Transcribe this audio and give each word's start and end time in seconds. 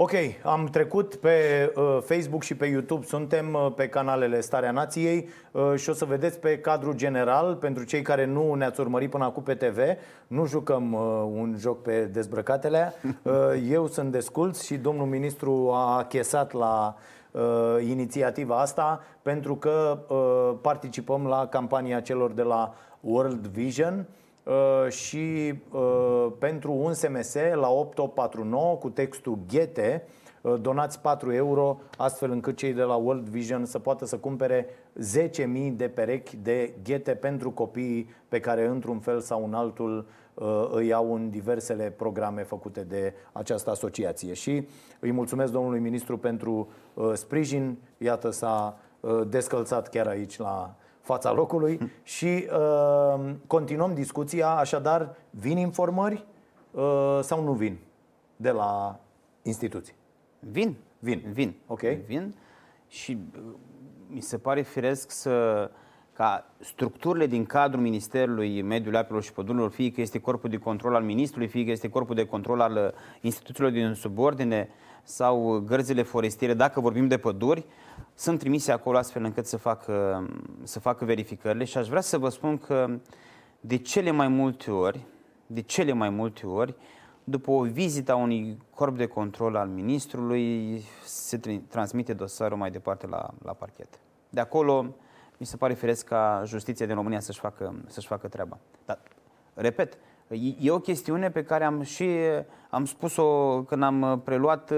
Ok, 0.00 0.12
am 0.42 0.66
trecut 0.66 1.14
pe 1.14 1.32
uh, 1.76 1.98
Facebook 2.00 2.42
și 2.42 2.54
pe 2.54 2.66
YouTube, 2.66 3.06
suntem 3.06 3.54
uh, 3.54 3.72
pe 3.74 3.88
canalele 3.88 4.40
Starea 4.40 4.70
Nației 4.70 5.28
uh, 5.52 5.74
și 5.76 5.90
o 5.90 5.92
să 5.92 6.04
vedeți 6.04 6.38
pe 6.38 6.58
cadrul 6.58 6.94
general, 6.94 7.54
pentru 7.54 7.84
cei 7.84 8.02
care 8.02 8.24
nu 8.24 8.54
ne-ați 8.54 8.80
urmărit 8.80 9.10
până 9.10 9.24
acum 9.24 9.42
pe 9.42 9.54
TV, 9.54 9.78
nu 10.26 10.46
jucăm 10.46 10.92
uh, 10.92 11.00
un 11.40 11.54
joc 11.58 11.82
pe 11.82 12.04
dezbrăcatele. 12.04 12.92
Uh, 13.22 13.34
eu 13.70 13.86
sunt 13.86 14.12
desculț 14.12 14.62
și 14.62 14.76
domnul 14.76 15.06
ministru 15.06 15.70
a 15.72 15.96
achesat 15.96 16.52
la 16.52 16.96
uh, 17.30 17.42
inițiativa 17.88 18.60
asta 18.60 19.02
pentru 19.22 19.56
că 19.56 19.98
uh, 20.08 20.58
participăm 20.60 21.26
la 21.26 21.46
campania 21.46 22.00
celor 22.00 22.30
de 22.32 22.42
la 22.42 22.74
World 23.00 23.46
Vision. 23.46 23.94
Uh, 23.98 24.27
și 24.88 25.54
uh, 25.72 26.26
pentru 26.38 26.72
un 26.72 26.92
SMS 26.92 27.34
la 27.34 27.68
8849 27.68 28.76
cu 28.76 28.90
textul 28.90 29.38
Ghete 29.48 30.06
uh, 30.40 30.54
donați 30.60 31.00
4 31.00 31.32
euro 31.32 31.80
astfel 31.96 32.30
încât 32.30 32.56
cei 32.56 32.72
de 32.72 32.82
la 32.82 32.94
World 32.94 33.28
Vision 33.28 33.64
să 33.64 33.78
poată 33.78 34.06
să 34.06 34.16
cumpere 34.16 34.66
10.000 34.66 35.72
de 35.72 35.88
perechi 35.88 36.36
de 36.36 36.74
ghete 36.82 37.14
pentru 37.14 37.50
copiii 37.50 38.10
pe 38.28 38.40
care 38.40 38.66
într-un 38.66 38.98
fel 38.98 39.20
sau 39.20 39.44
în 39.44 39.54
altul 39.54 40.06
îi 40.70 40.92
au 40.92 41.14
în 41.14 41.30
diversele 41.30 41.90
programe 41.96 42.42
făcute 42.42 42.80
de 42.80 43.14
această 43.32 43.70
asociație. 43.70 44.32
Și 44.32 44.68
îi 45.00 45.10
mulțumesc 45.10 45.52
domnului 45.52 45.78
ministru 45.78 46.18
pentru 46.18 46.68
sprijin. 47.12 47.78
Iată, 47.98 48.30
s-a 48.30 48.78
descălțat 49.28 49.88
chiar 49.88 50.06
aici 50.06 50.38
la 50.38 50.74
fața 51.08 51.32
locului 51.32 51.78
și 52.02 52.48
uh, 52.52 53.34
continuăm 53.46 53.94
discuția. 53.94 54.48
Așadar, 54.48 55.16
vin 55.30 55.56
informări 55.56 56.24
uh, 56.70 57.18
sau 57.22 57.42
nu 57.42 57.52
vin 57.52 57.78
de 58.36 58.50
la 58.50 59.00
instituții? 59.42 59.94
Vin. 60.38 60.76
Vin. 60.98 61.24
Vin. 61.32 61.54
Ok. 61.66 61.80
Vin 61.80 62.34
și 62.88 63.18
uh, 63.36 63.42
mi 64.06 64.20
se 64.20 64.38
pare 64.38 64.62
firesc 64.62 65.10
să 65.10 65.70
ca 66.12 66.50
structurile 66.58 67.26
din 67.26 67.44
cadrul 67.44 67.82
Ministerului 67.82 68.62
Mediului 68.62 68.98
Apelor 68.98 69.22
și 69.22 69.32
Pădurilor, 69.32 69.70
fie 69.70 69.90
că 69.90 70.00
este 70.00 70.18
corpul 70.18 70.50
de 70.50 70.56
control 70.56 70.94
al 70.94 71.02
ministrului, 71.02 71.48
fie 71.48 71.64
că 71.64 71.70
este 71.70 71.88
corpul 71.88 72.14
de 72.14 72.26
control 72.26 72.60
al 72.60 72.72
uh, 72.72 72.90
instituțiilor 73.20 73.72
din 73.72 73.92
subordine 73.94 74.68
sau 75.02 75.62
gărzile 75.66 76.02
forestiere, 76.02 76.54
dacă 76.54 76.80
vorbim 76.80 77.08
de 77.08 77.18
păduri, 77.18 77.64
sunt 78.18 78.38
trimise 78.38 78.72
acolo 78.72 78.98
astfel 78.98 79.24
încât 79.24 79.46
să 79.46 79.56
facă, 79.56 80.26
să 80.62 80.80
facă 80.80 81.04
verificările 81.04 81.64
și 81.64 81.78
aș 81.78 81.88
vrea 81.88 82.00
să 82.00 82.18
vă 82.18 82.28
spun 82.28 82.58
că 82.58 82.98
de 83.60 83.76
cele 83.76 84.10
mai 84.10 84.28
multe 84.28 84.70
ori, 84.70 85.06
de 85.46 85.60
cele 85.60 85.92
mai 85.92 86.08
multe 86.08 86.46
ori, 86.46 86.74
după 87.24 87.50
o 87.50 87.62
vizită 87.62 88.12
a 88.12 88.16
unui 88.16 88.58
corp 88.74 88.96
de 88.96 89.06
control 89.06 89.56
al 89.56 89.68
ministrului, 89.68 90.80
se 91.04 91.60
transmite 91.68 92.12
dosarul 92.12 92.58
mai 92.58 92.70
departe 92.70 93.06
la, 93.06 93.30
la 93.44 93.52
parchet. 93.52 94.00
De 94.28 94.40
acolo, 94.40 94.94
mi 95.36 95.46
se 95.46 95.56
pare 95.56 95.74
firesc 95.74 96.06
ca 96.06 96.42
justiția 96.44 96.86
din 96.86 96.94
România 96.94 97.20
să-și 97.20 97.40
facă, 97.40 97.74
să-și 97.86 98.06
facă 98.06 98.28
treaba. 98.28 98.58
Dar, 98.84 98.98
repet, 99.54 99.98
e 100.58 100.70
o 100.70 100.78
chestiune 100.78 101.30
pe 101.30 101.44
care 101.44 101.64
am 101.64 101.82
și 101.82 102.08
am 102.70 102.84
spus-o 102.84 103.62
când 103.62 103.82
am 103.82 104.20
preluat 104.24 104.72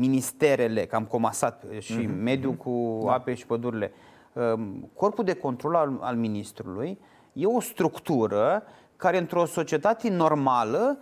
ministerele, 0.00 0.86
că 0.86 0.96
am 0.96 1.04
comasat 1.04 1.64
și 1.78 2.06
mm-hmm. 2.06 2.22
mediul 2.22 2.54
cu 2.54 3.02
da. 3.04 3.12
ape 3.12 3.34
și 3.34 3.46
pădurile. 3.46 3.92
Ehm, 4.32 4.90
corpul 4.94 5.24
de 5.24 5.34
control 5.34 5.74
al, 5.74 5.98
al 6.00 6.16
ministrului 6.16 6.98
e 7.32 7.46
o 7.46 7.60
structură 7.60 8.62
care 8.96 9.18
într-o 9.18 9.44
societate 9.44 10.10
normală 10.10 10.98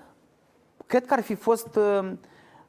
cred 0.87 1.07
că 1.07 1.15
ar 1.15 1.23
fi 1.23 1.35
fost 1.35 1.77
uh, 1.77 2.11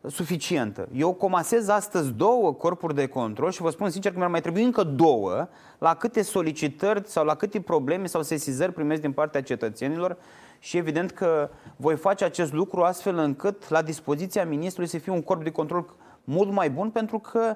suficientă. 0.08 0.88
Eu 0.94 1.14
comasez 1.14 1.68
astăzi 1.68 2.12
două 2.12 2.54
corpuri 2.54 2.96
de 2.96 3.08
control 3.08 3.52
și 3.52 3.62
vă 3.62 3.70
spun 3.70 3.90
sincer 3.90 4.12
că 4.12 4.18
mi-ar 4.18 4.30
mai 4.30 4.42
trebui 4.42 4.64
încă 4.64 4.84
două 4.84 5.48
la 5.78 5.96
câte 5.96 6.22
solicitări 6.22 7.08
sau 7.08 7.26
la 7.26 7.36
câte 7.36 7.62
probleme 7.62 8.06
sau 8.06 8.22
sesizări 8.22 8.74
primesc 8.74 9.02
din 9.02 9.12
partea 9.12 9.42
cetățenilor 9.42 10.18
și 10.60 10.78
evident 10.78 11.12
că 11.12 11.50
voi 11.76 11.96
face 11.96 12.24
acest 12.24 12.54
lucru 12.54 12.82
astfel 12.82 13.18
încât 13.18 13.70
la 13.70 13.82
dispoziția 13.82 14.46
ministrului 14.46 14.90
să 14.90 14.98
fie 14.98 15.12
un 15.12 15.22
corp 15.22 15.44
de 15.44 15.52
control 15.52 15.96
mult 16.24 16.52
mai 16.52 16.70
bun 16.70 16.90
pentru 16.90 17.20
că 17.20 17.56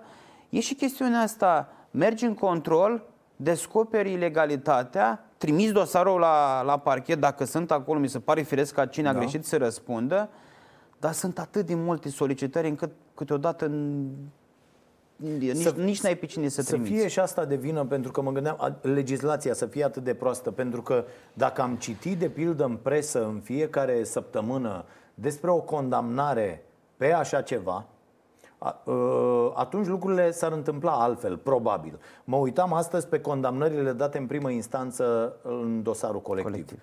e 0.50 0.59
și 0.59 0.74
chestiunea 0.74 1.19
asta, 1.19 1.69
mergi 1.91 2.25
în 2.25 2.34
control, 2.34 3.03
descoperi 3.35 4.12
ilegalitatea, 4.12 5.25
trimiți 5.38 5.74
dosarul 5.74 6.19
la, 6.19 6.62
la 6.62 6.78
parchet 6.78 7.19
dacă 7.19 7.46
sunt 7.46 7.72
acolo, 7.72 8.00
mi 8.00 8.07
se 8.07 8.19
pare 8.19 8.41
firesc 8.41 8.74
ca 8.74 8.85
cine 8.85 9.12
da. 9.12 9.18
a 9.18 9.19
greșit 9.19 9.46
să 9.46 9.57
răspundă, 9.57 10.29
dar 11.00 11.12
sunt 11.12 11.40
atât 11.40 11.66
de 11.66 11.75
multe 11.75 12.09
solicitări 12.09 12.68
încât 12.68 12.91
câteodată 13.13 13.72
nici, 15.16 15.56
să, 15.56 15.74
nici 15.78 16.01
n-ai 16.01 16.16
pe 16.16 16.25
cine 16.25 16.47
să, 16.47 16.62
să 16.62 16.72
trimiți. 16.72 16.91
Să 16.91 16.97
fie 16.97 17.07
și 17.07 17.19
asta 17.19 17.45
de 17.45 17.56
vină, 17.56 17.85
pentru 17.85 18.12
că 18.12 18.22
mă 18.22 18.31
gândeam, 18.31 18.78
legislația 18.81 19.53
să 19.53 19.66
fie 19.66 19.84
atât 19.84 20.03
de 20.03 20.13
proastă, 20.13 20.51
pentru 20.51 20.81
că 20.81 21.06
dacă 21.34 21.62
am 21.62 21.75
citit 21.75 22.18
de 22.18 22.30
pildă 22.30 22.63
în 22.66 22.75
presă 22.75 23.25
în 23.25 23.40
fiecare 23.40 24.03
săptămână 24.03 24.85
despre 25.13 25.50
o 25.50 25.59
condamnare 25.59 26.66
pe 26.97 27.12
așa 27.12 27.41
ceva, 27.41 27.75
Ă, 27.75 27.92
atunci 29.53 29.88
lucrurile 29.88 30.31
s-ar 30.31 30.51
întâmpla 30.51 30.91
altfel, 30.91 31.38
probabil. 31.38 32.00
Mă 32.24 32.38
uitam 32.38 32.74
astăzi 32.74 33.07
pe 33.07 33.22
condamnările 33.22 33.91
date 33.91 34.18
în 34.18 34.25
primă 34.25 34.50
instanță 34.50 35.35
în 35.41 35.84
dosarul 35.84 36.22
colectiv. 36.22 36.51
colectiv. 36.51 36.79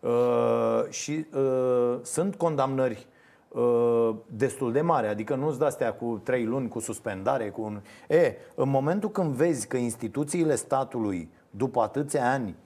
Uh, 0.00 0.90
și 0.90 1.26
uh, 1.34 1.98
sunt 2.02 2.34
condamnări 2.34 3.06
uh, 3.48 4.14
destul 4.26 4.72
de 4.72 4.80
mari, 4.80 5.06
adică 5.06 5.34
nu-ți 5.34 5.58
dă 5.58 5.64
astea 5.64 5.92
cu 5.92 6.20
trei 6.24 6.44
luni, 6.44 6.68
cu 6.68 6.78
suspendare, 6.78 7.50
cu 7.50 7.62
un... 7.62 7.80
E, 8.08 8.34
în 8.54 8.68
momentul 8.68 9.10
când 9.10 9.32
vezi 9.34 9.66
că 9.66 9.76
instituțiile 9.76 10.54
statului, 10.54 11.30
după 11.50 11.80
atâția 11.80 12.30
ani, 12.30 12.56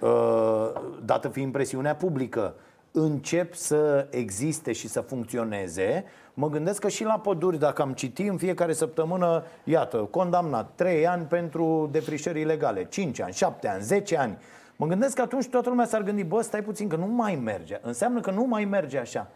uh, 0.00 0.70
dată 1.04 1.28
fiind 1.28 1.52
presiunea 1.52 1.94
publică, 1.94 2.54
încep 2.90 3.54
să 3.54 4.06
existe 4.10 4.72
și 4.72 4.88
să 4.88 5.00
funcționeze, 5.00 6.04
mă 6.34 6.48
gândesc 6.48 6.80
că 6.80 6.88
și 6.88 7.04
la 7.04 7.18
păduri, 7.18 7.58
dacă 7.58 7.82
am 7.82 7.92
citit 7.92 8.28
în 8.28 8.36
fiecare 8.36 8.72
săptămână, 8.72 9.42
iată, 9.64 9.96
condamnat 9.96 10.70
3 10.74 11.06
ani 11.06 11.24
pentru 11.24 11.88
defrișări 11.92 12.40
ilegale, 12.40 12.84
5 12.84 13.20
ani, 13.20 13.32
7 13.32 13.68
ani, 13.68 13.82
10 13.82 14.16
ani. 14.16 14.38
Mă 14.76 14.86
gândesc 14.86 15.14
că 15.14 15.22
atunci 15.22 15.48
toată 15.48 15.68
lumea 15.68 15.84
s-ar 15.84 16.02
gândi, 16.02 16.24
bă, 16.24 16.40
stai 16.40 16.62
puțin, 16.62 16.88
că 16.88 16.96
nu 16.96 17.06
mai 17.06 17.34
merge. 17.34 17.78
Înseamnă 17.82 18.20
că 18.20 18.30
nu 18.30 18.44
mai 18.44 18.64
merge 18.64 18.98
așa. 18.98 19.28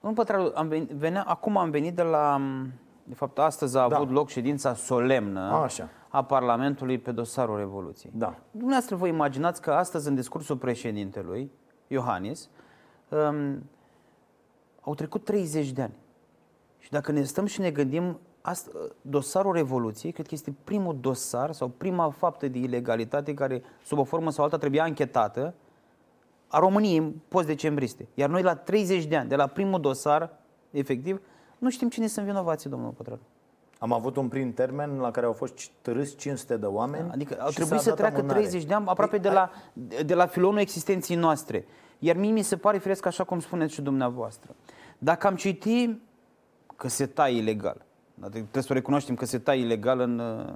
Domnul 0.00 0.24
Pătraru, 0.24 0.52
am 0.54 0.68
venit, 0.68 0.90
venea, 0.90 1.22
acum 1.22 1.56
am 1.56 1.70
venit 1.70 1.94
de 1.94 2.02
la... 2.02 2.40
De 3.04 3.14
fapt, 3.14 3.38
astăzi 3.38 3.76
a 3.76 3.88
da. 3.88 3.96
avut 3.96 4.10
loc 4.10 4.28
ședința 4.28 4.74
solemnă 4.74 5.40
Așa. 5.40 5.88
a 6.08 6.24
Parlamentului 6.24 6.98
pe 6.98 7.12
dosarul 7.12 7.56
Revoluției. 7.56 8.12
Da. 8.14 8.38
Dumneavoastră 8.50 8.96
vă 8.96 9.06
imaginați 9.06 9.60
că 9.60 9.70
astăzi, 9.70 10.08
în 10.08 10.14
discursul 10.14 10.56
președintelui, 10.56 11.50
Iohannis, 11.86 12.48
um, 13.08 13.70
au 14.80 14.94
trecut 14.94 15.24
30 15.24 15.70
de 15.70 15.82
ani. 15.82 15.94
Și 16.86 16.92
dacă 16.92 17.12
ne 17.12 17.22
stăm 17.22 17.46
și 17.46 17.60
ne 17.60 17.70
gândim, 17.70 18.18
asta, 18.40 18.70
dosarul 19.00 19.52
Revoluției, 19.52 20.12
cred 20.12 20.26
că 20.26 20.34
este 20.34 20.54
primul 20.64 20.96
dosar 21.00 21.52
sau 21.52 21.68
prima 21.68 22.10
faptă 22.10 22.48
de 22.48 22.58
ilegalitate 22.58 23.34
care, 23.34 23.62
sub 23.84 23.98
o 23.98 24.04
formă 24.04 24.30
sau 24.30 24.44
alta, 24.44 24.58
trebuia 24.58 24.82
anchetată 24.82 25.54
a 26.48 26.58
României 26.58 27.14
post-decembriste. 27.28 28.08
Iar 28.14 28.28
noi, 28.28 28.42
la 28.42 28.54
30 28.54 29.04
de 29.04 29.16
ani, 29.16 29.28
de 29.28 29.36
la 29.36 29.46
primul 29.46 29.80
dosar, 29.80 30.38
efectiv, 30.70 31.20
nu 31.58 31.70
știm 31.70 31.88
cine 31.88 32.06
sunt 32.06 32.26
vinovații, 32.26 32.70
domnul 32.70 32.90
Pătrălu. 32.90 33.20
Am 33.78 33.92
avut 33.92 34.16
un 34.16 34.28
prim 34.28 34.52
termen 34.52 34.98
la 34.98 35.10
care 35.10 35.26
au 35.26 35.32
fost 35.32 35.70
târâți 35.82 36.16
500 36.16 36.56
de 36.56 36.66
oameni. 36.66 37.06
Da, 37.06 37.12
adică 37.12 37.36
au 37.40 37.50
trebuit 37.50 37.80
să 37.80 37.92
treacă 37.92 38.18
amânare. 38.18 38.38
30 38.38 38.64
de 38.64 38.74
ani 38.74 38.86
aproape 38.86 39.18
de 39.18 39.28
la, 39.28 39.50
de 40.04 40.14
la 40.14 40.26
filonul 40.26 40.58
existenții 40.60 41.16
noastre. 41.16 41.66
Iar 41.98 42.16
mie 42.16 42.30
mi 42.30 42.42
se 42.42 42.56
pare 42.56 42.78
firesc 42.78 43.06
așa 43.06 43.24
cum 43.24 43.40
spuneți 43.40 43.72
și 43.72 43.82
dumneavoastră. 43.82 44.54
Dacă 44.98 45.26
am 45.26 45.36
citit 45.36 46.00
că 46.76 46.88
se 46.88 47.06
taie 47.06 47.36
ilegal, 47.36 47.84
trebuie 48.20 48.62
să 48.62 48.68
o 48.70 48.74
recunoaștem 48.74 49.14
că 49.14 49.24
se 49.24 49.38
taie 49.38 49.60
ilegal 49.60 50.00
în 50.00 50.18
uh, 50.18 50.52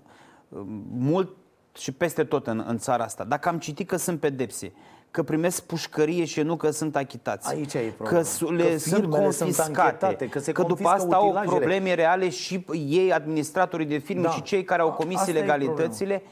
mult 0.91 1.37
și 1.77 1.93
peste 1.93 2.25
tot 2.25 2.47
în, 2.47 2.65
în 2.67 2.79
țara 2.79 3.05
asta. 3.05 3.25
Dacă 3.25 3.49
am 3.49 3.59
citit 3.59 3.89
că 3.89 3.97
sunt 3.97 4.21
pedepse, 4.21 4.73
că 5.11 5.23
primesc 5.23 5.63
pușcărie 5.63 6.25
și 6.25 6.41
nu 6.41 6.57
că 6.57 6.71
sunt 6.71 6.97
achitați. 6.97 7.55
Aici 7.55 7.75
e 7.75 7.95
Că 8.05 8.23
le 8.57 8.71
că 8.71 8.79
sunt 8.79 9.07
confiscate, 9.07 9.53
sunt 9.53 9.77
anchetate, 9.77 10.29
că, 10.29 10.39
se 10.39 10.53
că 10.53 10.63
după 10.63 10.89
asta 10.89 11.17
utilajele. 11.19 11.39
au 11.39 11.57
probleme 11.57 11.95
reale 11.95 12.29
și 12.29 12.65
ei, 12.87 13.13
administratorii 13.13 13.87
de 13.87 13.99
firme 13.99 14.23
da. 14.23 14.31
și 14.31 14.43
cei 14.43 14.65
care 14.65 14.83
au 14.83 14.93
comis 14.93 15.19
asta 15.19 15.31
ilegalitățile, 15.31 16.23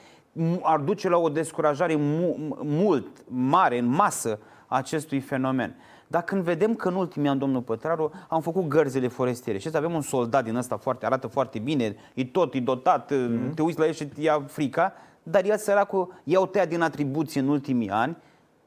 ar 0.62 0.78
duce 0.78 1.08
la 1.08 1.16
o 1.16 1.28
descurajare 1.28 1.94
mu- 1.96 2.56
mult, 2.62 3.06
mare, 3.28 3.78
în 3.78 3.86
masă 3.86 4.38
acestui 4.66 5.20
fenomen. 5.20 5.76
Dar 6.10 6.22
când 6.22 6.42
vedem 6.42 6.74
că 6.74 6.88
în 6.88 6.94
ultimii 6.94 7.28
ani, 7.28 7.38
domnul 7.38 7.62
Pătraru, 7.62 8.12
am 8.28 8.40
făcut 8.40 8.68
gărzile 8.68 9.08
forestiere 9.08 9.58
și 9.58 9.68
avem 9.74 9.94
un 9.94 10.00
soldat 10.00 10.44
din 10.44 10.56
ăsta 10.56 10.76
foarte, 10.76 11.06
arată 11.06 11.26
foarte 11.26 11.58
bine, 11.58 11.96
e 12.14 12.24
tot, 12.24 12.54
e 12.54 12.60
dotat, 12.60 13.12
mm-hmm. 13.12 13.54
te 13.54 13.62
uiți 13.62 13.78
la 13.78 13.86
el 13.86 13.92
și 13.92 14.08
ia 14.18 14.42
frica, 14.46 14.92
dar 15.22 15.44
el 15.44 15.56
săracul 15.56 16.20
i-au 16.24 16.46
tăiat 16.46 16.68
din 16.68 16.80
atribuții 16.80 17.40
în 17.40 17.48
ultimii 17.48 17.90
ani, 17.90 18.16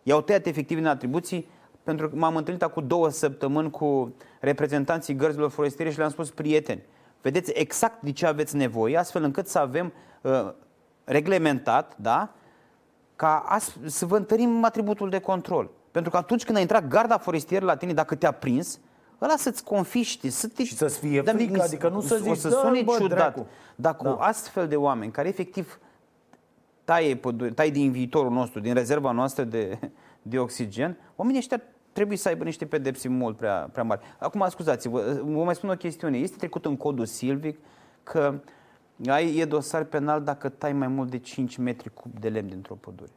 i-au 0.03 0.21
tăiat 0.21 0.45
efectiv 0.45 0.77
din 0.77 0.87
atribuții 0.87 1.47
pentru 1.83 2.09
că 2.09 2.15
m-am 2.15 2.35
întâlnit 2.35 2.63
acum 2.63 2.87
două 2.87 3.09
săptămâni 3.09 3.69
cu 3.69 4.13
reprezentanții 4.39 5.15
gărzilor 5.15 5.49
forestiere 5.49 5.91
și 5.91 5.97
le-am 5.97 6.09
spus, 6.09 6.29
prieteni, 6.29 6.81
vedeți 7.21 7.51
exact 7.55 8.01
de 8.01 8.11
ce 8.11 8.25
aveți 8.25 8.55
nevoie, 8.55 8.97
astfel 8.97 9.23
încât 9.23 9.47
să 9.47 9.59
avem 9.59 9.93
uh, 10.21 10.51
reglementat, 11.03 11.97
da, 11.97 12.29
ca 13.15 13.43
as- 13.47 13.77
să 13.85 14.05
vă 14.05 14.17
întărim 14.17 14.63
atributul 14.63 15.09
de 15.09 15.19
control. 15.19 15.69
Pentru 15.91 16.11
că 16.11 16.17
atunci 16.17 16.43
când 16.45 16.57
a 16.57 16.59
intrat 16.61 16.87
garda 16.87 17.17
forestieră 17.17 17.65
la 17.65 17.75
tine, 17.75 17.93
dacă 17.93 18.15
te-a 18.15 18.31
prins, 18.31 18.79
ăla 19.21 19.35
să-ți 19.37 19.63
confiște, 19.63 20.29
să 20.29 20.47
te... 20.47 20.63
Și 20.63 20.75
să-ți 20.75 20.99
fie 20.99 21.21
Dar 21.21 21.35
frică, 21.35 21.51
mi- 21.53 21.59
adică 21.59 21.89
nu 21.89 22.01
să 22.01 22.13
o 22.13 22.17
zici, 22.23 22.37
să 22.37 22.49
"Dă-l, 22.49 22.59
sune 22.59 22.81
bă, 22.81 22.95
ciudat. 22.99 23.17
dracu." 23.17 23.47
Dar 23.75 23.95
cu 23.95 24.03
Da. 24.03 24.11
astfel 24.13 24.67
de 24.67 24.75
oameni 24.75 25.11
care 25.11 25.27
efectiv 25.27 25.79
taie, 26.83 27.15
pădure, 27.15 27.51
taie 27.51 27.69
din 27.69 27.91
viitorul 27.91 28.31
nostru, 28.31 28.59
din 28.59 28.73
rezerva 28.73 29.11
noastră 29.11 29.43
de, 29.43 29.79
de 30.21 30.39
oxigen, 30.39 30.97
oamenii 31.15 31.39
ăștia 31.39 31.61
trebuie 31.91 32.17
să 32.17 32.27
aibă 32.27 32.43
niște 32.43 32.65
pedepsi 32.65 33.07
mult 33.09 33.37
prea, 33.37 33.69
prea 33.71 33.83
mari. 33.83 34.01
Acum, 34.19 34.45
scuzați-vă, 34.49 35.19
vă 35.23 35.43
mai 35.43 35.55
spun 35.55 35.69
o 35.69 35.75
chestiune. 35.75 36.17
Este 36.17 36.37
trecut 36.37 36.65
în 36.65 36.77
codul 36.77 37.05
silvic 37.05 37.59
că 38.03 38.39
ai, 39.07 39.35
e 39.37 39.45
dosar 39.45 39.83
penal 39.83 40.21
dacă 40.21 40.49
tai 40.49 40.73
mai 40.73 40.87
mult 40.87 41.09
de 41.09 41.17
5 41.17 41.57
metri 41.57 41.93
cub 41.93 42.19
de 42.19 42.29
lemn 42.29 42.47
dintr-o 42.47 42.75
pădure. 42.75 43.11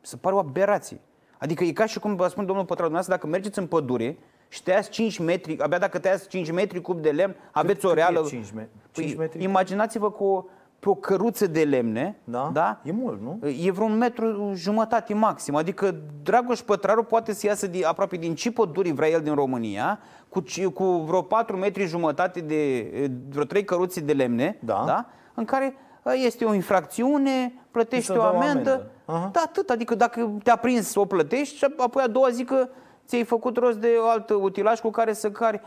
Se 0.00 0.16
pare 0.16 0.34
o 0.34 0.38
aberație. 0.38 1.00
Adică 1.42 1.64
e 1.64 1.72
ca 1.72 1.86
și 1.86 1.98
cum 1.98 2.14
vă 2.16 2.26
spun 2.26 2.46
domnul 2.46 2.64
Pătrau, 2.64 2.88
dumneavoastră, 2.88 3.14
dacă 3.14 3.26
mergeți 3.26 3.58
în 3.58 3.66
pădure 3.66 4.16
și 4.48 4.62
tăiați 4.62 4.90
5 4.90 5.18
metri, 5.18 5.58
abia 5.60 5.78
dacă 5.78 5.98
tăiați 5.98 6.28
5 6.28 6.50
metri 6.50 6.80
cub 6.80 7.00
de 7.02 7.10
lemn, 7.10 7.34
aveți 7.50 7.84
o 7.84 7.88
cât 7.88 7.98
e 7.98 8.00
reală... 8.00 8.24
5 8.28 8.50
me- 8.54 8.68
Păi, 8.92 9.04
5 9.04 9.16
metri? 9.16 9.42
Imaginați-vă 9.42 10.10
cu 10.10 10.24
o, 10.24 10.44
pe 10.78 10.88
o 10.88 10.94
căruță 10.94 11.46
de 11.46 11.62
lemne, 11.62 12.16
Da? 12.24 12.50
da? 12.52 12.80
E 12.84 12.92
mult, 12.92 13.20
nu? 13.20 13.48
E 13.62 13.70
vreo 13.70 13.84
un 13.84 13.96
metru 13.96 14.52
jumătate 14.54 15.14
maxim. 15.14 15.54
Adică 15.54 15.94
Dragoș 16.22 16.60
Pătraru 16.60 17.02
poate 17.02 17.32
să 17.32 17.46
iasă 17.46 17.66
din, 17.66 17.84
aproape 17.84 18.16
din 18.16 18.34
ce 18.34 18.52
păduri 18.52 18.90
vrea 18.92 19.08
el 19.08 19.20
din 19.20 19.34
România, 19.34 19.98
cu, 20.28 20.40
ci- 20.40 20.64
cu 20.74 20.84
vreo 20.84 21.22
4 21.22 21.56
metri 21.56 21.84
jumătate 21.86 22.40
de, 22.40 22.90
vreo 23.28 23.44
3 23.44 23.64
căruțe 23.64 24.00
de 24.00 24.12
lemne, 24.12 24.56
Da. 24.60 24.82
Da? 24.86 25.06
în 25.34 25.44
care 25.44 25.74
ă, 25.74 25.74
este 26.10 26.44
o 26.44 26.54
infracțiune, 26.54 27.52
plătește 27.70 28.12
Se 28.12 28.18
o 28.18 28.20
dă 28.20 28.20
o 28.20 28.24
amendă. 28.26 28.44
amendă. 28.70 28.90
Aha. 29.04 29.30
Da, 29.32 29.40
atât. 29.46 29.70
Adică 29.70 29.94
dacă 29.94 30.32
te-a 30.42 30.56
prins, 30.56 30.94
o 30.94 31.04
plătești 31.04 31.56
și 31.56 31.66
apoi 31.76 32.02
a 32.02 32.06
doua 32.08 32.28
zi 32.30 32.44
că 32.44 32.68
ți-ai 33.06 33.24
făcut 33.24 33.56
rost 33.56 33.78
de 33.78 33.88
alt 34.10 34.30
utilaj 34.30 34.80
cu 34.80 34.90
care 34.90 35.12
să 35.12 35.30
cari. 35.30 35.60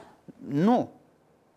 Nu. 0.47 0.89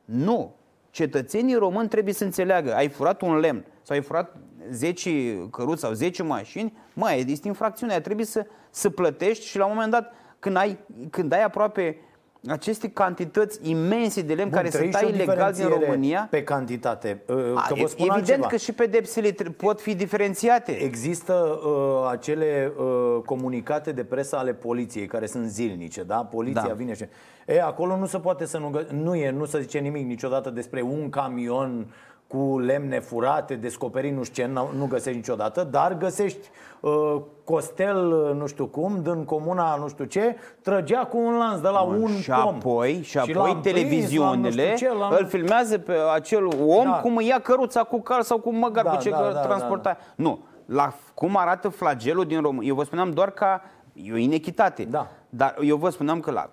Nu. 0.04 0.54
Cetățenii 0.90 1.54
români 1.54 1.88
trebuie 1.88 2.14
să 2.14 2.24
înțeleagă. 2.24 2.74
Ai 2.74 2.88
furat 2.88 3.22
un 3.22 3.36
lemn 3.38 3.64
sau 3.82 3.96
ai 3.96 4.02
furat 4.02 4.36
10 4.70 5.48
căruți 5.50 5.80
sau 5.80 5.92
10 5.92 6.22
mașini, 6.22 6.76
mai 6.92 7.24
este 7.28 7.48
infracțiunea. 7.48 8.00
Trebuie 8.00 8.26
să, 8.26 8.46
să 8.70 8.90
plătești 8.90 9.46
și 9.46 9.58
la 9.58 9.64
un 9.64 9.72
moment 9.74 9.90
dat, 9.90 10.12
când 10.38 10.56
ai, 10.56 10.78
când 11.10 11.32
ai 11.32 11.42
aproape 11.42 12.00
aceste 12.46 12.88
cantități 12.90 13.70
imense 13.70 14.22
de 14.22 14.34
lemn 14.34 14.50
care 14.50 14.68
se 14.70 14.76
trăiți 14.76 14.92
tai 14.98 15.06
și 15.06 15.12
o 15.12 15.14
ilegal 15.14 15.34
din 15.36 15.44
diferențiere 15.44 15.84
România, 15.84 16.26
Pe 16.30 16.42
cantitate. 16.42 17.22
Uh, 17.26 17.36
a, 17.54 17.64
Că 17.68 17.74
vă 17.74 17.80
e- 17.80 17.86
spun 17.86 18.06
evident 18.08 18.14
altceva. 18.14 18.46
că 18.46 18.56
și 18.56 18.72
pedepsele 18.72 19.30
tre- 19.30 19.50
pot 19.50 19.80
fi 19.80 19.94
diferențiate. 19.94 20.72
Există 20.72 21.32
uh, 21.32 22.08
acele 22.10 22.72
uh, 22.78 23.22
comunicate 23.24 23.92
de 23.92 24.04
presă 24.04 24.36
ale 24.36 24.52
poliției 24.54 25.06
care 25.06 25.26
sunt 25.26 25.48
zilnice, 25.48 26.02
da? 26.02 26.16
Poliția 26.16 26.64
Da. 26.66 26.72
vine 26.74 26.94
și 26.94 27.04
e 27.46 27.62
acolo 27.62 27.96
nu 27.96 28.06
se 28.06 28.18
poate 28.18 28.44
să 28.46 28.58
nu 28.58 28.78
gă- 28.78 28.88
nu 28.88 29.14
e, 29.14 29.30
nu 29.30 29.44
se 29.44 29.60
zice 29.60 29.78
nimic 29.78 30.06
niciodată 30.06 30.50
despre 30.50 30.82
un 30.82 31.08
camion 31.10 31.86
cu 32.28 32.58
lemne 32.58 33.00
furate, 33.00 33.54
descoperit 33.54 34.16
nu 34.16 34.22
știu 34.22 34.42
ce, 34.44 34.50
nu 34.50 34.68
nu 34.76 34.86
găsești 34.86 35.16
niciodată, 35.18 35.64
dar 35.64 35.96
găsești 35.96 36.48
uh, 36.80 37.16
Costel, 37.44 38.12
uh, 38.12 38.34
nu 38.36 38.46
știu 38.46 38.66
cum, 38.66 39.02
din 39.02 39.24
comuna 39.24 39.76
nu 39.76 39.88
știu 39.88 40.04
ce, 40.04 40.36
trăgea 40.62 41.04
cu 41.06 41.18
un 41.18 41.36
lanț 41.36 41.60
de 41.60 41.68
la 41.68 41.80
un 41.80 42.16
și 42.16 42.30
pom. 42.30 42.54
apoi, 42.54 43.00
și 43.02 43.18
apoi 43.18 43.34
l-am 43.34 43.60
prins, 43.60 43.62
televiziunile 43.62 44.24
l-am 44.24 44.40
nu 44.40 44.50
știu 44.50 44.88
ce, 44.88 44.94
l-am- 44.98 45.16
îl 45.18 45.26
filmează 45.26 45.78
pe 45.78 45.94
acel 46.14 46.44
om 46.66 46.84
Da. 46.84 47.00
cum 47.00 47.20
ia 47.20 47.38
căruța 47.40 47.82
cu 47.82 48.00
cal 48.00 48.22
sau 48.22 48.38
cu 48.38 48.52
măgar, 48.52 48.84
Da, 48.84 48.90
cu 48.90 49.02
ce 49.02 49.10
da, 49.10 49.16
că 49.16 49.30
da, 49.32 49.40
transporta. 49.40 49.96
Nu, 50.14 50.38
la 50.66 50.92
cum 51.14 51.36
arată 51.36 51.68
flagelul 51.68 52.24
din 52.24 52.40
România. 52.40 52.68
Eu 52.68 52.74
vă 52.74 52.82
spuneam 52.84 53.10
doar 53.10 53.30
ca 53.30 53.62
e 53.92 54.12
o 54.12 54.16
inechitate. 54.16 54.84
Da. 54.84 55.06
Dar 55.28 55.56
eu 55.60 55.76
vă 55.76 55.88
spuneam 55.88 56.20
că 56.20 56.30
la 56.30 56.50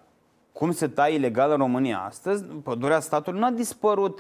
cum 0.52 0.72
se 0.72 0.88
taie 0.88 1.16
ilegal 1.16 1.52
în 1.52 1.58
România 1.58 2.04
astăzi, 2.08 2.44
pădurea 2.44 3.00
statului 3.00 3.40
nu 3.40 3.46
a 3.46 3.50
dispărut 3.50 4.20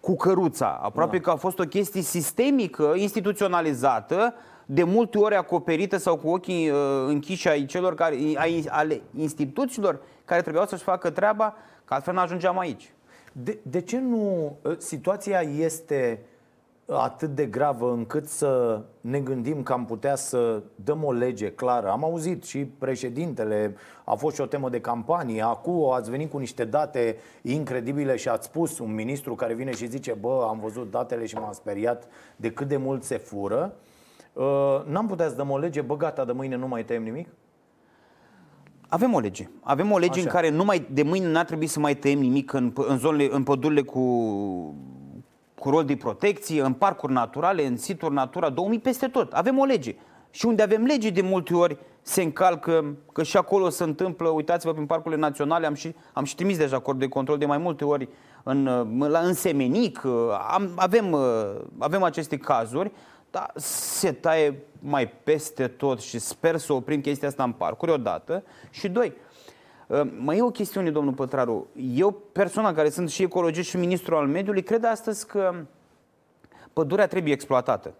cu 0.00 0.16
căruța. 0.16 0.80
Aproape 0.82 1.16
Da. 1.16 1.22
că 1.22 1.30
a 1.30 1.36
fost 1.36 1.58
o 1.58 1.64
chestie 1.64 2.00
sistemică, 2.02 2.92
instituționalizată, 2.96 4.34
de 4.66 4.82
multe 4.82 5.18
ori 5.18 5.34
acoperită 5.34 5.96
sau 5.96 6.16
cu 6.16 6.28
ochii 6.28 6.70
uh, 6.70 6.76
închiși 7.06 7.48
ai 7.48 7.64
celor 7.64 7.94
care, 7.94 8.14
ai, 8.34 8.66
ale 8.68 9.00
instituțiilor 9.16 10.00
care 10.24 10.40
trebuiau 10.40 10.66
să-și 10.66 10.82
facă 10.82 11.10
treaba, 11.10 11.54
că 11.84 11.94
altfel 11.94 12.14
nu 12.14 12.20
ajungeam 12.20 12.58
aici. 12.58 12.92
De, 13.32 13.58
de 13.62 13.80
ce 13.80 13.98
nu 13.98 14.56
ă, 14.64 14.74
situația 14.78 15.40
este 15.40 16.22
atât 16.92 17.34
de 17.34 17.46
gravă 17.46 17.92
încât 17.92 18.26
să 18.28 18.82
ne 19.00 19.20
gândim 19.20 19.62
că 19.62 19.72
am 19.72 19.84
putea 19.84 20.14
să 20.14 20.62
dăm 20.74 21.04
o 21.04 21.12
lege 21.12 21.50
clară? 21.52 21.88
Am 21.90 22.04
auzit 22.04 22.44
și 22.44 22.58
președintele, 22.64 23.74
a 24.04 24.14
fost 24.14 24.34
și 24.34 24.40
o 24.40 24.46
temă 24.46 24.68
de 24.68 24.80
campanie, 24.80 25.42
acum 25.42 25.92
ați 25.92 26.10
venit 26.10 26.30
cu 26.30 26.38
niște 26.38 26.64
date 26.64 27.16
incredibile 27.42 28.16
și 28.16 28.28
ați 28.28 28.46
spus 28.46 28.78
un 28.78 28.94
ministru 28.94 29.34
care 29.34 29.54
vine 29.54 29.70
și 29.70 29.86
zice 29.86 30.12
bă, 30.20 30.46
am 30.48 30.58
văzut 30.62 30.90
datele 30.90 31.26
și 31.26 31.34
m-am 31.34 31.52
speriat 31.52 32.08
de 32.36 32.50
cât 32.52 32.68
de 32.68 32.76
mult 32.76 33.02
se 33.04 33.16
fură. 33.16 33.74
Ă, 34.36 34.84
N-am 34.88 35.06
putea 35.06 35.28
să 35.28 35.34
dăm 35.34 35.50
o 35.50 35.58
lege, 35.58 35.80
bă, 35.80 35.96
gata, 35.96 36.24
de 36.24 36.32
mâine 36.32 36.56
nu 36.56 36.68
mai 36.68 36.84
tăiem 36.84 37.02
nimic? 37.02 37.28
Avem 38.88 39.14
o 39.14 39.18
lege. 39.18 39.48
Avem 39.60 39.90
o 39.90 39.98
lege 39.98 40.18
Așa. 40.18 40.20
în 40.20 40.34
care 40.34 40.50
numai 40.50 40.86
de 40.92 41.02
mâine 41.02 41.30
n-ar 41.30 41.44
trebui 41.44 41.66
să 41.66 41.80
mai 41.80 41.94
tăiem 41.94 42.18
nimic 42.18 42.52
în, 42.52 42.70
p- 42.72 42.86
în 42.88 42.98
zonele, 42.98 43.28
în 43.32 43.42
pădurile 43.42 43.82
cu, 43.82 44.00
cu 45.58 45.70
rol 45.70 45.84
de 45.84 45.96
protecție, 45.96 46.62
în 46.62 46.72
parcuri 46.72 47.12
naturale, 47.12 47.66
în 47.66 47.76
situri 47.76 48.14
Natura 48.14 48.48
2000, 48.50 48.78
peste 48.78 49.06
tot. 49.06 49.32
Avem 49.32 49.58
o 49.58 49.64
lege. 49.64 49.94
Și 50.30 50.46
unde 50.46 50.62
avem 50.62 50.84
lege 50.84 51.10
de 51.10 51.20
multe 51.20 51.54
ori 51.54 51.78
se 52.02 52.22
încalcă, 52.22 52.96
că 53.12 53.22
și 53.22 53.36
acolo 53.36 53.68
se 53.68 53.84
întâmplă, 53.84 54.28
uitați-vă 54.28 54.72
prin 54.72 54.86
parcurile 54.86 55.20
naționale, 55.20 55.66
am 55.66 55.74
și, 55.74 55.94
am 56.12 56.24
și 56.24 56.34
trimis 56.34 56.56
deja 56.56 56.76
acord 56.76 56.98
de 56.98 57.08
control 57.08 57.38
de 57.38 57.46
mai 57.46 57.58
multe 57.58 57.84
ori 57.84 58.08
în, 58.42 58.64
la, 58.98 59.18
în 59.18 59.34
Semenic, 59.34 60.04
am, 60.50 60.70
avem, 60.76 61.16
avem 61.78 62.02
aceste 62.02 62.36
cazuri, 62.36 62.92
dar 63.30 63.50
se 63.54 64.12
taie 64.12 64.62
mai 64.78 65.08
peste 65.08 65.66
tot 65.66 66.00
și 66.00 66.18
sper 66.18 66.56
să 66.56 66.72
oprim 66.72 67.00
chestia 67.00 67.28
asta 67.28 67.42
în 67.42 67.52
parcuri 67.52 67.90
odată. 67.90 68.44
Și 68.70 68.88
doi, 68.88 69.12
mai 70.18 70.36
e 70.36 70.42
o 70.42 70.50
chestiune, 70.50 70.90
domnul 70.90 71.12
Pătraru. 71.12 71.66
Eu, 71.94 72.12
persoana 72.32 72.72
care 72.72 72.90
sunt 72.90 73.10
și 73.10 73.22
ecologist 73.22 73.68
și 73.68 73.76
ministru 73.76 74.16
al 74.16 74.26
mediului, 74.26 74.62
cred 74.62 74.84
astăzi 74.84 75.26
că 75.26 75.54
pădurea 76.72 77.06
trebuie 77.06 77.32
exploatată. 77.32 77.94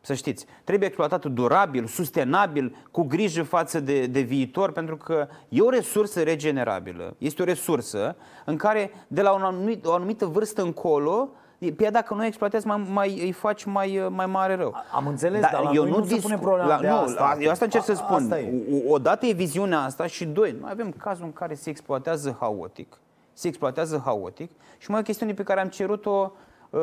Să 0.00 0.14
știți, 0.14 0.46
trebuie 0.64 0.86
exploatată 0.86 1.28
durabil, 1.28 1.86
sustenabil, 1.86 2.76
cu 2.90 3.02
grijă 3.02 3.42
față 3.42 3.80
de, 3.80 4.06
de 4.06 4.20
viitor, 4.20 4.72
pentru 4.72 4.96
că 4.96 5.28
e 5.48 5.60
o 5.60 5.70
resursă 5.70 6.22
regenerabilă. 6.22 7.14
Este 7.18 7.42
o 7.42 7.44
resursă 7.44 8.16
în 8.44 8.56
care, 8.56 8.90
de 9.08 9.22
la 9.22 9.32
o 9.32 9.34
anumită, 9.34 9.88
o 9.88 9.92
anumită 9.92 10.26
vârstă 10.26 10.62
încolo, 10.62 11.30
pe 11.72 11.84
ea 11.84 11.90
dacă 11.90 12.14
nu 12.14 12.20
o 12.20 12.24
exploatezi, 12.24 12.66
mai, 12.66 12.86
mai, 12.92 13.20
îi 13.20 13.32
faci 13.32 13.64
mai, 13.64 14.06
mai 14.10 14.26
mare 14.26 14.54
rău. 14.54 14.74
Am 14.92 15.06
înțeles, 15.06 15.40
dar 15.40 15.52
la 15.62 15.70
noi 15.72 15.88
nu 15.90 16.04
se 16.04 16.16
pune 16.16 16.38
problema 16.38 16.68
la, 16.68 16.80
de 16.80 16.88
nu, 16.88 16.96
asta. 16.96 17.36
Eu 17.40 17.50
asta 17.50 17.64
încerc 17.64 17.82
A- 17.82 17.86
să 17.86 17.94
spun. 17.94 18.16
asta 18.16 18.38
e. 18.40 18.52
O- 18.88 18.92
Odată 18.92 19.26
e 19.26 19.32
viziunea 19.32 19.80
asta 19.80 20.06
și 20.06 20.24
doi, 20.24 20.56
noi 20.60 20.70
avem 20.72 20.90
cazul 20.90 21.24
în 21.24 21.32
care 21.32 21.54
se 21.54 21.70
exploatează 21.70 22.36
haotic. 22.40 22.98
Se 23.32 23.48
exploatează 23.48 24.02
haotic 24.04 24.50
și 24.78 24.90
mai 24.90 24.98
e 24.98 25.02
o 25.02 25.04
chestiune 25.04 25.34
pe 25.34 25.42
care 25.42 25.60
am 25.60 25.68
cerut-o 25.68 26.32
um, 26.70 26.80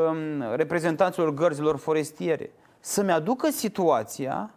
reprezentanților 0.55 1.33
gărzilor 1.33 1.77
forestiere. 1.77 2.51
Să-mi 2.79 3.11
aducă 3.11 3.50
situația 3.50 4.50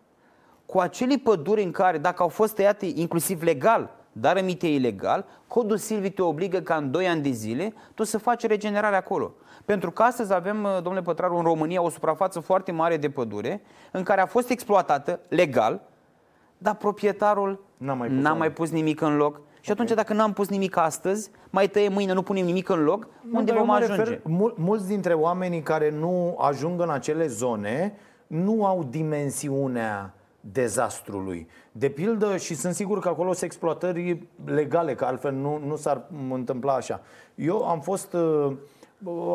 cu 0.67 0.79
acele 0.81 1.17
păduri 1.17 1.63
în 1.63 1.71
care, 1.71 1.99
dacă 1.99 2.23
au 2.23 2.29
fost 2.29 2.55
tăiate 2.55 2.87
inclusiv 2.95 3.43
legal, 3.43 3.91
dar 4.13 4.37
emite 4.37 4.67
ilegal, 4.67 5.25
codul 5.47 5.77
silvic 5.77 6.15
te 6.15 6.23
obligă 6.23 6.61
ca 6.61 6.75
în 6.77 6.91
2 6.91 7.09
ani 7.09 7.23
de 7.23 7.31
zile 7.31 7.75
tu 7.95 8.05
să 8.05 8.19
faci 8.19 8.47
regenerare 8.47 8.97
acolo. 8.97 9.33
Pentru 9.65 9.91
că 9.91 10.03
astăzi 10.03 10.35
avem, 10.35 10.67
domnule 10.83 11.03
Pătraru, 11.05 11.37
în 11.37 11.43
România 11.43 11.83
o 11.83 11.89
suprafață 11.89 12.41
foarte 12.41 12.73
mare 12.73 12.97
de 12.97 13.11
pădure 13.11 13.63
în 13.91 14.03
care 14.03 14.21
a 14.21 14.27
fost 14.27 14.51
exploatată 14.51 15.21
legal, 15.29 15.81
dar 16.59 16.75
proprietarul 16.75 17.65
N-a 17.77 17.95
mai 17.95 18.09
pus 18.09 18.17
n-a 18.17 18.23
nimic. 18.23 18.39
mai 18.39 18.53
pus 18.53 18.71
nimic 18.71 19.01
în 19.01 19.17
loc. 19.17 19.41
Și 19.61 19.71
atunci 19.71 19.93
dacă 19.93 20.13
n-am 20.13 20.33
pus 20.33 20.49
nimic 20.49 20.77
astăzi, 20.77 21.31
mai 21.51 21.69
tăie 21.69 21.89
mâine, 21.89 22.13
nu 22.13 22.23
punem 22.23 22.45
nimic 22.45 22.69
în 22.69 22.85
loc, 22.85 23.07
unde 23.33 23.45
dar 23.45 23.55
eu 23.55 23.65
vom 23.65 23.67
mă 23.67 23.75
ajunge? 23.75 24.03
Refer, 24.03 24.21
mul, 24.23 24.55
mulți 24.59 24.87
dintre 24.87 25.15
oamenii 25.15 25.63
care 25.63 25.91
nu 25.91 26.37
ajung 26.39 26.81
în 26.81 26.91
acele 26.91 27.27
zone 27.27 27.95
nu 28.27 28.67
au 28.67 28.85
dimensiunea 28.91 30.15
dezastrului. 30.41 31.49
De 31.73 31.89
pildă, 31.89 32.37
și 32.37 32.55
sunt 32.55 32.75
sigur 32.75 32.99
că 32.99 33.09
acolo 33.09 33.33
sunt 33.33 33.43
exploatări 33.43 34.23
legale, 34.45 34.95
că 34.95 35.05
altfel 35.05 35.33
nu, 35.33 35.61
nu 35.67 35.77
s-ar 35.77 36.03
întâmpla 36.31 36.73
așa. 36.73 37.01
Eu 37.35 37.69
am 37.69 37.81
fost, 37.81 38.13
uh, 38.13 38.21
uh, 38.47 38.53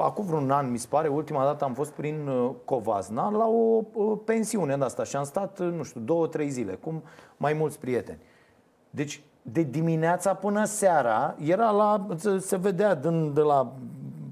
acum 0.02 0.26
vreun 0.26 0.52
an, 0.52 0.72
mi 0.72 0.78
se 0.78 0.88
pare, 0.90 1.08
ultima 1.08 1.44
dată 1.44 1.64
am 1.64 1.74
fost 1.74 1.92
prin 1.92 2.28
uh, 2.28 2.52
Covazna 2.66 3.30
la 3.30 3.48
o 3.48 3.82
uh, 3.94 4.18
pensiune 4.26 4.78
de 4.78 4.84
asta 4.84 5.04
și 5.04 5.16
am 5.16 5.24
stat, 5.24 5.60
uh, 5.60 5.72
nu 5.72 5.84
știu, 5.84 6.02
două, 6.02 6.28
trei 6.28 6.50
zile, 6.50 6.74
cum 6.74 7.04
mai 7.38 7.54
mulți 7.54 7.80
prieteni. 7.80 8.20
Deci 8.90 9.22
de 9.42 9.62
dimineața 9.64 10.34
până 10.34 10.66
seara 10.66 11.36
era 11.40 11.70
la, 11.72 12.08
se 12.40 12.58
vedea 12.58 12.96
din, 12.96 13.34
de 13.34 13.42
la 13.42 13.74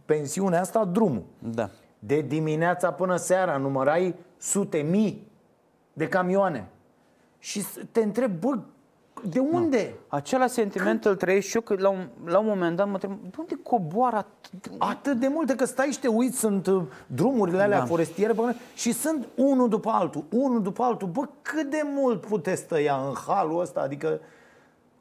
pensiunea 0.05 0.59
asta 0.59 0.85
drumul. 0.85 1.23
Da. 1.39 1.69
De 1.99 2.21
dimineața 2.21 2.91
până 2.91 3.15
seara 3.15 3.57
numărai 3.57 4.15
sute 4.37 4.77
mii 4.77 5.31
de 5.93 6.07
camioane. 6.07 6.69
Și 7.39 7.65
te 7.91 8.03
întreb, 8.03 8.39
bă, 8.39 8.57
de 9.23 9.39
unde? 9.39 9.93
Acela 10.07 10.47
sentiment 10.47 11.05
îl 11.05 11.15
trăiești 11.15 11.49
și 11.49 11.55
eu, 11.55 11.61
că 11.61 11.75
la 11.77 11.89
un, 11.89 12.07
la 12.25 12.39
un 12.39 12.45
moment 12.45 12.75
dat 12.75 12.85
mă 12.87 12.93
întreb, 12.93 13.11
de 13.21 13.35
unde 13.37 13.59
coboară 13.63 14.15
atât? 14.15 14.71
Atât 14.77 15.19
de 15.19 15.27
multe 15.27 15.55
că 15.55 15.65
stai 15.65 15.87
și 15.91 15.99
te 15.99 16.07
uiți, 16.07 16.37
sunt 16.37 16.67
uh, 16.67 16.83
drumurile 17.07 17.61
alea 17.61 17.79
Da. 17.79 17.85
forestiere 17.85 18.33
bă, 18.33 18.53
și 18.75 18.91
sunt 18.91 19.27
unul 19.35 19.69
după 19.69 19.89
altul, 19.89 20.23
unul 20.29 20.61
după 20.61 20.83
altul. 20.83 21.07
Bă, 21.07 21.27
cât 21.41 21.69
de 21.69 21.81
mult 21.83 22.21
puteți 22.21 22.65
tăia 22.65 22.95
în 23.07 23.13
halul 23.27 23.59
ăsta? 23.61 23.79
Adică, 23.81 24.19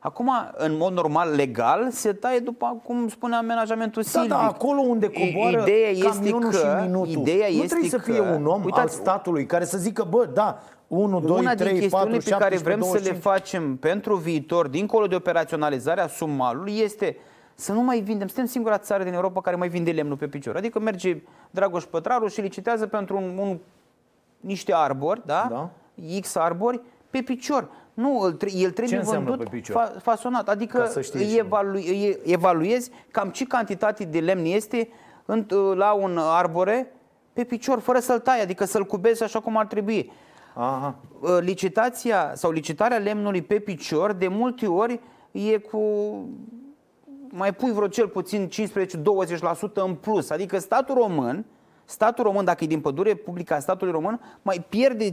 Acum, 0.06 0.30
în 0.52 0.76
mod 0.76 0.92
normal, 0.92 1.34
legal, 1.34 1.90
se 1.90 2.12
taie 2.12 2.38
după, 2.38 2.80
cum 2.84 3.08
spune 3.08 3.34
amenajamentul 3.34 4.02
da, 4.02 4.08
silvic. 4.08 4.28
da, 4.30 4.46
acolo 4.46 4.80
unde 4.80 5.10
I- 5.12 5.32
coboară 5.32 5.60
ideea 5.60 5.88
este 5.88 6.06
camionul 6.06 6.50
că, 6.50 6.56
și 6.56 6.64
minutul. 6.86 7.20
Ideea 7.20 7.46
nu 7.48 7.54
este 7.54 7.66
trebuie 7.66 7.90
să 7.90 7.96
că, 7.96 8.02
fie 8.02 8.20
un 8.20 8.46
om 8.46 8.64
uitați, 8.64 8.80
al 8.80 8.88
statului 8.88 9.46
care 9.46 9.64
să 9.64 9.78
zică, 9.78 10.06
bă, 10.10 10.28
da, 10.32 10.58
1, 10.86 11.20
2, 11.20 11.38
Una 11.38 11.54
3, 11.54 11.78
din 11.78 11.88
4, 11.88 12.08
chestiunile 12.08 12.20
7, 12.20 12.34
pe 12.34 12.42
care 12.42 12.56
vrem 12.56 12.78
25. 12.78 13.02
să 13.02 13.12
le 13.12 13.18
facem 13.32 13.76
pentru 13.76 14.16
viitor, 14.16 14.68
dincolo 14.68 15.06
de 15.06 15.14
operaționalizarea 15.14 16.06
sumalului, 16.06 16.78
este 16.78 17.16
să 17.54 17.72
nu 17.72 17.82
mai 17.82 18.00
vindem. 18.00 18.26
Suntem 18.26 18.46
singura 18.46 18.78
țară 18.78 19.04
din 19.04 19.12
Europa 19.12 19.40
care 19.40 19.56
mai 19.56 19.68
vinde 19.68 19.90
lemnul 19.90 20.16
pe 20.16 20.26
picior. 20.26 20.56
Adică 20.56 20.80
merge 20.80 21.22
Dragoș 21.50 21.84
Pătraru 21.84 22.26
și 22.26 22.40
licitează 22.40 22.86
pentru 22.86 23.16
un, 23.16 23.38
un, 23.38 23.58
niște 24.40 24.72
arbori, 24.74 25.22
da? 25.24 25.46
Da. 25.50 25.70
X 26.20 26.34
arbori, 26.34 26.80
pe 27.10 27.22
picior. 27.22 27.68
Nu, 27.96 28.18
îl 28.20 28.32
tre- 28.32 28.50
el 28.54 28.70
trebuie 28.70 28.98
înseamnă 28.98 29.28
vândut 29.28 29.44
pe 29.48 29.56
picior? 29.56 29.76
fa- 29.96 30.00
fasonat. 30.02 30.48
Adică 30.48 30.78
Ca 30.78 30.86
să 30.86 31.00
știe 31.00 31.20
îi, 31.20 31.28
și- 31.30 31.38
evalu- 31.38 31.76
îi 31.78 32.18
evaluezi 32.24 32.90
cam 33.10 33.28
ce 33.30 33.44
cantitate 33.44 34.04
de 34.04 34.18
lemn 34.18 34.44
este 34.44 34.88
în, 35.24 35.46
la 35.74 35.92
un 35.92 36.18
arbore 36.18 36.92
pe 37.32 37.44
picior, 37.44 37.78
fără 37.80 37.98
să-l 37.98 38.18
tai, 38.18 38.42
adică 38.42 38.64
să-l 38.64 38.84
cubezi 38.84 39.22
așa 39.22 39.40
cum 39.40 39.56
ar 39.56 39.66
trebui. 39.66 40.12
Aha. 40.54 40.94
Uh, 41.20 41.38
licitația 41.40 42.32
sau 42.34 42.50
licitarea 42.50 42.98
lemnului 42.98 43.42
pe 43.42 43.58
picior 43.58 44.12
de 44.12 44.28
multe 44.28 44.66
ori 44.66 45.00
e 45.30 45.58
cu 45.58 45.80
mai 47.28 47.54
pui 47.54 47.72
vreo 47.72 47.86
cel 47.88 48.08
puțin 48.08 48.48
15-20% 48.48 49.82
în 49.82 49.94
plus. 49.94 50.30
Adică 50.30 50.58
statul 50.58 50.94
român, 50.94 51.44
statul 51.86 52.24
român, 52.24 52.44
dacă 52.44 52.64
e 52.64 52.66
din 52.66 52.80
pădure 52.80 53.14
publică 53.14 53.54
a 53.54 53.58
statului 53.58 53.92
român, 53.92 54.20
mai 54.42 54.64
pierde 54.68 55.12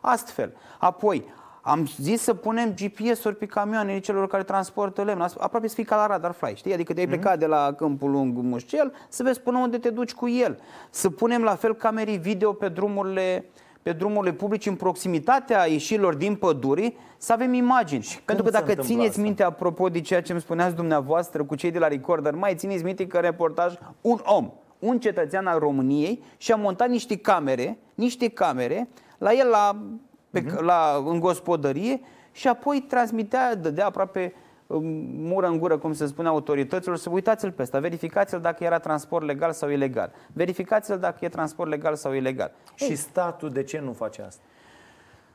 astfel. 0.00 0.52
Apoi, 0.78 1.24
am 1.66 1.86
zis 2.00 2.22
să 2.22 2.34
punem 2.34 2.74
GPS-uri 2.74 3.36
pe 3.36 3.46
camioanele 3.46 3.98
celor 3.98 4.26
care 4.26 4.42
transportă 4.42 5.02
lemn, 5.02 5.20
as- 5.20 5.36
aproape 5.38 5.68
să 5.68 5.74
fii 5.74 5.84
ca 5.84 5.96
la 5.96 6.06
radar 6.06 6.32
fly, 6.32 6.52
știi? 6.56 6.72
Adică 6.72 6.92
te-ai 6.92 7.06
plecat 7.06 7.38
de 7.38 7.46
la 7.46 7.72
Câmpul 7.76 8.10
Lung 8.10 8.36
Mușcel 8.36 8.92
să 9.08 9.22
vezi 9.22 9.40
până 9.40 9.58
unde 9.58 9.78
te 9.78 9.90
duci 9.90 10.14
cu 10.14 10.28
el. 10.28 10.60
Să 10.90 11.10
punem 11.10 11.42
la 11.42 11.54
fel 11.54 11.74
camerii 11.74 12.18
video 12.18 12.52
pe 12.52 12.68
drumurile 12.68 13.44
pe 13.84 13.92
drumurile 13.92 14.32
publice 14.34 14.68
în 14.68 14.74
proximitatea 14.74 15.66
ieșirilor 15.66 16.14
din 16.14 16.34
păduri 16.34 16.96
să 17.16 17.32
avem 17.32 17.52
imagini. 17.52 18.06
Pentru 18.24 18.44
că 18.44 18.50
se 18.50 18.56
dacă 18.58 18.68
întâmplă 18.70 18.92
țineți 18.94 19.08
asta? 19.08 19.22
minte 19.22 19.42
apropo 19.42 19.88
de 19.88 20.00
ceea 20.00 20.22
ce 20.22 20.32
îmi 20.32 20.40
spuneați 20.40 20.74
dumneavoastră 20.74 21.44
cu 21.44 21.54
cei 21.54 21.70
de 21.70 21.78
la 21.78 21.88
Recorder, 21.88 22.34
mai 22.34 22.54
țineți 22.54 22.84
minte 22.84 23.06
că 23.06 23.16
în 23.16 23.22
reportaj 23.22 23.74
un 24.00 24.20
om, 24.24 24.50
un 24.78 24.98
cetățean 25.00 25.46
al 25.46 25.58
României 25.58 26.22
și-a 26.36 26.56
montat 26.56 26.88
niște 26.88 27.16
camere, 27.16 27.78
niște 27.94 28.28
camere 28.28 28.88
la 29.18 29.32
el 29.32 29.48
la, 29.48 29.76
pe, 30.30 30.40
Mhm. 30.40 30.64
la, 30.64 31.02
în 31.06 31.20
gospodărie 31.20 32.00
și 32.32 32.48
apoi 32.48 32.80
transmitea, 32.80 33.54
dădea 33.54 33.86
aproape 33.86 34.32
um, 34.34 34.42
mură 34.66 35.46
în 35.46 35.58
gură, 35.58 35.78
cum 35.78 35.92
se 35.92 36.06
spune 36.06 36.28
autorităților, 36.28 36.96
să 36.96 37.10
uitați-l 37.10 37.52
pe 37.52 37.62
ăsta, 37.62 37.78
verificați-l 37.78 38.40
dacă 38.40 38.64
era 38.64 38.78
transport 38.78 39.24
legal 39.24 39.52
sau 39.52 39.68
ilegal. 39.68 40.12
Verificați-l 40.32 40.98
dacă 40.98 41.24
e 41.24 41.28
transport 41.28 41.70
legal 41.70 41.94
sau 41.94 42.12
ilegal. 42.12 42.52
Și 42.74 42.94
statul 42.94 43.50
de 43.50 43.62
ce 43.62 43.78
nu 43.78 43.92
face 43.92 44.22
asta? 44.22 44.42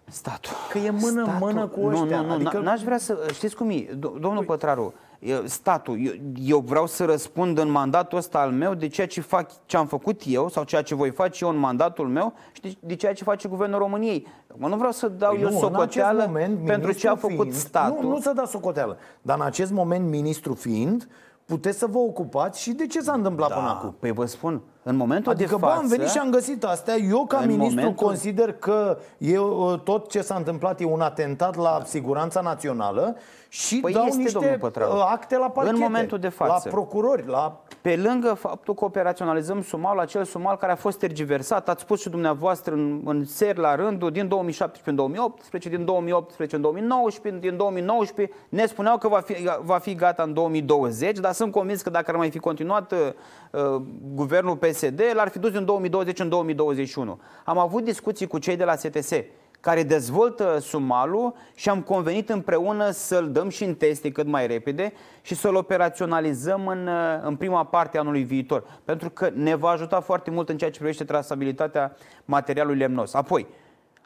Statul. 0.09 0.51
Că 0.71 0.77
e 0.77 0.89
mână-mână 0.89 1.67
cu 1.67 1.85
ăștia, 1.85 2.15
Nu, 2.17 2.21
nu, 2.21 2.27
nu, 2.27 2.33
adică- 2.33 2.49
adică... 2.49 2.63
n-aș 2.63 2.81
vrea 2.81 2.97
să... 2.97 3.17
Știți 3.33 3.55
cum 3.55 3.69
e, 3.69 3.85
do- 3.85 4.19
domnul 4.19 4.43
Pătraru, 4.43 4.93
e, 5.19 5.33
statul, 5.45 6.05
eu, 6.05 6.11
eu 6.41 6.59
vreau 6.59 6.87
să 6.87 7.05
răspund 7.05 7.57
în 7.57 7.69
mandatul 7.69 8.17
ăsta 8.17 8.39
al 8.39 8.51
meu 8.51 8.73
de 8.73 8.87
ceea 8.87 9.07
ce, 9.07 9.21
fac, 9.21 9.65
ce 9.65 9.77
am 9.77 9.87
făcut 9.87 10.21
eu 10.25 10.49
sau 10.49 10.63
ceea 10.63 10.81
ce 10.81 10.95
voi 10.95 11.09
face 11.09 11.43
eu 11.45 11.49
în 11.51 11.57
mandatul 11.57 12.07
meu 12.07 12.33
și 12.51 12.61
de, 12.61 12.75
de 12.79 12.95
ceea 12.95 13.13
ce 13.13 13.23
face 13.23 13.47
Guvernul 13.47 13.79
României. 13.79 14.27
Mă, 14.57 14.67
nu 14.67 14.75
vreau 14.75 14.91
să 14.91 15.07
dau 15.07 15.31
Păi 15.33 15.41
eu 15.41 15.47
nu, 15.49 15.53
în 15.55 15.59
socoteală 15.61 16.17
acest 16.21 16.27
moment, 16.27 16.65
pentru 16.65 16.91
ce 16.91 17.07
a 17.07 17.11
ministru 17.11 17.29
făcut 17.29 17.45
fiind, 17.47 17.61
statul. 17.65 18.03
Nu, 18.03 18.09
nu 18.09 18.19
să 18.19 18.31
dați 18.35 18.51
socoteală. 18.51 18.97
Dar 19.21 19.37
în 19.39 19.45
acest 19.45 19.71
moment, 19.71 20.09
ministru 20.09 20.53
fiind, 20.53 21.07
puteți 21.49 21.77
să 21.77 21.85
vă 21.85 21.97
ocupați 21.97 22.61
și 22.61 22.71
de 22.71 22.87
ce 22.87 23.01
s-a 23.01 23.13
întâmplat 23.13 23.53
până 23.53 23.69
acum. 23.69 23.95
Păi 23.99 24.11
vă 24.11 24.25
spun, 24.25 24.61
în 24.83 24.95
momentul 24.95 25.31
Adică, 25.31 25.49
de 25.49 25.55
bă, 25.59 25.65
față... 25.65 25.79
am 25.79 25.87
venit 25.87 26.07
și 26.07 26.17
am 26.17 26.29
găsit 26.29 26.63
astea. 26.63 26.95
Eu, 26.95 27.25
ca 27.25 27.37
În 27.37 27.47
ministru, 27.47 27.79
momentul- 27.79 28.05
consider 28.05 28.53
că 28.53 28.97
e, 29.17 29.37
uh, 29.39 29.79
tot 29.83 30.09
ce 30.09 30.21
s-a 30.21 30.35
întâmplat 30.35 30.79
e 30.81 30.85
un 30.85 31.01
atentat 31.01 31.55
la 31.55 31.81
siguranța 31.85 32.41
națională 32.41 33.15
și 33.49 33.79
Păi 33.79 33.93
dau 33.93 34.03
este, 34.05 34.15
domnul 34.17 34.41
niște 34.41 34.57
Pătraru. 34.57 34.95
uh, 34.95 35.07
acte 35.11 35.37
la 35.37 35.49
parchete. 35.49 35.75
În 35.77 35.81
momentul 35.83 36.19
de 36.19 36.29
față. 36.29 36.61
La 36.65 36.71
procurori, 36.71 37.27
la... 37.27 37.61
Pe 37.81 37.95
lângă 37.95 38.33
faptul 38.33 38.73
că 38.73 38.85
operaționalizăm 38.85 39.61
sumalul, 39.61 39.99
acel 39.99 40.23
sumal 40.23 40.57
care 40.57 40.71
a 40.71 40.75
fost 40.75 40.99
tergiversat, 40.99 41.69
ați 41.69 41.81
spus 41.81 42.01
și 42.01 42.09
dumneavoastră 42.09 42.73
în, 42.73 43.01
în 43.05 43.25
seri 43.25 43.59
la 43.59 43.75
rândul, 43.75 44.11
din 44.11 44.27
2017 44.27 44.89
în 44.89 44.95
2018, 44.95 45.69
din 45.69 45.85
2018 45.85 46.55
în 46.55 46.61
2019, 46.61 47.47
din 47.47 47.57
2019, 47.57 48.35
ne 48.49 48.65
spuneau 48.65 48.97
că 48.97 49.07
va 49.07 49.19
fi, 49.19 49.49
va 49.61 49.77
fi 49.77 49.95
gata 49.95 50.23
în 50.23 50.33
2020, 50.33 51.17
dar 51.17 51.33
sunt 51.33 51.51
convins 51.51 51.81
că 51.81 51.89
dacă 51.89 52.11
ar 52.11 52.17
mai 52.17 52.29
fi 52.29 52.39
continuat 52.39 52.91
uh, 52.91 53.81
guvernul 54.13 54.57
PSD, 54.57 55.01
l-ar 55.13 55.29
fi 55.29 55.39
dus 55.39 55.51
din 55.51 55.65
2020 55.65 56.19
în 56.19 56.29
2021. 56.29 57.19
Am 57.45 57.57
avut 57.57 57.83
discuții 57.83 58.27
cu 58.27 58.37
cei 58.37 58.55
de 58.55 58.63
la 58.63 58.75
STS, 58.75 59.11
care 59.59 59.83
dezvoltă 59.83 60.57
sumalul 60.59 61.35
și 61.55 61.69
am 61.69 61.81
convenit 61.81 62.29
împreună 62.29 62.89
să-l 62.89 63.31
dăm 63.31 63.49
și 63.49 63.63
în 63.63 63.75
teste 63.75 64.11
cât 64.11 64.27
mai 64.27 64.47
repede 64.47 64.93
și 65.21 65.35
să-l 65.35 65.55
operaționalizăm 65.55 66.67
în, 66.67 66.87
uh, 66.87 67.19
în 67.21 67.35
prima 67.35 67.63
parte 67.65 67.97
a 67.97 67.99
anului 67.99 68.23
viitor. 68.23 68.63
Pentru 68.85 69.09
că 69.09 69.29
ne 69.33 69.55
va 69.55 69.69
ajuta 69.69 69.99
foarte 69.99 70.31
mult 70.31 70.49
în 70.49 70.57
ceea 70.57 70.71
ce 70.71 70.77
privește 70.77 71.03
trasabilitatea 71.03 71.95
materialului 72.25 72.77
lemnos. 72.79 73.13
Apoi, 73.13 73.47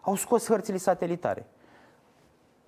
au 0.02 0.16
scos 0.16 0.48
hărțile 0.48 0.78
satelitare. 0.78 1.46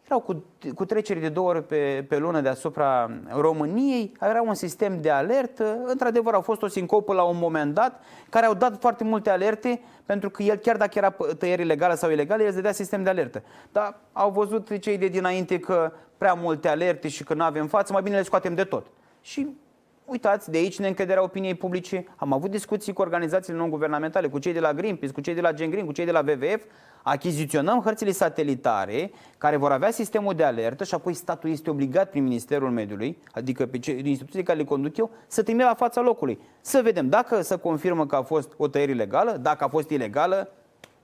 Erau 0.05 0.19
cu, 0.19 0.43
cu 0.75 0.85
trecere 0.85 1.19
de 1.19 1.29
două 1.29 1.50
ori 1.50 1.63
pe, 1.63 2.05
pe 2.09 2.17
lună 2.17 2.41
deasupra 2.41 3.12
României, 3.27 4.12
era 4.21 4.41
un 4.41 4.53
sistem 4.53 5.01
de 5.01 5.09
alertă. 5.09 5.79
Într-adevăr, 5.85 6.33
au 6.33 6.41
fost 6.41 6.62
o 6.62 6.67
sincopă 6.67 7.13
la 7.13 7.24
un 7.24 7.38
moment 7.38 7.74
dat, 7.74 8.03
care 8.29 8.45
au 8.45 8.53
dat 8.53 8.79
foarte 8.79 9.03
multe 9.03 9.29
alerte, 9.29 9.81
pentru 10.05 10.29
că 10.29 10.43
el, 10.43 10.55
chiar 10.55 10.77
dacă 10.77 10.97
era 10.97 11.13
p- 11.13 11.38
tăiere 11.38 11.62
ilegală 11.62 11.93
sau 11.93 12.09
ilegală, 12.09 12.41
el 12.41 12.47
îți 12.47 12.55
dădea 12.55 12.71
sistem 12.71 13.03
de 13.03 13.09
alertă. 13.09 13.43
Dar 13.71 13.97
au 14.13 14.31
văzut 14.31 14.77
cei 14.79 14.97
de 14.97 15.07
dinainte 15.07 15.59
că 15.59 15.91
prea 16.17 16.33
multe 16.33 16.67
alerte 16.67 17.07
și 17.07 17.24
că 17.24 17.33
nu 17.33 17.43
avem 17.43 17.67
față, 17.67 17.93
mai 17.93 18.01
bine 18.01 18.15
le 18.15 18.24
scoatem 18.24 18.55
de 18.55 18.63
tot. 18.63 18.85
Și 19.21 19.57
Uitați, 20.05 20.51
de 20.51 20.57
aici 20.57 20.79
neîncrederea 20.79 21.24
opiniei 21.24 21.55
publice. 21.55 22.05
Am 22.15 22.33
avut 22.33 22.51
discuții 22.51 22.93
cu 22.93 23.01
organizațiile 23.01 23.57
non-guvernamentale, 23.57 24.27
cu 24.27 24.39
cei 24.39 24.53
de 24.53 24.59
la 24.59 24.74
Greenpeace, 24.74 25.13
cu 25.13 25.21
cei 25.21 25.33
de 25.33 25.41
la 25.41 25.51
Gen 25.51 25.69
Green, 25.69 25.85
cu 25.85 25.91
cei 25.91 26.05
de 26.05 26.12
la 26.12 26.24
WWF. 26.27 26.63
Achiziționăm 27.03 27.81
hărțile 27.81 28.12
satelitare 28.12 29.12
care 29.38 29.55
vor 29.55 29.71
avea 29.71 29.91
sistemul 29.91 30.33
de 30.33 30.43
alertă 30.43 30.83
și 30.83 30.93
apoi 30.93 31.13
statul 31.13 31.50
este 31.50 31.69
obligat 31.69 32.09
prin 32.09 32.24
Ministerul 32.24 32.71
Mediului, 32.71 33.17
adică 33.31 33.65
pe 33.65 33.79
cei, 33.79 34.01
instituțiile 34.05 34.43
care 34.43 34.57
le 34.57 34.63
conduc 34.63 34.97
eu, 34.97 35.12
să 35.27 35.43
trimită 35.43 35.65
la 35.65 35.74
fața 35.74 36.01
locului. 36.01 36.39
Să 36.62 36.81
vedem 36.83 37.09
dacă 37.09 37.41
se 37.41 37.55
confirmă 37.55 38.05
că 38.05 38.15
a 38.15 38.21
fost 38.21 38.53
o 38.57 38.67
tăiere 38.67 38.91
ilegală, 38.91 39.31
dacă 39.41 39.63
a 39.63 39.67
fost 39.67 39.89
ilegală, 39.89 40.50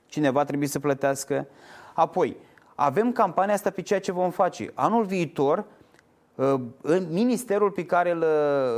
cineva 0.06 0.44
trebuie 0.44 0.68
să 0.68 0.78
plătească. 0.78 1.46
Apoi, 1.94 2.36
avem 2.74 3.12
campania 3.12 3.54
asta 3.54 3.70
pe 3.70 3.82
ceea 3.82 4.00
ce 4.00 4.12
vom 4.12 4.30
face. 4.30 4.70
Anul 4.74 5.04
viitor, 5.04 5.58
uh, 5.58 5.64
în 6.80 7.06
ministerul 7.10 7.70
pe 7.70 7.84
care 7.84 8.10
îl, 8.10 8.24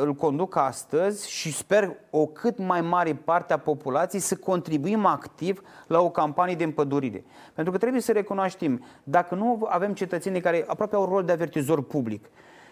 îl 0.00 0.14
conduc 0.14 0.56
astăzi 0.56 1.30
și 1.30 1.52
sper 1.52 1.96
o 2.10 2.26
cât 2.26 2.58
mai 2.58 2.80
mare 2.80 3.14
parte 3.14 3.52
a 3.52 3.58
populației 3.58 4.20
să 4.20 4.36
contribuim 4.36 5.04
activ 5.04 5.62
la 5.86 6.00
o 6.00 6.10
campanie 6.10 6.54
de 6.54 6.64
împădurire. 6.64 7.24
Pentru 7.54 7.72
că 7.72 7.78
trebuie 7.78 8.00
să 8.00 8.12
recunoaștem, 8.12 8.84
dacă 9.02 9.34
nu 9.34 9.66
avem 9.68 9.92
cetățenii 9.92 10.40
care 10.40 10.64
aproape 10.66 10.94
au 10.94 11.04
rol 11.04 11.24
de 11.24 11.32
avertizor 11.32 11.82
public. 11.82 12.24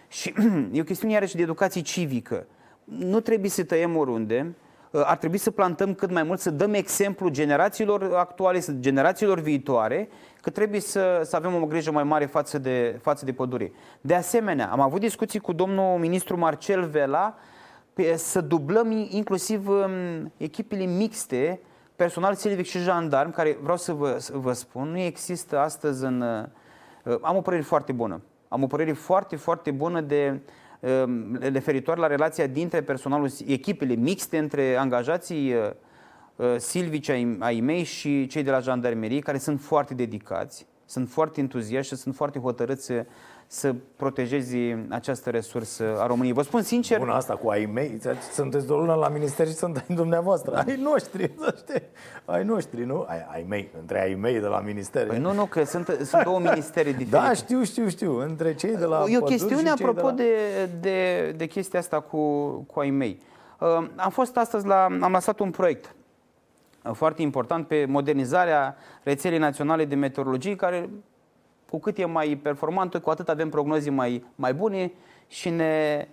Și 0.07 0.33
e 0.71 0.81
o 0.81 0.83
chestiune 0.83 1.13
iarăși 1.13 1.35
de 1.35 1.41
educație 1.41 1.81
civică, 1.81 2.47
nu 2.83 3.19
trebuie 3.19 3.49
să 3.49 3.63
tăiem 3.63 3.97
oriunde, 3.97 4.45
Uh, 4.45 4.72
ar 4.93 5.17
trebui 5.17 5.37
să 5.37 5.51
plantăm 5.51 5.93
cât 5.93 6.11
mai 6.11 6.23
mult, 6.23 6.39
să 6.39 6.49
dăm 6.49 6.73
exemplu 6.73 7.29
generațiilor 7.29 8.13
actuale, 8.15 8.59
să- 8.59 8.71
generațiilor 8.71 9.39
viitoare, 9.39 10.09
că 10.41 10.49
trebuie 10.49 10.79
să, 10.79 11.21
să 11.23 11.35
avem 11.35 11.55
o 11.55 11.65
grijă 11.65 11.91
mai 11.91 12.03
mare 12.03 12.25
față 12.25 12.57
de, 12.57 12.99
față 13.01 13.25
de 13.25 13.33
pădure. 13.33 13.71
De 14.01 14.15
asemenea, 14.15 14.69
am 14.71 14.79
avut 14.79 14.99
discuții 14.99 15.39
cu 15.39 15.53
domnul 15.53 15.99
ministru 15.99 16.37
Marcel 16.37 16.85
Vela 16.85 17.35
pe, 17.93 18.15
să 18.15 18.41
dublăm 18.41 18.91
in- 18.91 19.09
inclusiv 19.09 19.67
um, 19.67 20.31
echipele 20.37 20.85
mixte, 20.85 21.59
personal 21.95 22.33
silvic 22.33 22.65
și 22.65 22.79
jandarm, 22.79 23.31
care 23.31 23.57
vreau 23.61 23.77
să 23.77 23.93
vă, 23.93 24.15
să 24.19 24.31
vă 24.35 24.53
spun, 24.53 24.87
nu 24.87 24.99
există 24.99 25.59
astăzi 25.59 26.03
în, 26.03 26.21
uh, 26.21 26.43
Uh, 27.05 27.17
am 27.21 27.35
o 27.35 27.41
părere 27.41 27.61
foarte 27.61 27.91
bună. 27.91 28.21
Am 28.47 28.63
o 28.63 28.67
părere 28.67 28.91
foarte, 28.93 29.35
foarte 29.35 29.71
bună 29.71 30.01
de 30.01 30.33
uh, 30.33 30.51
referitor 31.39 31.97
la 31.97 32.07
relația 32.07 32.47
dintre 32.47 32.81
personalul, 32.81 33.29
echipele 33.45 33.93
mixte 33.93 34.37
între 34.37 34.75
angajații 34.75 35.53
silvici 36.57 37.09
ai, 37.09 37.37
ai 37.39 37.59
mei 37.59 37.83
și 37.83 38.27
cei 38.27 38.43
de 38.43 38.51
la 38.51 38.59
jandarmerie, 38.59 39.19
care 39.19 39.37
sunt 39.37 39.61
foarte 39.61 39.93
dedicați, 39.93 40.67
sunt 40.85 41.09
foarte 41.09 41.39
entuziaști 41.39 41.93
și 41.93 41.99
sunt 41.99 42.15
foarte 42.15 42.39
hotărâți 42.39 42.91
să 43.53 43.59
să 43.63 43.75
protejezi 43.95 44.57
această 44.89 45.29
resursă 45.29 45.97
a 45.99 46.05
României. 46.05 46.33
Vă 46.33 46.41
spun 46.41 46.61
sincer... 46.61 46.99
Bun, 46.99 47.09
asta 47.09 47.35
cu 47.35 47.49
ai 47.49 47.65
mei, 47.65 47.99
sunteți 48.31 48.67
de 48.67 48.73
o 48.73 48.77
lună 48.77 48.93
la 48.93 49.09
minister 49.09 49.47
și 49.47 49.53
sunt 49.53 49.77
ai 49.77 49.95
dumneavoastră, 49.95 50.55
ai 50.55 50.75
noștri, 50.75 51.31
ai 52.25 52.43
noștri, 52.43 52.85
nu? 52.85 53.05
Ai, 53.07 53.25
ai 53.31 53.45
mei, 53.47 53.69
între 53.79 54.01
ai 54.01 54.13
mei 54.13 54.39
de 54.39 54.47
la 54.47 54.59
minister. 54.59 55.07
Păi 55.07 55.19
nu, 55.19 55.33
nu, 55.33 55.45
că 55.45 55.63
sunt, 55.63 55.97
sunt 56.03 56.23
două 56.23 56.39
ministere 56.39 56.91
diferite. 57.01 57.15
Da, 57.15 57.33
știu, 57.33 57.63
știu, 57.63 57.87
știu, 57.87 58.19
între 58.19 58.55
cei 58.55 58.75
de 58.75 58.85
la 58.85 59.03
E 59.07 59.17
o 59.17 59.21
chestiune, 59.21 59.69
apropo 59.69 60.11
de, 60.11 60.23
la... 60.23 60.65
de, 60.65 60.69
de, 60.79 61.31
de 61.37 61.45
chestia 61.45 61.79
asta 61.79 61.99
cu, 61.99 62.49
cu 62.49 62.79
ai 62.79 62.89
mei. 62.89 63.21
Uh, 63.59 63.87
am 63.95 64.09
fost 64.11 64.37
astăzi 64.37 64.65
la, 64.65 64.83
am 64.83 65.11
lansat 65.11 65.39
un 65.39 65.49
proiect 65.49 65.95
uh, 66.83 66.91
foarte 66.93 67.21
important 67.21 67.67
pe 67.67 67.85
modernizarea 67.85 68.75
rețelei 69.03 69.37
naționale 69.37 69.85
de 69.85 69.95
meteorologie, 69.95 70.55
care 70.55 70.89
cu 71.73 71.79
cât 71.79 71.97
e 71.97 72.05
mai 72.05 72.39
performantă, 72.41 72.99
cu 72.99 73.09
atât 73.09 73.29
avem 73.29 73.49
prognoze 73.49 73.89
mai, 73.89 74.25
mai 74.35 74.53
bune 74.53 74.91
și 75.27 75.49
ne, 75.49 76.07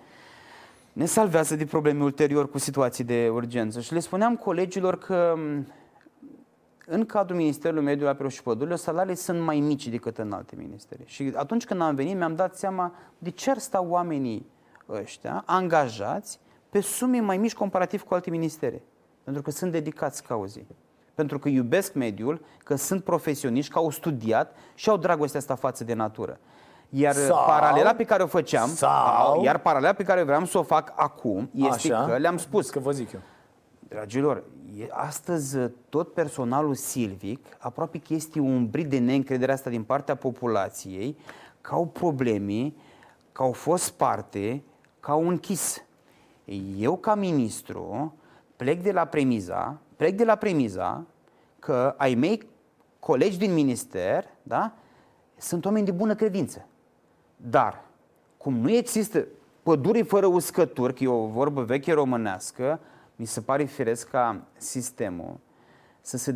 ne 0.92 1.04
salvează 1.04 1.56
de 1.56 1.64
probleme 1.64 2.02
ulterior 2.02 2.50
cu 2.50 2.58
situații 2.58 3.04
de 3.04 3.28
urgență. 3.32 3.80
Și 3.80 3.92
le 3.92 3.98
spuneam 3.98 4.36
colegilor 4.36 4.98
că 4.98 5.34
în 6.86 7.06
cadrul 7.06 7.36
Ministerului 7.36 7.84
Mediului 7.84 8.12
Apelor 8.12 8.30
și 8.30 8.42
Pădurilor, 8.42 8.78
salariile 8.78 9.14
sunt 9.14 9.40
mai 9.40 9.60
mici 9.60 9.88
decât 9.88 10.18
în 10.18 10.32
alte 10.32 10.56
ministere. 10.56 11.02
Și 11.04 11.32
atunci 11.34 11.64
când 11.64 11.80
am 11.80 11.94
venit, 11.94 12.16
mi-am 12.16 12.34
dat 12.34 12.56
seama 12.56 12.94
de 13.18 13.30
ce 13.30 13.50
ar 13.50 13.58
sta 13.58 13.82
oamenii 13.82 14.46
ăștia 14.88 15.42
angajați 15.46 16.38
pe 16.70 16.80
sume 16.80 17.20
mai 17.20 17.36
mici 17.36 17.54
comparativ 17.54 18.02
cu 18.02 18.14
alte 18.14 18.30
ministere. 18.30 18.82
Pentru 19.24 19.42
că 19.42 19.50
sunt 19.50 19.72
dedicați 19.72 20.22
cauzei 20.22 20.66
pentru 21.14 21.38
că 21.38 21.48
iubesc 21.48 21.94
mediul, 21.94 22.40
că 22.64 22.74
sunt 22.74 23.04
profesioniști, 23.04 23.72
că 23.72 23.78
au 23.78 23.90
studiat 23.90 24.56
și 24.74 24.88
au 24.88 24.96
dragostea 24.96 25.40
asta 25.40 25.54
față 25.54 25.84
de 25.84 25.94
natură. 25.94 26.38
Iar 26.88 27.14
sau, 27.14 27.44
paralela 27.46 27.94
pe 27.94 28.04
care 28.04 28.22
o 28.22 28.26
făceam, 28.26 28.68
sau, 28.68 29.42
iar 29.42 29.58
paralela 29.58 29.92
pe 29.92 30.02
care 30.02 30.22
vreau 30.22 30.44
să 30.44 30.58
o 30.58 30.62
fac 30.62 30.92
acum 30.96 31.50
este 31.54 31.92
așa, 31.92 32.04
că 32.04 32.16
le-am 32.16 32.36
spus. 32.36 32.70
Că 32.70 32.78
vă 32.78 32.90
zic 32.90 33.12
eu. 33.12 33.20
Dragilor, 33.88 34.42
astăzi 34.90 35.58
tot 35.88 36.12
personalul 36.12 36.74
silvic 36.74 37.46
aproape 37.58 37.98
că 37.98 38.14
este 38.14 38.40
un 38.40 38.66
brid 38.70 38.90
de 38.90 38.98
neîncredere 38.98 39.52
asta 39.52 39.70
din 39.70 39.82
partea 39.82 40.14
populației 40.14 41.16
că 41.60 41.74
au 41.74 41.86
probleme, 41.86 42.72
că 43.32 43.42
au 43.42 43.52
fost 43.52 43.90
parte, 43.90 44.62
că 45.00 45.10
au 45.10 45.28
închis. 45.28 45.84
Eu 46.76 46.96
ca 46.96 47.14
ministru 47.14 48.14
plec 48.56 48.82
de 48.82 48.92
la 48.92 49.04
premiza, 49.04 49.78
plec 50.00 50.16
de 50.16 50.24
la 50.24 50.34
premiza 50.34 51.06
că 51.58 51.94
ai 51.96 52.14
mei 52.14 52.48
colegi 52.98 53.38
din 53.38 53.52
minister 53.52 54.24
da, 54.42 54.72
sunt 55.36 55.64
oameni 55.64 55.84
de 55.84 55.90
bună 55.90 56.14
credință. 56.14 56.66
Dar, 57.36 57.84
cum 58.36 58.56
nu 58.56 58.70
există 58.70 59.26
păduri 59.62 60.02
fără 60.02 60.26
uscături, 60.26 60.94
că 60.94 61.04
e 61.04 61.08
o 61.08 61.26
vorbă 61.26 61.62
veche 61.62 61.92
românească, 61.92 62.80
mi 63.16 63.26
se 63.26 63.40
pare 63.40 63.64
firesc 63.64 64.08
ca 64.08 64.42
sistemul 64.56 65.38
să 66.00 66.16
se 66.16 66.32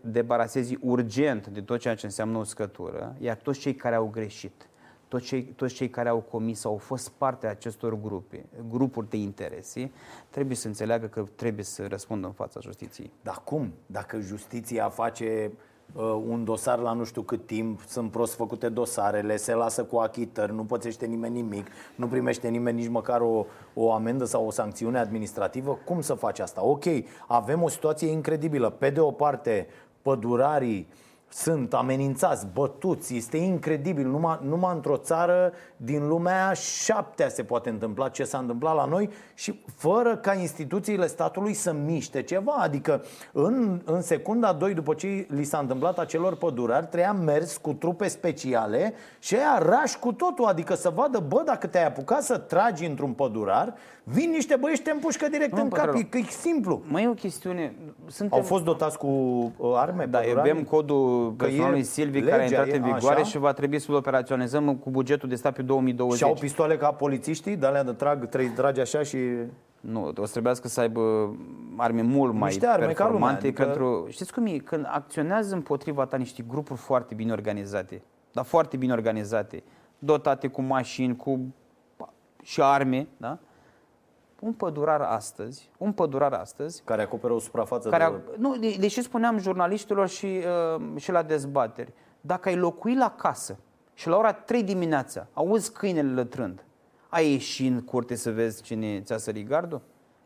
debaraseze 0.00 0.78
urgent 0.80 1.46
de 1.46 1.60
tot 1.60 1.80
ceea 1.80 1.94
ce 1.94 2.06
înseamnă 2.06 2.38
uscătură, 2.38 3.16
iar 3.18 3.36
toți 3.36 3.58
cei 3.58 3.74
care 3.74 3.94
au 3.94 4.06
greșit, 4.06 4.67
toți 5.08 5.24
cei, 5.24 5.42
toți 5.42 5.74
cei 5.74 5.88
care 5.88 6.08
au 6.08 6.18
comis 6.18 6.60
sau 6.60 6.70
au 6.72 6.78
fost 6.78 7.08
parte 7.08 7.46
a 7.46 7.50
acestor 7.50 8.00
grupe, 8.00 8.44
grupuri 8.68 9.08
de 9.08 9.16
interese, 9.16 9.90
trebuie 10.30 10.56
să 10.56 10.66
înțeleagă 10.66 11.06
că 11.06 11.24
trebuie 11.34 11.64
să 11.64 11.86
răspundă 11.86 12.26
în 12.26 12.32
fața 12.32 12.60
justiției. 12.60 13.10
Dar 13.22 13.40
cum? 13.44 13.72
Dacă 13.86 14.20
justiția 14.20 14.88
face 14.88 15.52
uh, 15.92 16.22
un 16.28 16.44
dosar 16.44 16.78
la 16.78 16.92
nu 16.92 17.04
știu 17.04 17.22
cât 17.22 17.46
timp, 17.46 17.80
sunt 17.80 18.10
prost 18.10 18.34
făcute 18.34 18.68
dosarele, 18.68 19.36
se 19.36 19.54
lasă 19.54 19.84
cu 19.84 19.96
achitări, 19.96 20.54
nu 20.54 20.64
pățește 20.64 21.06
nimeni 21.06 21.34
nimic, 21.34 21.66
nu 21.94 22.06
primește 22.06 22.48
nimeni 22.48 22.80
nici 22.80 22.90
măcar 22.90 23.20
o, 23.20 23.46
o 23.74 23.92
amendă 23.92 24.24
sau 24.24 24.46
o 24.46 24.50
sancțiune 24.50 24.98
administrativă, 24.98 25.78
cum 25.84 26.00
să 26.00 26.14
faci 26.14 26.38
asta? 26.38 26.64
Ok, 26.64 26.84
avem 27.26 27.62
o 27.62 27.68
situație 27.68 28.08
incredibilă. 28.08 28.70
Pe 28.70 28.90
de 28.90 29.00
o 29.00 29.10
parte, 29.10 29.66
pădurarii 30.02 30.86
uh, 30.90 31.06
sunt 31.28 31.74
amenințați, 31.74 32.46
bătuți, 32.52 33.16
este 33.16 33.36
incredibil. 33.36 34.06
Numai, 34.06 34.38
numai 34.42 34.74
într-o 34.74 34.96
țară 34.96 35.52
din 35.76 36.08
lumea 36.08 36.52
șaptea 36.52 37.28
se 37.28 37.42
poate 37.42 37.68
întâmpla 37.68 38.08
ce 38.08 38.24
s-a 38.24 38.38
întâmplat 38.38 38.74
la 38.74 38.84
noi 38.84 39.10
și 39.34 39.60
fără 39.76 40.16
ca 40.16 40.34
instituțiile 40.34 41.06
statului 41.06 41.54
să 41.54 41.72
miște 41.72 42.22
ceva. 42.22 42.52
Adică 42.58 43.04
în, 43.32 43.80
în 43.84 44.02
secunda 44.02 44.52
2 44.52 44.74
după 44.74 44.94
ce 44.94 45.26
li 45.28 45.44
s-a 45.44 45.58
întâmplat 45.58 45.98
acelor 45.98 46.36
pădurari, 46.36 46.86
treia 46.86 47.12
mers 47.12 47.56
cu 47.56 47.72
trupe 47.72 48.08
speciale 48.08 48.94
și 49.18 49.34
aia 49.34 49.58
rași 49.58 49.98
cu 49.98 50.12
totul, 50.12 50.44
adică 50.44 50.74
să 50.74 50.90
vadă, 50.90 51.24
bă, 51.28 51.42
dacă 51.44 51.66
te-ai 51.66 51.86
apucat 51.86 52.22
să 52.22 52.38
tragi 52.38 52.84
într-un 52.84 53.12
pădurar, 53.12 53.74
vin 54.04 54.30
niște 54.30 54.56
băiești 54.56 54.84
te 54.84 54.90
împușcă 54.90 55.28
direct 55.28 55.52
nu, 55.52 55.62
în 55.62 55.68
cap, 55.68 55.94
e, 55.94 56.08
e 56.18 56.22
simplu. 56.22 56.82
Mai 56.86 57.02
e 57.02 57.08
o 57.08 57.12
chestiune. 57.12 57.74
Suntem... 58.06 58.38
Au 58.38 58.44
fost 58.44 58.64
dotați 58.64 58.98
cu 58.98 59.06
uh, 59.06 59.72
arme? 59.74 60.06
Da, 60.06 60.20
avem 60.36 60.62
codul 60.62 61.17
personalului 61.36 61.82
Silvic 61.82 62.28
care 62.28 62.42
a 62.42 62.44
intrat 62.44 62.66
în 62.66 62.82
vigoare 62.82 63.20
așa? 63.20 63.28
și 63.28 63.38
va 63.38 63.52
trebui 63.52 63.78
să-l 63.78 63.94
operaționalizăm 63.94 64.76
cu 64.76 64.90
bugetul 64.90 65.28
de 65.28 65.34
stat 65.34 65.54
pe 65.54 65.62
2020. 65.62 66.18
Și 66.18 66.24
au 66.24 66.34
pistoale 66.34 66.76
ca 66.76 66.92
polițiștii, 66.92 67.56
de 67.56 67.66
alea 67.66 67.84
de 67.84 67.92
trag, 67.92 68.28
trei 68.28 68.48
dragi 68.48 68.80
așa 68.80 69.02
și... 69.02 69.18
Nu, 69.80 70.12
o 70.16 70.24
să 70.24 70.32
trebuiască 70.32 70.68
să 70.68 70.80
aibă 70.80 71.36
arme 71.76 72.02
mult 72.02 72.32
mai 72.32 72.48
niște 72.48 72.66
arme 72.66 72.86
performante 72.86 73.46
lumea, 73.46 73.64
pentru... 73.64 73.86
Adică... 73.86 74.10
Știți 74.10 74.32
cum 74.32 74.46
e? 74.46 74.56
Când 74.56 74.86
acționează 74.88 75.54
împotriva 75.54 76.04
ta 76.04 76.16
niște 76.16 76.44
grupuri 76.48 76.80
foarte 76.80 77.14
bine 77.14 77.32
organizate, 77.32 78.02
dar 78.32 78.44
foarte 78.44 78.76
bine 78.76 78.92
organizate, 78.92 79.62
dotate 79.98 80.48
cu 80.48 80.62
mașini, 80.62 81.16
cu 81.16 81.54
și 82.42 82.62
arme, 82.62 83.06
da? 83.16 83.38
Un 84.40 84.52
pădurar 84.52 85.00
astăzi, 85.00 85.70
un 85.78 85.92
pădurar 85.92 86.32
astăzi... 86.32 86.82
Care 86.84 87.02
acoperă 87.02 87.32
o 87.32 87.38
suprafață 87.38 87.88
care, 87.88 88.22
de... 88.26 88.36
Nu, 88.38 88.56
deși 88.78 89.02
spuneam 89.02 89.38
jurnaliștilor 89.38 90.08
și, 90.08 90.40
uh, 90.76 91.00
și 91.00 91.10
la 91.10 91.22
dezbateri, 91.22 91.92
dacă 92.20 92.48
ai 92.48 92.56
locui 92.56 92.94
la 92.94 93.10
casă 93.10 93.58
și 93.94 94.08
la 94.08 94.16
ora 94.16 94.32
3 94.32 94.62
dimineața 94.62 95.26
auzi 95.32 95.72
câinele 95.72 96.12
lătrând, 96.12 96.64
ai 97.08 97.30
ieși 97.30 97.66
în 97.66 97.80
curte 97.80 98.14
să 98.14 98.30
vezi 98.30 98.62
cine 98.62 99.00
ți-a 99.00 99.18
sărit 99.18 99.48
gardul? 99.48 99.80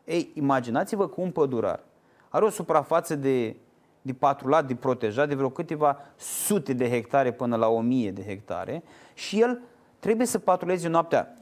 Ei, 0.05 0.31
imaginați-vă 0.33 1.07
că 1.07 1.21
un 1.21 1.31
pădurar 1.31 1.83
are 2.29 2.45
o 2.45 2.49
suprafață 2.49 3.15
de, 3.15 3.55
de 4.01 4.13
patrulat, 4.13 4.67
de 4.67 4.75
protejat, 4.75 5.27
de 5.27 5.35
vreo 5.35 5.49
câteva 5.49 5.97
sute 6.15 6.73
de 6.73 6.89
hectare 6.89 7.31
până 7.31 7.55
la 7.55 7.67
o 7.67 7.79
mie 7.79 8.11
de 8.11 8.23
hectare 8.23 8.83
și 9.13 9.41
el 9.41 9.61
trebuie 9.99 10.27
să 10.27 10.39
patruleze 10.39 10.87
noaptea 10.87 11.33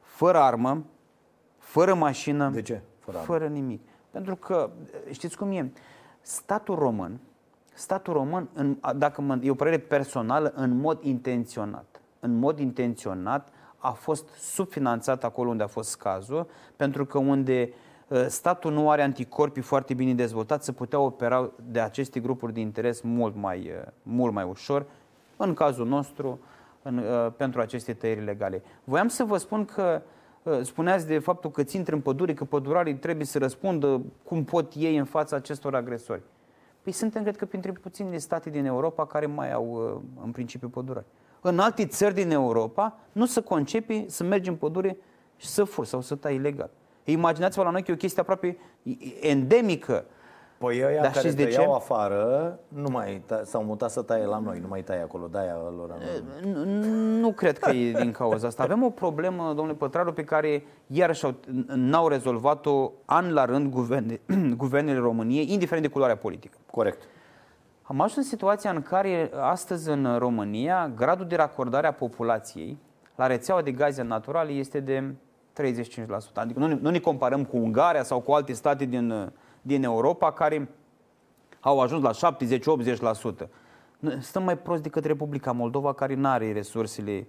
fără 0.00 0.38
armă, 0.38 0.84
fără 1.72 1.94
mașină. 1.94 2.50
De 2.50 2.62
ce? 2.62 2.80
Fără, 2.98 3.18
fără 3.18 3.46
nimic. 3.46 3.80
Pentru 4.10 4.36
că, 4.36 4.70
știți 5.10 5.36
cum 5.36 5.50
e, 5.50 5.72
statul 6.20 6.74
român, 6.74 7.20
statul 7.74 8.12
român, 8.12 8.48
în, 8.52 8.76
dacă 8.96 9.20
mă, 9.20 9.38
e 9.42 9.50
o 9.50 9.54
părere 9.54 9.78
personală, 9.78 10.52
în 10.54 10.76
mod 10.76 11.02
intenționat, 11.02 12.00
în 12.20 12.38
mod 12.38 12.58
intenționat 12.58 13.48
a 13.76 13.90
fost 13.90 14.28
subfinanțat 14.28 15.24
acolo 15.24 15.48
unde 15.48 15.62
a 15.62 15.66
fost 15.66 15.96
cazul, 15.96 16.46
pentru 16.76 17.06
că 17.06 17.18
unde 17.18 17.72
ă, 18.10 18.28
statul 18.28 18.72
nu 18.72 18.90
are 18.90 19.02
anticorpi 19.02 19.60
foarte 19.60 19.94
bine 19.94 20.14
dezvoltați, 20.14 20.64
să 20.64 20.72
putea 20.72 20.98
opera 20.98 21.50
de 21.70 21.80
aceste 21.80 22.20
grupuri 22.20 22.52
de 22.52 22.60
interes 22.60 23.00
mult 23.00 23.36
mai, 23.36 23.70
ă, 23.80 23.92
mult 24.02 24.32
mai 24.32 24.44
ușor, 24.44 24.86
în 25.36 25.54
cazul 25.54 25.86
nostru, 25.86 26.38
în, 26.82 26.98
ă, 26.98 27.34
pentru 27.36 27.60
aceste 27.60 27.92
tăieri 27.92 28.24
legale. 28.24 28.62
Voiam 28.84 29.08
să 29.08 29.24
vă 29.24 29.36
spun 29.36 29.64
că 29.64 30.02
uh, 30.02 30.02
Ă, 30.02 30.02
spuneați 30.62 31.06
de 31.06 31.18
faptul 31.18 31.50
că 31.50 31.62
ți 31.62 31.76
intră 31.76 31.94
în 31.94 32.00
pădure, 32.00 32.34
că 32.34 32.44
pădurarii 32.44 32.94
trebuie 32.94 33.26
să 33.26 33.38
răspundă 33.38 34.02
cum 34.24 34.44
pot 34.44 34.72
ei 34.76 34.96
în 34.96 35.04
fața 35.04 35.36
acestor 35.36 35.74
agresori. 35.74 36.22
Păi 36.82 36.92
suntem, 36.92 37.22
cred 37.22 37.36
că, 37.36 37.46
printre 37.46 37.72
puținele 37.72 38.18
state 38.18 38.50
din 38.50 38.64
Europa 38.64 39.06
care 39.06 39.26
mai 39.26 39.52
au, 39.52 39.74
ă, 39.74 40.00
în 40.24 40.30
principiu, 40.30 40.68
pădurari. 40.68 41.06
În 41.40 41.58
alte 41.58 41.86
țări 41.86 42.14
din 42.14 42.30
Europa 42.30 42.98
nu 43.12 43.26
se 43.26 43.40
concepe 43.40 44.04
să 44.08 44.24
mergi 44.24 44.48
în 44.48 44.54
pădure 44.54 44.96
și 45.36 45.46
să 45.46 45.64
furi 45.64 45.88
sau 45.88 46.00
să 46.00 46.14
tai 46.14 46.34
ilegal. 46.34 46.70
Imaginați-vă 47.04 47.62
la 47.62 47.70
noi 47.70 47.82
că 47.82 47.90
e 47.90 47.94
o 47.94 47.96
chestie 47.96 48.20
aproape 48.20 48.56
endemică 49.20 50.04
Păi 50.62 50.82
ăia 50.84 51.02
Dar 51.02 51.10
care 51.10 51.28
te 51.28 51.44
de 51.44 51.50
iau 51.50 51.74
afară 51.74 52.58
nu 52.68 52.88
mai 52.90 53.22
s-au 53.44 53.62
mutat 53.62 53.90
să 53.90 54.02
taie 54.02 54.24
la 54.24 54.38
noi, 54.38 54.58
nu 54.58 54.68
mai 54.68 54.82
taie 54.82 55.00
acolo, 55.00 55.26
de-aia 55.26 55.56
lor. 55.76 55.94
Nu, 56.44 56.64
nu 57.18 57.32
cred 57.32 57.58
că 57.58 57.70
e 57.70 57.92
din 57.92 58.12
cauza 58.12 58.46
asta. 58.46 58.62
Avem 58.62 58.82
o 58.82 58.90
problemă, 58.90 59.52
domnule 59.56 59.76
Pătraru, 59.76 60.12
pe 60.12 60.24
care 60.24 60.64
iarăși 60.86 61.26
n-au 61.66 62.08
rezolvat-o 62.08 62.90
an 63.04 63.32
la 63.32 63.44
rând 63.44 63.70
guverne, 63.70 64.20
guvernele 64.56 64.98
României, 64.98 65.52
indiferent 65.52 65.86
de 65.86 65.92
culoarea 65.92 66.16
politică. 66.16 66.58
Corect. 66.70 67.02
Am 67.82 68.00
ajuns 68.00 68.16
în 68.16 68.22
situația 68.22 68.70
în 68.70 68.82
care 68.82 69.30
astăzi 69.40 69.88
în 69.88 70.16
România 70.18 70.92
gradul 70.96 71.26
de 71.26 71.36
racordare 71.36 71.86
a 71.86 71.92
populației 71.92 72.78
la 73.16 73.26
rețeaua 73.26 73.62
de 73.62 73.72
gaze 73.72 74.02
naturale 74.02 74.50
este 74.50 74.80
de 74.80 75.14
35%. 75.60 75.64
Adică 76.34 76.58
nu 76.58 76.66
ne, 76.66 76.78
nu 76.80 76.90
ne 76.90 76.98
comparăm 76.98 77.44
cu 77.44 77.56
Ungaria 77.56 78.02
sau 78.02 78.20
cu 78.20 78.32
alte 78.32 78.52
state 78.52 78.84
din, 78.84 79.32
din 79.62 79.84
Europa 79.84 80.32
care 80.32 80.68
au 81.60 81.80
ajuns 81.80 82.02
la 82.02 82.34
70-80%. 83.44 83.48
Stăm 84.20 84.42
mai 84.42 84.58
prost 84.58 84.82
decât 84.82 85.04
Republica 85.04 85.52
Moldova 85.52 85.92
care 85.92 86.14
nu 86.14 86.28
are 86.28 86.52
resursele 86.52 87.26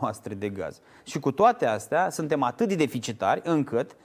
noastre 0.00 0.34
de 0.34 0.48
gaz. 0.48 0.80
Și 1.02 1.20
cu 1.20 1.32
toate 1.32 1.66
astea 1.66 2.10
suntem 2.10 2.42
atât 2.42 2.68
de 2.68 2.74
deficitari 2.74 3.40
încât 3.44 3.96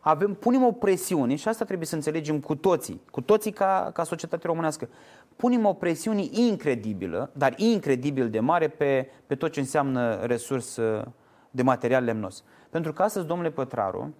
avem, 0.00 0.34
punem 0.34 0.64
o 0.64 0.72
presiune 0.72 1.34
și 1.34 1.48
asta 1.48 1.64
trebuie 1.64 1.86
să 1.86 1.94
înțelegem 1.94 2.40
cu 2.40 2.54
toții, 2.54 3.00
cu 3.10 3.20
toții 3.20 3.52
ca, 3.52 3.90
ca 3.92 4.04
societate 4.04 4.46
românească. 4.46 4.88
Punem 5.36 5.64
o 5.64 5.72
presiune 5.72 6.24
incredibilă, 6.30 7.30
dar 7.32 7.54
incredibil 7.56 8.30
de 8.30 8.40
mare 8.40 8.68
pe, 8.68 9.10
pe 9.26 9.34
tot 9.34 9.52
ce 9.52 9.60
înseamnă 9.60 10.14
resursă 10.14 11.12
de 11.50 11.62
material 11.62 12.04
lemnos. 12.04 12.44
Pentru 12.70 12.92
că 12.92 13.02
astăzi, 13.02 13.26
domnule 13.26 13.50
Pătraru, 13.50 14.14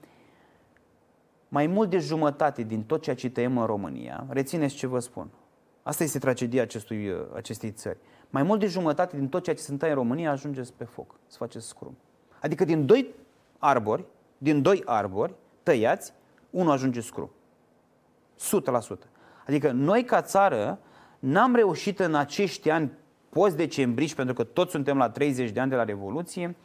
mai 1.54 1.66
mult 1.66 1.90
de 1.90 1.98
jumătate 1.98 2.62
din 2.62 2.82
tot 2.82 3.02
ceea 3.02 3.16
ce 3.16 3.30
tăiem 3.30 3.58
în 3.58 3.66
România, 3.66 4.26
rețineți 4.28 4.74
ce 4.74 4.86
vă 4.86 4.98
spun, 4.98 5.28
asta 5.82 6.02
este 6.02 6.18
tragedia 6.18 6.62
acestui, 6.62 7.12
acestei 7.34 7.70
țări, 7.70 7.98
mai 8.30 8.42
mult 8.42 8.60
de 8.60 8.66
jumătate 8.66 9.16
din 9.16 9.28
tot 9.28 9.42
ceea 9.42 9.56
ce 9.56 9.62
se 9.62 9.72
întâmplă 9.72 9.96
în 9.96 10.02
România 10.02 10.30
ajunge 10.30 10.62
pe 10.76 10.84
foc, 10.84 11.14
să 11.26 11.36
faceți 11.36 11.66
scrum. 11.66 11.96
Adică 12.40 12.64
din 12.64 12.86
doi 12.86 13.14
arbori, 13.58 14.04
din 14.38 14.62
doi 14.62 14.82
arbori 14.84 15.34
tăiați, 15.62 16.12
unul 16.50 16.72
ajunge 16.72 17.00
scrum. 17.00 17.30
100%. 18.38 19.08
Adică 19.46 19.70
noi 19.70 20.04
ca 20.04 20.22
țară 20.22 20.78
n-am 21.18 21.54
reușit 21.54 21.98
în 21.98 22.14
acești 22.14 22.70
ani 22.70 22.92
post-decembriși, 23.28 24.14
pentru 24.14 24.34
că 24.34 24.44
toți 24.44 24.70
suntem 24.70 24.96
la 24.96 25.10
30 25.10 25.50
de 25.50 25.60
ani 25.60 25.70
de 25.70 25.76
la 25.76 25.84
Revoluție, 25.84 26.56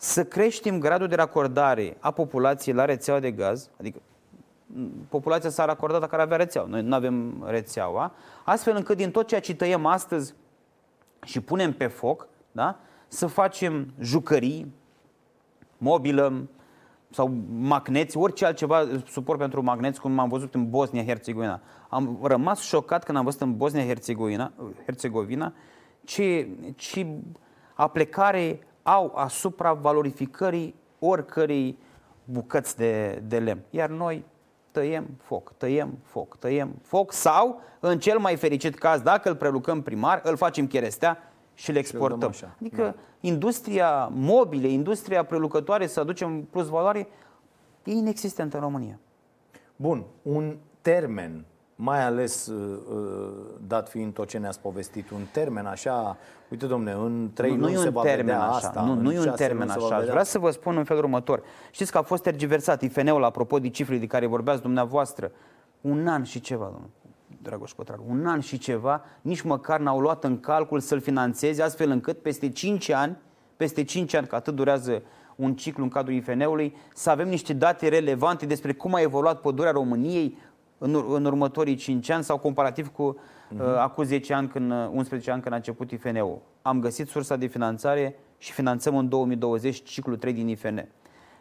să 0.00 0.24
creștem 0.24 0.78
gradul 0.78 1.06
de 1.06 1.14
racordare 1.14 1.96
a 2.00 2.10
populației 2.10 2.74
la 2.74 2.84
rețeaua 2.84 3.20
de 3.20 3.30
gaz, 3.30 3.70
adică 3.80 4.00
populația 5.08 5.50
s-a 5.50 5.64
racordat 5.64 6.08
care 6.08 6.22
avea 6.22 6.36
rețeaua, 6.36 6.68
noi 6.68 6.82
nu 6.82 6.94
avem 6.94 7.44
rețeaua, 7.46 8.12
astfel 8.44 8.76
încât 8.76 8.96
din 8.96 9.10
tot 9.10 9.26
ceea 9.26 9.40
ce 9.40 9.54
tăiem 9.54 9.86
astăzi 9.86 10.34
și 11.24 11.40
punem 11.40 11.72
pe 11.72 11.86
foc, 11.86 12.28
da, 12.52 12.78
să 13.08 13.26
facem 13.26 13.92
jucării, 14.00 14.72
mobilă 15.78 16.48
sau 17.10 17.32
magneți, 17.58 18.16
orice 18.16 18.46
altceva, 18.46 18.88
suport 19.06 19.38
pentru 19.38 19.62
magneți, 19.62 20.00
cum 20.00 20.18
am 20.18 20.28
văzut 20.28 20.54
în 20.54 20.70
Bosnia-Herzegovina. 20.70 21.60
Am 21.88 22.18
rămas 22.22 22.60
șocat 22.60 23.04
când 23.04 23.18
am 23.18 23.24
văzut 23.24 23.40
în 23.40 23.56
Bosnia-Herzegovina 23.56 24.52
Herzegovina, 24.84 25.52
ce, 26.04 26.48
ce 26.76 27.06
aplecare 27.74 28.67
au 28.88 29.12
asupra 29.14 29.72
valorificării 29.72 30.74
oricărei 30.98 31.78
bucăți 32.24 32.76
de, 32.76 33.22
de 33.26 33.38
lemn. 33.38 33.62
Iar 33.70 33.88
noi 33.88 34.24
tăiem 34.70 35.06
foc, 35.22 35.52
tăiem 35.56 35.98
foc, 36.02 36.36
tăiem 36.36 36.74
foc 36.82 37.12
sau, 37.12 37.60
în 37.80 37.98
cel 37.98 38.18
mai 38.18 38.36
fericit 38.36 38.78
caz, 38.78 39.00
dacă 39.00 39.28
îl 39.28 39.36
prelucăm 39.36 39.82
primar, 39.82 40.20
îl 40.24 40.36
facem 40.36 40.66
cherestea 40.66 41.32
și 41.54 41.72
le 41.72 41.78
exportăm. 41.78 42.30
Și 42.30 42.44
adică 42.60 42.82
da. 42.82 42.94
industria 43.20 44.10
mobile, 44.12 44.68
industria 44.68 45.24
prelucătoare 45.24 45.86
să 45.86 46.00
aducem 46.00 46.42
plus 46.42 46.68
valoare, 46.68 47.08
e 47.84 47.90
inexistentă 47.90 48.56
în 48.56 48.62
România. 48.62 48.98
Bun, 49.76 50.04
un 50.22 50.56
termen 50.80 51.44
mai 51.80 52.04
ales 52.04 52.46
uh, 52.46 52.78
uh, 52.90 53.28
dat 53.66 53.88
fiind 53.88 54.12
tot 54.12 54.28
ce 54.28 54.38
ne-ați 54.38 54.60
povestit, 54.60 55.10
un 55.10 55.20
termen 55.32 55.66
așa, 55.66 56.16
uite 56.48 56.66
domne, 56.66 56.92
în 56.92 57.30
trei 57.34 57.54
nu, 57.54 57.60
luni 57.60 57.72
nu 57.72 57.80
se 57.80 57.88
va 57.88 58.02
termen 58.02 58.24
vedea 58.24 58.42
așa, 58.42 58.66
asta. 58.66 58.82
Nu, 58.82 58.94
nu 58.94 59.12
e 59.12 59.18
un 59.18 59.32
termen 59.36 59.68
așa. 59.68 60.00
Vreau 60.00 60.24
să 60.24 60.38
vă 60.38 60.50
spun 60.50 60.76
în 60.76 60.84
felul 60.84 61.02
următor. 61.02 61.42
Știți 61.70 61.90
că 61.90 61.98
a 61.98 62.02
fost 62.02 62.22
tergiversat 62.22 62.82
IFN-ul, 62.82 63.24
apropo 63.24 63.58
de 63.58 63.68
cifrele 63.68 64.00
de 64.00 64.06
care 64.06 64.26
vorbeați 64.26 64.62
dumneavoastră, 64.62 65.30
un 65.80 66.06
an 66.06 66.22
și 66.22 66.40
ceva, 66.40 66.64
domnule. 66.64 66.90
Dragoș 67.42 67.72
Pătraru, 67.72 68.04
un 68.08 68.26
an 68.26 68.40
și 68.40 68.58
ceva, 68.58 69.04
nici 69.20 69.40
măcar 69.40 69.80
n-au 69.80 70.00
luat 70.00 70.24
în 70.24 70.40
calcul 70.40 70.80
să-l 70.80 71.00
financeze, 71.00 71.62
astfel 71.62 71.90
încât 71.90 72.22
peste 72.22 72.50
5 72.50 72.90
ani, 72.90 73.16
peste 73.56 73.84
5 73.84 74.14
ani, 74.14 74.26
că 74.26 74.34
atât 74.34 74.54
durează 74.54 75.02
un 75.36 75.54
ciclu 75.54 75.82
în 75.82 75.88
cadrul 75.88 76.14
IFN-ului, 76.14 76.76
să 76.94 77.10
avem 77.10 77.28
niște 77.28 77.52
date 77.52 77.88
relevante 77.88 78.46
despre 78.46 78.72
cum 78.72 78.94
a 78.94 79.00
evoluat 79.00 79.40
pădurea 79.40 79.70
României, 79.70 80.38
în, 80.78 81.04
în 81.08 81.24
următorii 81.24 81.74
5 81.74 82.10
ani 82.10 82.24
sau 82.24 82.38
comparativ 82.38 82.88
cu 82.88 83.18
uh-huh. 83.18 83.60
uh, 83.60 83.76
acum 83.78 84.04
10 84.04 84.34
ani, 84.34 84.48
când, 84.48 84.72
11 84.92 85.30
ani 85.30 85.42
când 85.42 85.52
a 85.52 85.56
început 85.56 85.90
IFN-ul. 85.90 86.40
Am 86.62 86.80
găsit 86.80 87.08
sursa 87.08 87.36
de 87.36 87.46
finanțare 87.46 88.18
și 88.38 88.52
finanțăm 88.52 88.96
în 88.96 89.08
2020 89.08 89.82
ciclul 89.82 90.16
3 90.16 90.32
din 90.32 90.48
IFN. 90.48 90.88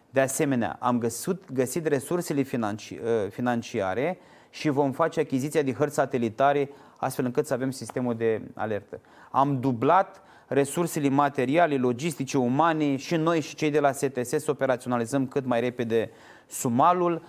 De 0.10 0.20
asemenea, 0.20 0.78
am 0.80 1.00
găsit, 1.00 1.52
găsit 1.52 1.86
resursele 1.86 2.42
financi, 2.42 2.90
uh, 2.92 3.30
financiare 3.30 4.18
și 4.50 4.70
vom 4.70 4.92
face 4.92 5.20
achiziția 5.20 5.62
de 5.62 5.74
hărți 5.74 5.96
satelitare 5.96 6.70
astfel 6.98 7.26
încât 7.26 7.46
să 7.46 7.54
avem 7.54 7.72
sistemul 7.72 8.16
de 8.16 8.42
alertă. 8.54 9.00
Am 9.32 9.60
dublat 9.60 10.22
resursele 10.48 11.10
materiale, 11.10 11.76
logistice, 11.76 12.38
umane 12.38 12.96
și 12.96 13.16
noi 13.16 13.42
și 13.42 13.56
cei 13.56 13.72
de 13.72 13.80
la 13.80 13.92
STS 13.92 14.30
să 14.30 14.46
operaționalizăm 14.48 15.28
cât 15.28 15.46
mai 15.46 15.60
repede 15.60 16.10
sumalul. 16.48 17.22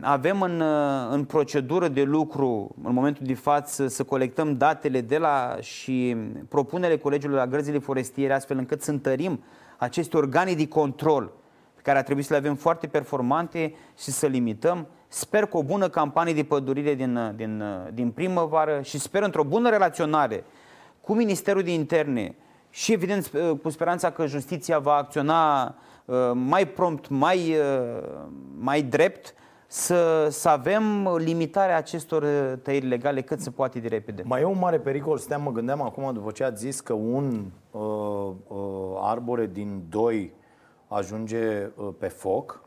Avem 0.00 0.40
în, 0.40 0.60
uh, 0.60 1.08
în 1.10 1.24
procedură 1.24 1.88
de 1.88 2.02
lucru, 2.02 2.74
în 2.82 2.92
momentul 2.92 3.26
de 3.26 3.34
față, 3.34 3.88
să 3.88 4.02
colectăm 4.02 4.56
datele 4.56 5.00
de 5.00 5.18
la 5.18 5.56
și 5.60 6.16
propunere 6.48 6.96
colegiului 6.96 7.38
la 7.38 7.46
grăzile 7.46 7.78
forestiere, 7.78 8.32
astfel 8.32 8.58
încât 8.58 8.82
să 8.82 8.90
întărim 8.90 9.42
aceste 9.76 10.16
organe 10.16 10.52
de 10.52 10.68
control 10.68 11.32
pe 11.74 11.80
care 11.82 11.98
ar 11.98 12.04
trebui 12.04 12.22
să 12.22 12.32
le 12.32 12.38
avem 12.38 12.54
foarte 12.54 12.86
performante 12.86 13.74
și 13.98 14.10
să 14.10 14.26
limităm. 14.26 14.86
Sper 15.08 15.46
cu 15.46 15.58
o 15.58 15.62
bună 15.62 15.88
campanie 15.88 16.34
de 16.34 16.44
pădurire 16.44 16.94
din, 16.94 17.16
uh, 17.16 17.30
din, 17.36 17.60
uh, 17.60 17.92
din 17.92 18.10
primăvară 18.10 18.80
și 18.82 18.98
sper 18.98 19.22
într-o 19.22 19.44
bună 19.44 19.70
relaționare 19.70 20.44
cu 21.00 21.14
Ministerul 21.14 21.62
de 21.62 21.72
Interne 21.72 22.34
și 22.70 22.92
evident 22.92 23.30
cu 23.62 23.70
speranța 23.70 24.10
că 24.10 24.26
justiția 24.26 24.78
va 24.78 24.94
acționa 24.94 25.74
mai 26.34 26.66
prompt, 26.66 27.08
mai, 27.08 27.56
mai 28.58 28.82
drept, 28.82 29.34
să, 29.72 30.28
să 30.30 30.48
avem 30.48 31.16
limitarea 31.16 31.76
acestor 31.76 32.22
uh, 32.22 32.52
tăieri 32.62 32.86
legale 32.86 33.20
cât 33.22 33.40
se 33.40 33.50
poate 33.50 33.78
de 33.78 33.88
repede. 33.88 34.22
Mai 34.24 34.40
e 34.40 34.44
un 34.44 34.58
mare 34.58 34.78
pericol, 34.80 35.18
steam, 35.18 35.42
mă 35.42 35.52
gândeam 35.52 35.82
acum 35.82 36.12
după 36.12 36.30
ce 36.30 36.44
ați 36.44 36.60
zis 36.60 36.80
că 36.80 36.92
un 36.92 37.44
uh, 37.70 37.80
uh, 38.48 38.98
arbore 39.00 39.46
din 39.46 39.82
doi 39.88 40.32
ajunge 40.88 41.70
uh, 41.76 41.88
pe 41.98 42.08
foc 42.08 42.64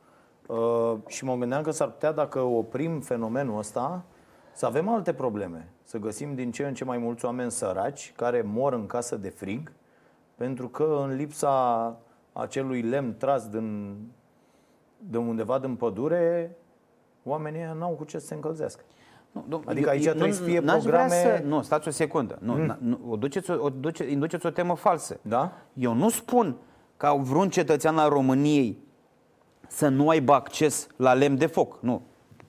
uh, 0.48 0.94
și 1.08 1.26
mă 1.26 1.36
gândeam 1.36 1.62
că 1.62 1.72
s-ar 1.72 1.90
putea, 1.90 2.12
dacă 2.12 2.40
oprim 2.40 3.00
fenomenul 3.00 3.58
ăsta, 3.58 4.06
să 4.54 4.66
avem 4.66 4.90
alte 4.90 5.14
probleme. 5.14 5.72
Să 5.84 5.98
găsim 5.98 6.36
din 6.36 6.52
ce 6.52 6.66
în 6.66 6.74
ce 6.74 6.84
mai 6.84 6.98
mulți 6.98 7.26
oameni 7.26 7.52
săraci 7.52 8.14
care 8.16 8.42
mor 8.42 8.74
în 8.74 8.86
casă 8.86 9.16
de 9.16 9.30
frig 9.30 9.72
pentru 10.36 10.68
că 10.68 11.00
în 11.08 11.16
lipsa 11.16 11.98
acelui 12.34 12.82
lemn 12.82 13.16
tras 13.18 13.48
din, 13.48 13.98
de 14.98 15.18
undeva 15.18 15.60
din 15.60 15.76
pădure, 15.76 16.58
oamenii 17.24 17.62
n-au 17.78 17.90
cu 17.90 18.04
ce 18.04 18.20
să 18.20 18.26
se 18.26 18.34
încălzească. 18.34 18.84
Nu, 19.32 19.46
dom- 19.48 19.64
adică 19.66 19.90
aici 19.90 20.06
eu, 20.06 20.12
trebuie 20.12 20.34
să 20.34 20.44
fie 20.44 20.62
programe... 20.62 21.10
Să, 21.10 21.42
nu, 21.46 21.62
stați 21.62 21.88
o 21.88 21.92
secundă. 21.92 22.38
Nu, 22.42 22.54
mm. 22.54 22.78
nu, 22.80 23.00
o 23.10 23.16
duceți, 23.16 23.52
o, 23.52 23.70
duce, 23.70 24.10
induceți 24.10 24.46
o 24.46 24.50
temă 24.50 24.76
falsă. 24.76 25.20
Da? 25.22 25.52
Eu 25.74 25.94
nu 25.94 26.10
spun 26.10 26.58
ca 26.98 27.14
vreun 27.14 27.50
cetățean 27.50 27.98
al 27.98 28.10
României 28.10 28.78
să 29.68 29.88
nu 29.88 30.10
aibă 30.10 30.34
acces 30.34 30.88
la 30.96 31.14
lemn 31.14 31.38
de 31.38 31.46
foc. 31.46 31.78
Nu. 31.82 32.02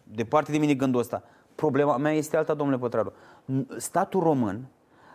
Departe 0.03 0.53
de 0.53 0.59
mine 0.59 0.75
gândul 0.75 1.01
ăsta. 1.01 1.23
Problema 1.55 1.97
mea 1.97 2.13
este 2.13 2.37
alta, 2.37 2.55
domnule 2.55 2.79
Pătraru. 2.79 3.13
Statul 3.77 4.23
român, 4.23 4.67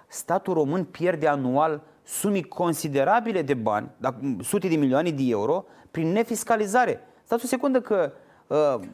statul 0.08 0.54
român 0.54 0.84
pierde 0.84 1.28
anual 1.28 1.82
sume 2.04 2.42
considerabile 2.42 3.42
de 3.42 3.54
bani, 3.54 3.90
sute 4.42 4.68
de 4.68 4.76
milioane 4.76 5.10
de 5.10 5.24
euro, 5.26 5.66
prin 5.92 6.12
nefiscalizare. 6.12 7.00
Stați 7.24 7.46
o 7.46 7.48
secundă 7.48 7.82
că 7.82 8.12
Uh, 8.14 8.26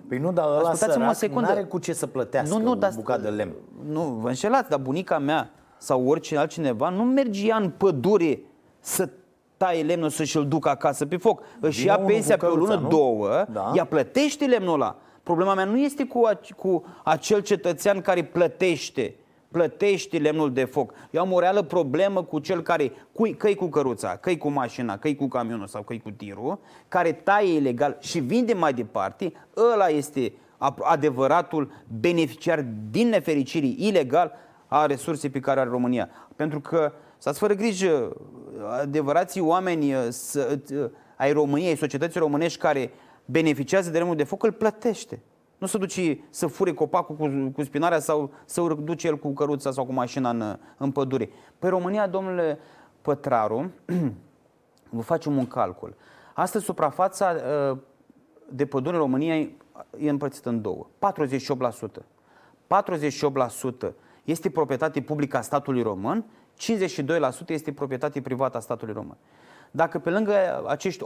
păi 0.07 0.17
nu, 0.17 0.31
dar 0.31 0.45
ăla 0.45 0.73
sărac 0.73 1.25
nu 1.31 1.45
are 1.45 1.63
cu 1.63 1.77
ce 1.77 1.93
să 1.93 2.07
plătească 2.07 2.57
nu, 2.57 2.63
nu, 2.63 2.75
dar, 2.75 2.91
bucată 2.95 3.21
de 3.21 3.29
lemn. 3.29 3.53
Nu, 3.85 4.01
vă 4.01 4.27
înșelați, 4.27 4.69
dar 4.69 4.79
bunica 4.79 5.17
mea 5.17 5.51
sau 5.77 6.07
orice 6.07 6.37
altcineva 6.37 6.89
nu 6.89 7.03
mergea 7.03 7.55
în 7.55 7.69
pădure 7.69 8.41
să 8.79 9.09
taie 9.57 9.83
lemnul 9.83 10.09
să-și-l 10.09 10.47
ducă 10.47 10.69
acasă 10.69 11.05
pe 11.05 11.17
foc. 11.17 11.41
Își 11.59 11.85
ia 11.85 11.99
pensia 11.99 12.37
pe 12.37 12.45
o 12.45 12.55
lună, 12.55 12.75
nu? 12.75 12.87
două, 12.87 13.45
da. 13.51 13.71
ea 13.75 13.85
plătește 13.85 14.45
lemnul 14.45 14.73
ăla. 14.73 14.95
Problema 15.23 15.53
mea 15.53 15.65
nu 15.65 15.77
este 15.77 16.05
cu, 16.05 16.21
cu 16.55 16.83
acel 17.03 17.39
cetățean 17.39 18.01
care 18.01 18.23
plătește 18.23 19.15
plătești 19.55 20.17
lemnul 20.17 20.53
de 20.53 20.63
foc. 20.63 20.93
Eu 21.11 21.21
am 21.21 21.31
o 21.31 21.39
reală 21.39 21.61
problemă 21.61 22.23
cu 22.23 22.39
cel 22.39 22.61
care, 22.61 22.91
că 23.37 23.53
cu 23.53 23.67
căruța, 23.67 24.15
că 24.15 24.35
cu 24.35 24.49
mașina, 24.49 24.97
că 24.97 25.13
cu 25.13 25.27
camionul 25.27 25.67
sau 25.67 25.81
că 25.81 25.95
cu 26.03 26.11
tirul, 26.11 26.59
care 26.87 27.11
taie 27.11 27.53
ilegal 27.53 27.97
și 27.99 28.19
vinde 28.19 28.53
mai 28.53 28.73
departe, 28.73 29.33
ăla 29.73 29.87
este 29.87 30.33
adevăratul 30.81 31.71
beneficiar 31.99 32.65
din 32.91 33.07
nefericirii 33.07 33.75
ilegal 33.79 34.31
a 34.67 34.85
resursei 34.85 35.29
pe 35.29 35.39
care 35.39 35.59
are 35.59 35.69
România. 35.69 36.09
Pentru 36.35 36.59
că, 36.59 36.91
stați 37.17 37.39
fără 37.39 37.53
grijă, 37.53 38.15
adevărații 38.81 39.41
oameni 39.41 39.93
să, 40.09 40.59
ai 41.17 41.31
României, 41.31 41.77
societății 41.77 42.19
românești 42.19 42.59
care 42.59 42.91
beneficiază 43.25 43.89
de 43.89 43.97
remul 43.97 44.15
de 44.15 44.23
foc, 44.23 44.43
îl 44.43 44.51
plătește. 44.51 45.19
Nu 45.57 45.67
se 45.67 45.77
duce 45.77 46.19
să 46.29 46.47
fure 46.47 46.73
copacul 46.73 47.15
cu, 47.15 47.51
cu 47.55 47.63
spinarea 47.63 47.99
sau 47.99 48.31
să 48.45 48.61
duce 48.83 49.07
el 49.07 49.17
cu 49.17 49.33
căruța 49.33 49.71
sau 49.71 49.85
cu 49.85 49.93
mașina 49.93 50.29
în, 50.29 50.57
în 50.77 50.91
pădure. 50.91 51.29
Păi 51.59 51.69
România, 51.69 52.07
domnule 52.07 52.59
Pătraru, 53.01 53.71
vă 54.89 55.01
facem 55.01 55.37
un 55.37 55.47
calcul. 55.47 55.95
Astăzi 56.33 56.65
suprafața 56.65 57.35
uh, 57.71 57.77
de 58.49 58.65
pădure 58.65 58.95
în 58.95 59.01
România 59.01 59.35
e 59.97 60.09
împărțită 60.09 60.49
în 60.49 60.61
două. 60.61 60.87
48%. 61.89 62.01
48% 63.89 63.91
este 64.23 64.49
proprietate 64.49 65.01
publică 65.01 65.37
a 65.37 65.41
statului 65.41 65.81
român, 65.81 66.25
52% 67.45 67.47
este 67.47 67.71
proprietate 67.71 68.21
privată 68.21 68.57
a 68.57 68.59
statului 68.59 68.93
român. 68.93 69.17
Dacă 69.71 69.99
pe 69.99 70.09
lângă 70.09 70.33
acești 70.67 71.03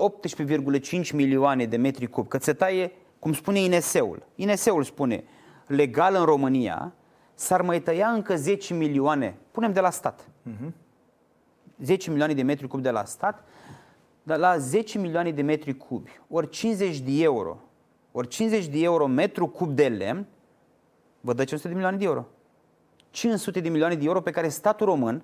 18,5 1.01 1.11
milioane 1.13 1.65
de 1.65 1.77
metri 1.77 2.07
cub, 2.07 2.27
că 2.27 2.37
se 2.37 2.53
taie, 2.53 2.91
cum 3.19 3.33
spune 3.33 3.59
INS-ul, 3.59 4.27
INS-ul 4.35 4.83
spune, 4.83 5.23
legal 5.67 6.15
în 6.15 6.25
România, 6.25 6.93
s-ar 7.33 7.61
mai 7.61 7.81
tăia 7.81 8.07
încă 8.07 8.35
10 8.35 8.73
milioane, 8.73 9.37
punem 9.51 9.73
de 9.73 9.79
la 9.79 9.89
stat, 9.89 10.29
uh-huh. 10.49 10.71
10 11.81 12.09
milioane 12.09 12.33
de 12.33 12.41
metri 12.41 12.67
cub 12.67 12.81
de 12.81 12.89
la 12.89 13.05
stat, 13.05 13.43
dar 14.23 14.37
la 14.37 14.57
10 14.57 14.97
milioane 14.99 15.31
de 15.31 15.41
metri 15.41 15.77
cubi, 15.77 16.19
ori 16.29 16.49
50 16.49 16.99
de 16.99 17.23
euro, 17.23 17.59
ori 18.11 18.27
50 18.27 18.67
de 18.67 18.83
euro 18.83 19.07
metru 19.07 19.47
cub 19.47 19.69
de 19.69 19.87
lemn, 19.87 20.27
vă 21.21 21.33
dă 21.33 21.43
500 21.43 21.67
de 21.67 21.73
milioane 21.73 21.97
de 21.97 22.03
euro. 22.03 22.27
500 23.09 23.59
de 23.59 23.69
milioane 23.69 23.95
de 23.95 24.05
euro 24.05 24.21
pe 24.21 24.31
care 24.31 24.49
statul 24.49 24.85
român 24.85 25.23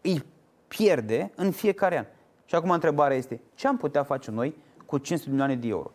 îi 0.00 0.24
pierde 0.68 1.32
în 1.36 1.50
fiecare 1.50 1.98
an. 1.98 2.04
Și 2.44 2.54
acum 2.54 2.70
întrebarea 2.70 3.16
este, 3.16 3.40
ce 3.54 3.66
am 3.66 3.76
putea 3.76 4.02
face 4.02 4.30
noi 4.30 4.56
cu 4.86 4.98
500 4.98 5.30
de 5.30 5.36
milioane 5.36 5.60
de 5.60 5.68
euro? 5.68 5.90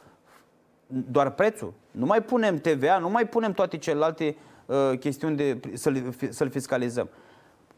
Doar 0.88 1.30
prețul? 1.30 1.74
Nu 1.92 2.06
mai 2.06 2.24
punem 2.24 2.58
TVA, 2.58 2.98
nu 2.98 3.10
mai 3.10 3.28
punem 3.28 3.52
toate 3.52 3.78
celelalte 3.78 4.36
uh, 4.66 5.00
chestiuni 5.00 5.36
de 5.36 5.60
să-l, 5.74 6.14
să-l 6.30 6.50
fiscalizăm. 6.50 7.10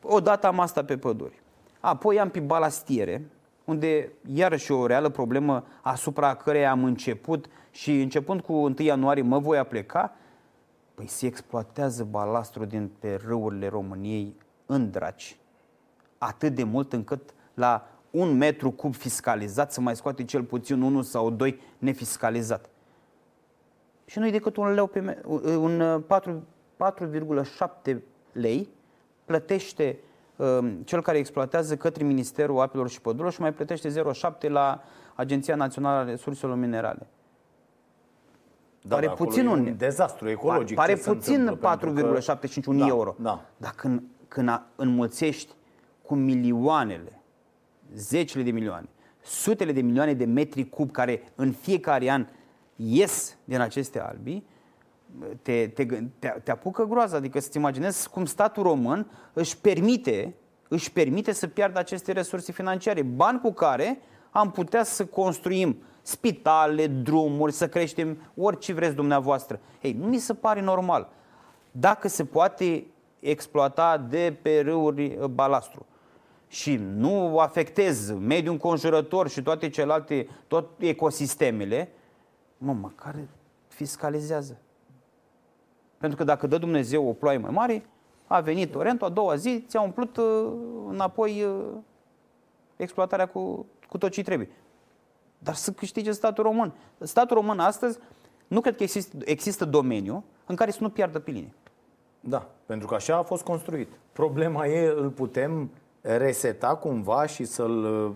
Odată 0.02 0.48
am 0.48 0.60
asta 0.60 0.84
pe 0.84 0.98
păduri. 0.98 1.41
Apoi 1.80 2.20
am 2.20 2.30
pe 2.30 2.39
balastiere, 2.39 3.30
unde 3.65 4.12
iarăși 4.34 4.72
o 4.72 4.86
reală 4.86 5.10
problemă 5.10 5.65
asupra 5.82 6.36
căreia 6.36 6.72
am 6.72 6.84
început 6.84 7.46
și 7.72 8.02
începând 8.02 8.41
cu 8.41 8.54
1 8.54 8.74
ianuarie 8.78 9.24
mă 9.24 9.39
voi 9.39 9.58
apleca, 9.58 10.15
păi 10.93 11.08
se 11.08 11.26
exploatează 11.26 12.04
balastru 12.04 12.65
din 12.65 12.91
pe 13.00 13.20
râurile 13.26 13.67
României 13.67 14.36
în 14.65 14.91
draci. 14.91 15.38
Atât 16.17 16.56
de 16.56 16.63
mult 16.63 16.93
încât 16.93 17.34
la 17.54 17.89
un 18.10 18.38
metru 18.38 18.72
cub 18.72 18.96
fiscalizat 18.96 19.72
să 19.74 19.82
mai 19.82 19.96
scoate 19.96 20.24
cel 20.24 20.43
puțin 20.43 20.82
unul 20.82 21.04
sau 21.04 21.30
doi 21.30 21.60
nefiscalizat. 21.78 22.70
Și 24.08 24.20
nu-i 24.20 24.32
decât 24.32 24.58
un 24.58 24.74
leu 24.74 24.88
pe 24.88 25.22
un 25.58 26.04
4,7 27.88 27.98
lei 28.32 28.70
plătește 29.26 30.00
Um, 30.38 30.72
cel 30.72 31.02
care 31.02 31.17
exploatează 31.17 31.78
către 31.78 32.04
Ministerul 32.04 32.60
Apelor 32.60 32.89
și 32.89 33.02
Pădurilor 33.02 33.32
și 33.32 33.41
mai 33.41 33.54
plătește 33.54 33.89
0,7 33.89 34.50
la 34.50 34.82
Agenția 35.15 35.56
Națională 35.56 36.00
a 36.00 36.04
Resurselor 36.04 36.56
Minerale. 36.56 37.08
Da, 38.82 38.96
pare 38.96 39.10
puțin 39.10 39.48
un, 39.48 39.60
un 39.60 39.78
dezastru 39.78 40.30
ecologic. 40.30 40.76
Pare 40.76 40.96
puțin 40.96 41.60
4,75 41.60 41.60
că... 41.60 42.74
da, 42.74 42.88
euro. 42.88 43.15
Da. 43.20 43.46
Dar 43.58 43.74
când, 43.76 44.04
când 44.28 44.62
înmulțești 44.76 45.54
cu 46.02 46.15
milioanele, 46.15 47.22
zecile 47.96 48.43
de 48.43 48.52
milioane, 48.52 48.89
sutele 49.24 49.72
de 49.72 49.82
milioane 49.82 50.13
de 50.13 50.26
metri 50.26 50.70
cub 50.70 50.91
care 50.91 51.32
în 51.36 51.52
fiecare 51.52 52.10
an 52.10 52.28
ies 52.78 53.38
din 53.44 53.60
aceste 53.60 54.00
albi, 54.00 54.44
te, 55.42 55.68
te, 55.68 55.86
te, 56.20 56.28
te 56.44 56.52
apucă 56.52 56.84
groaza. 56.84 57.18
Adică 57.18 57.40
să-ți 57.40 57.58
imaginezi 57.58 58.10
cum 58.10 58.26
statul 58.26 58.63
român 58.63 59.12
își 59.34 59.58
permite, 59.58 60.36
își 60.68 60.92
permite 60.92 61.32
să 61.32 61.48
piardă 61.48 61.80
aceste 61.80 62.12
resurse 62.12 62.52
financiare, 62.52 63.02
bani 63.02 63.40
cu 63.40 63.54
care 63.54 64.00
am 64.32 64.52
putea 64.52 64.84
să 64.84 65.06
construim 65.06 65.78
spitale, 66.02 66.88
drumuri, 66.88 67.52
să 67.52 67.68
creștem 67.68 68.32
orice 68.36 68.74
vreți 68.74 68.96
dumneavoastră. 68.96 69.60
Ei, 69.82 69.96
nu 70.00 70.08
mi 70.08 70.18
se 70.18 70.34
pare 70.34 70.62
normal. 70.62 71.10
Dacă 71.72 72.08
se 72.08 72.26
poate 72.26 72.86
exploata 73.20 73.98
de 74.10 74.38
pe 74.42 74.60
râuri 74.60 75.18
balastru 75.30 75.86
și 76.48 76.76
nu 76.76 77.40
afectez 77.40 78.12
mediul 78.12 78.54
înconjurător 78.54 79.30
și 79.30 79.42
toate 79.42 79.70
celelalte, 79.70 80.28
tot 80.48 80.70
ecosistemele, 80.78 81.92
mă, 82.58 82.74
măcar 82.74 83.15
fiscalizează. 83.67 84.58
Pentru 85.98 86.17
că 86.17 86.24
dacă 86.24 86.48
dă 86.48 86.58
Dumnezeu 86.58 87.08
o 87.08 87.13
ploaie 87.13 87.38
mai 87.38 87.52
mare, 87.52 87.86
a 88.28 88.39
venit 88.39 88.72
torentul, 88.72 89.08
a 89.08 89.10
doua 89.10 89.36
zi, 89.36 89.63
ți-a 89.67 89.82
umplut 89.82 90.17
uh, 90.17 90.52
înapoi 90.88 91.43
uh, 91.43 91.65
exploatarea 92.76 93.26
cu, 93.28 93.65
cu 93.89 93.98
tot 93.98 94.12
ce 94.12 94.24
trebuie. 94.24 94.50
Dar 95.39 95.54
să 95.54 95.72
câștige 95.72 96.12
statul 96.12 96.43
român. 96.43 96.74
Statul 97.00 97.36
român 97.36 97.60
astăzi 97.60 98.00
nu 98.48 98.62
cred 98.62 98.76
că 98.76 98.84
există, 98.84 99.17
există 99.26 99.65
domeniu 99.65 100.24
în 100.46 100.56
care 100.56 100.72
să 100.72 100.78
nu 100.82 100.89
piardă 100.89 101.20
pe 101.20 101.32
linie. 101.32 101.54
Da, 102.20 102.50
pentru 102.65 102.88
că 102.88 102.96
așa 102.96 103.17
a 103.17 103.24
fost 103.24 103.43
construit. 103.43 103.89
Problema 104.12 104.67
e, 104.67 104.93
îl 104.96 105.10
putem 105.10 105.70
reseta 106.02 106.76
cumva 106.76 107.26
și 107.26 107.46
să-l 107.46 107.84
uh, 107.84 108.12
Uh, 108.12 108.15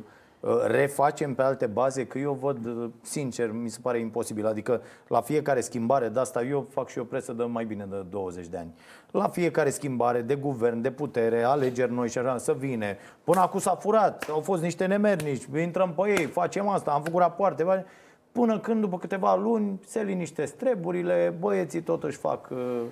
refacem 0.68 1.34
pe 1.34 1.42
alte 1.42 1.66
baze, 1.66 2.08
că 2.08 2.18
eu 2.18 2.34
văd, 2.34 2.66
uh, 2.66 2.90
sincer, 3.02 3.52
mi 3.52 3.70
se 3.70 3.80
pare 3.82 4.00
imposibil. 4.00 4.46
Adică 4.46 4.82
la 5.08 5.22
fiecare 5.22 5.62
schimbare 5.62 6.10
de 6.10 6.20
asta, 6.20 6.44
eu 6.44 6.68
fac 6.70 6.90
și 6.90 7.00
o 7.00 7.04
presă 7.04 7.34
de 7.34 7.44
mai 7.44 7.66
bine 7.66 7.88
de 7.90 8.06
20 8.10 8.48
de 8.48 8.58
ani. 8.58 8.74
La 9.12 9.28
fiecare 9.28 9.70
schimbare 9.70 10.22
de 10.22 10.36
guvern, 10.36 10.82
de 10.82 10.92
putere, 10.92 11.44
alegeri 11.44 11.94
noi 11.94 12.10
și 12.10 12.18
așa, 12.18 12.38
să 12.38 12.54
vine. 12.54 12.98
Până 13.24 13.40
acum 13.40 13.60
s-a 13.60 13.76
furat, 13.76 14.28
au 14.30 14.40
fost 14.40 14.62
niște 14.62 14.86
nemernici, 14.86 15.44
intrăm 15.62 15.94
pe 15.94 16.10
ei, 16.10 16.26
facem 16.26 16.68
asta, 16.68 16.92
am 16.92 17.02
făcut 17.02 17.20
rapoarte. 17.20 17.86
Până 18.32 18.60
când, 18.60 18.82
după 18.82 18.98
câteva 18.98 19.36
luni, 19.36 19.80
se 19.86 20.02
liniștesc 20.04 20.56
treburile, 20.56 21.36
băieții 21.40 21.82
tot 21.82 22.04
își 22.04 22.18
fac 22.18 22.50
uh, 22.52 22.58
Uh, 22.58 22.88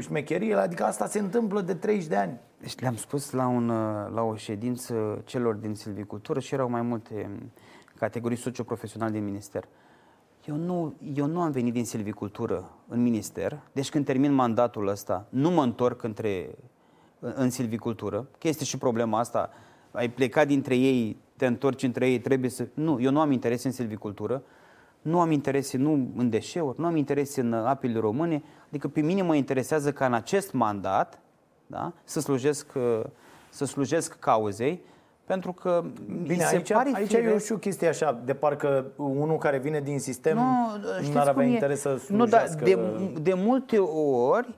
șmecherie, 0.00 0.54
adică 0.54 0.84
asta 0.84 1.06
se 1.06 1.18
întâmplă 1.18 1.60
de 1.60 1.74
30 1.74 2.06
de 2.06 2.16
ani. 2.16 2.40
Deci 2.60 2.78
le-am 2.78 2.96
spus 2.96 3.30
la, 3.30 3.46
un, 3.46 3.68
uh, 3.68 4.12
la 4.14 4.22
o 4.22 4.36
ședință 4.36 5.22
celor 5.24 5.54
din 5.54 5.74
silvicultură 5.74 6.40
și 6.40 6.54
erau 6.54 6.70
mai 6.70 6.82
multe 6.82 7.30
um, 7.30 7.52
categorii 7.98 8.36
socioprofesionale 8.36 9.12
din 9.12 9.24
minister. 9.24 9.64
Eu 10.44 10.56
nu, 10.56 10.94
eu 11.14 11.26
nu 11.26 11.40
am 11.40 11.50
venit 11.50 11.72
din 11.72 11.84
silvicultură 11.84 12.70
în 12.88 13.02
minister, 13.02 13.60
deci 13.72 13.90
când 13.90 14.04
termin 14.04 14.32
mandatul 14.32 14.88
ăsta, 14.88 15.26
nu 15.28 15.50
mă 15.50 15.62
întorc 15.62 16.02
între, 16.02 16.48
în 17.18 17.50
silvicultură, 17.50 18.28
că 18.38 18.48
este 18.48 18.64
și 18.64 18.78
problema 18.78 19.18
asta, 19.18 19.50
ai 19.90 20.10
plecat 20.10 20.46
dintre 20.46 20.76
ei, 20.76 21.16
te 21.36 21.46
întorci 21.46 21.82
între 21.82 22.10
ei, 22.10 22.20
trebuie 22.20 22.50
să... 22.50 22.68
Nu, 22.74 23.00
eu 23.00 23.10
nu 23.10 23.20
am 23.20 23.30
interes 23.30 23.64
în 23.64 23.70
silvicultură, 23.70 24.42
nu 25.02 25.20
am 25.20 25.30
interese 25.30 25.76
nu 25.76 26.08
în 26.16 26.30
deșeuri, 26.30 26.80
nu 26.80 26.86
am 26.86 26.96
interese 26.96 27.40
în 27.40 27.52
apele 27.52 27.98
române, 27.98 28.42
adică 28.68 28.88
pe 28.88 29.00
mine 29.00 29.22
mă 29.22 29.34
interesează 29.34 29.92
ca 29.92 30.06
în 30.06 30.14
acest 30.14 30.52
mandat 30.52 31.18
da, 31.66 31.92
să, 32.04 32.20
slujesc, 32.20 32.66
să 33.50 33.64
slujesc 33.64 34.18
cauzei, 34.18 34.82
pentru 35.24 35.52
că 35.52 35.84
Bine, 36.22 36.44
se 36.44 36.54
aici, 36.54 36.72
pare 36.72 36.90
aici 36.94 37.08
firesc... 37.08 37.34
e 37.34 37.38
și 37.38 37.52
o 37.52 37.56
chestie 37.56 37.88
așa, 37.88 38.20
de 38.24 38.34
parcă 38.34 38.86
unul 38.96 39.38
care 39.38 39.58
vine 39.58 39.80
din 39.80 39.98
sistem 39.98 40.36
nu 41.12 41.18
ar 41.18 41.28
avea 41.28 41.44
interes 41.44 41.80
să 41.80 41.96
slujească... 41.96 42.64
Nu, 42.64 42.70
dar 42.70 42.76
de, 43.14 43.20
de 43.20 43.34
multe 43.34 43.78
ori 43.78 44.54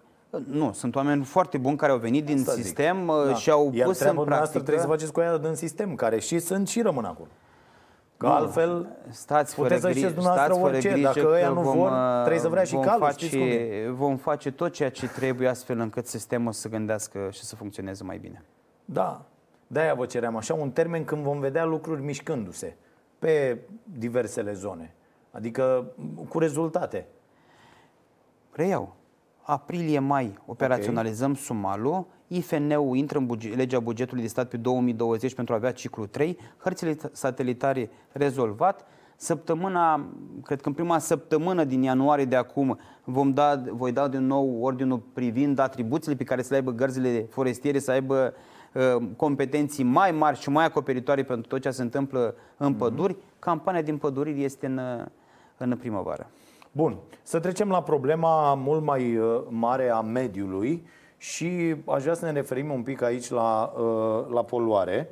nu, 0.46 0.72
sunt 0.72 0.94
oameni 0.94 1.24
foarte 1.24 1.58
buni 1.58 1.76
care 1.76 1.92
au 1.92 1.98
venit 1.98 2.24
din 2.24 2.38
Asta 2.38 2.52
sistem 2.52 2.96
zic. 2.96 3.30
Uh, 3.30 3.36
și 3.36 3.50
au 3.50 3.70
Iar 3.74 3.86
pus 3.86 4.00
în 4.00 4.14
practică... 4.14 4.58
trebuie 4.58 4.82
să 4.82 4.86
faceți 4.86 5.12
cu 5.12 5.20
ea 5.20 5.36
din 5.36 5.54
sistem, 5.54 5.94
care 5.94 6.18
și 6.18 6.38
sunt 6.38 6.68
și 6.68 6.80
rămân 6.80 7.04
acolo. 7.04 7.28
Că 8.24 8.30
nu, 8.30 8.36
altfel 8.36 8.96
stați 9.10 9.54
puteți 9.54 9.80
să 9.80 9.90
știți 9.90 10.14
dumneavoastră 10.14 10.64
orice. 10.64 10.88
Grijă 10.88 11.12
Dacă 11.14 11.28
ăia 11.32 11.48
nu 11.48 11.60
vom, 11.60 11.76
vor, 11.76 11.90
trebuie 12.20 12.40
să 12.40 12.48
vrea 12.48 12.64
și 12.64 12.74
calul. 12.76 13.00
Face, 13.00 13.90
vom 13.90 14.16
face 14.16 14.50
tot 14.50 14.72
ceea 14.72 14.90
ce 14.90 15.08
trebuie 15.08 15.48
astfel 15.48 15.78
încât 15.78 16.06
sistemul 16.06 16.52
să 16.52 16.68
gândească 16.68 17.28
și 17.30 17.44
să 17.44 17.56
funcționeze 17.56 18.04
mai 18.04 18.18
bine. 18.18 18.42
Da, 18.84 19.24
de-aia 19.66 19.94
vă 19.94 20.06
ceream 20.06 20.36
așa 20.36 20.54
un 20.54 20.70
termen 20.70 21.04
când 21.04 21.22
vom 21.22 21.40
vedea 21.40 21.64
lucruri 21.64 22.02
mișcându-se 22.02 22.76
pe 23.18 23.58
diversele 23.98 24.52
zone. 24.52 24.94
Adică 25.30 25.84
cu 26.28 26.38
rezultate. 26.38 27.06
Reiau. 28.52 28.94
Aprilie-mai 29.42 30.38
operaționalizăm 30.46 31.30
okay. 31.30 31.42
sumalul 31.42 32.06
IFN-ul 32.28 32.96
intră 32.96 33.18
în 33.18 33.26
buget, 33.26 33.56
legea 33.56 33.80
bugetului 33.80 34.22
de 34.22 34.28
stat 34.28 34.48
pe 34.48 34.56
2020 34.56 35.34
pentru 35.34 35.54
a 35.54 35.56
avea 35.56 35.72
ciclu 35.72 36.06
3, 36.06 36.38
hărțile 36.58 36.96
satelitare 37.12 37.90
rezolvat, 38.12 38.86
Săptămâna, 39.16 40.08
cred 40.42 40.60
că 40.60 40.68
în 40.68 40.74
prima 40.74 40.98
săptămână 40.98 41.64
din 41.64 41.82
ianuarie 41.82 42.24
de 42.24 42.36
acum 42.36 42.78
vom 43.04 43.32
da, 43.32 43.62
voi 43.70 43.92
da 43.92 44.08
din 44.08 44.26
nou 44.26 44.62
ordinul 44.62 44.98
privind 45.12 45.58
atribuțiile 45.58 46.16
pe 46.16 46.24
care 46.24 46.42
să 46.42 46.48
le 46.50 46.56
aibă 46.56 46.70
gărzile 46.70 47.26
forestiere, 47.30 47.78
să 47.78 47.90
aibă 47.90 48.34
uh, 48.72 49.06
competenții 49.16 49.84
mai 49.84 50.10
mari 50.10 50.38
și 50.38 50.50
mai 50.50 50.64
acoperitoare 50.64 51.22
pentru 51.22 51.48
tot 51.48 51.60
ce 51.60 51.70
se 51.70 51.82
întâmplă 51.82 52.34
în 52.56 52.74
mm-hmm. 52.74 52.78
păduri. 52.78 53.16
Campania 53.38 53.82
din 53.82 53.96
păduriri 53.96 54.44
este 54.44 54.66
în, 54.66 54.80
în 55.56 55.76
primăvară. 55.76 56.30
Bun, 56.72 56.96
să 57.22 57.40
trecem 57.40 57.68
la 57.68 57.82
problema 57.82 58.54
mult 58.54 58.82
mai 58.82 59.16
uh, 59.16 59.42
mare 59.48 59.88
a 59.88 60.00
mediului 60.00 60.86
și 61.24 61.76
aș 61.86 62.02
vrea 62.02 62.14
să 62.14 62.24
ne 62.24 62.32
referim 62.32 62.70
un 62.70 62.82
pic 62.82 63.02
aici 63.02 63.30
la, 63.30 63.72
uh, 63.76 64.26
la 64.32 64.44
poluare. 64.44 65.08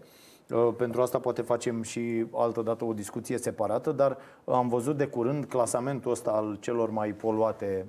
Uh, 0.50 0.74
pentru 0.76 1.02
asta 1.02 1.18
poate 1.18 1.42
facem 1.42 1.82
și 1.82 2.26
altă 2.32 2.62
dată 2.62 2.84
o 2.84 2.92
discuție 2.92 3.38
separată, 3.38 3.92
dar 3.92 4.18
am 4.44 4.68
văzut 4.68 4.96
de 4.96 5.06
curând 5.06 5.44
clasamentul 5.44 6.10
ăsta 6.10 6.30
al 6.30 6.56
celor 6.60 6.90
mai 6.90 7.12
poluate 7.12 7.86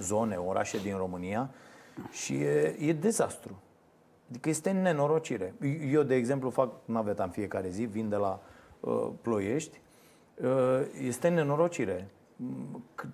zone, 0.00 0.36
orașe 0.36 0.78
din 0.78 0.96
România 0.96 1.50
și 2.10 2.34
e, 2.34 2.76
e 2.78 2.92
dezastru. 2.92 3.62
Adică 4.28 4.48
este 4.48 4.70
nenorocire. 4.70 5.54
Eu, 5.90 6.02
de 6.02 6.14
exemplu, 6.14 6.50
fac 6.50 6.72
naveta 6.84 7.22
în 7.22 7.30
fiecare 7.30 7.68
zi, 7.68 7.84
vin 7.84 8.08
de 8.08 8.16
la 8.16 8.40
uh, 8.80 9.08
Ploiești. 9.22 9.80
Uh, 10.42 10.80
este 11.06 11.28
nenorocire 11.28 12.10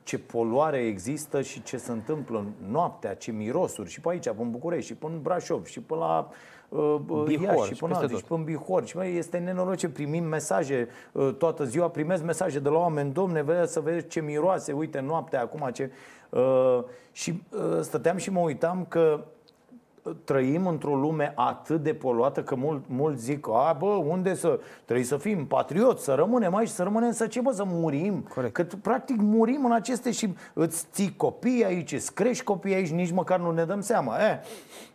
ce 0.02 0.18
poluare 0.18 0.78
există 0.78 1.42
și 1.42 1.62
ce 1.62 1.76
se 1.76 1.92
întâmplă 1.92 2.44
noaptea, 2.70 3.14
ce 3.14 3.30
mirosuri. 3.30 3.90
Și 3.90 4.00
pe 4.00 4.08
aici, 4.08 4.24
pe 4.24 4.34
în 4.38 4.50
București, 4.50 4.86
și 4.86 4.94
pe 4.94 5.06
în 5.06 5.22
Brașov, 5.22 5.66
și 5.66 5.80
pe 5.80 5.94
la 5.94 6.28
uh, 6.68 7.00
uh 7.08 7.22
Bihor, 7.24 7.54
Iași, 7.54 7.74
și 7.74 7.84
pe, 7.84 7.92
alții, 7.92 8.16
și 8.16 8.24
pe 8.24 8.34
în 8.34 8.44
Bihor. 8.44 8.86
Și 8.86 8.96
mai 8.96 9.14
este 9.14 9.38
nenoroce, 9.38 9.88
primim 9.88 10.24
mesaje 10.24 10.88
uh, 11.12 11.34
toată 11.38 11.64
ziua, 11.64 11.88
primesc 11.88 12.22
mesaje 12.22 12.58
de 12.58 12.68
la 12.68 12.78
oameni, 12.78 13.12
domne, 13.12 13.42
vedeți 13.42 13.72
să 13.72 13.80
vedeți 13.80 14.06
ce 14.06 14.20
miroase, 14.20 14.72
uite, 14.72 15.00
noaptea, 15.00 15.40
acum 15.40 15.70
ce... 15.72 15.90
Uh, 16.30 16.84
și 17.12 17.42
uh, 17.50 17.80
stăteam 17.80 18.16
și 18.16 18.30
mă 18.30 18.40
uitam 18.40 18.84
că 18.88 19.24
trăim 20.24 20.66
într-o 20.66 20.94
lume 20.94 21.32
atât 21.36 21.82
de 21.82 21.94
poluată 21.94 22.42
că 22.42 22.54
mult, 22.54 22.84
mult 22.86 23.18
zic, 23.18 23.46
a, 23.48 23.76
bă, 23.78 23.86
unde 23.86 24.34
să, 24.34 24.60
trebuie 24.84 25.06
să 25.06 25.16
fim 25.16 25.46
patrioți, 25.46 26.04
să 26.04 26.14
rămânem 26.14 26.54
aici, 26.54 26.68
să 26.68 26.82
rămânem 26.82 27.12
să 27.12 27.26
ce, 27.26 27.40
bă, 27.40 27.52
să 27.52 27.64
murim. 27.66 28.26
Corect. 28.34 28.52
Că 28.52 28.66
practic 28.82 29.16
murim 29.20 29.64
în 29.64 29.72
aceste 29.72 30.10
și 30.10 30.34
îți 30.52 30.86
ții 30.92 31.14
copii 31.16 31.64
aici, 31.64 31.92
îți 31.92 32.14
crești 32.14 32.44
copii 32.44 32.74
aici, 32.74 32.90
nici 32.90 33.10
măcar 33.10 33.38
nu 33.38 33.50
ne 33.50 33.64
dăm 33.64 33.80
seama. 33.80 34.16
Eh, 34.16 34.38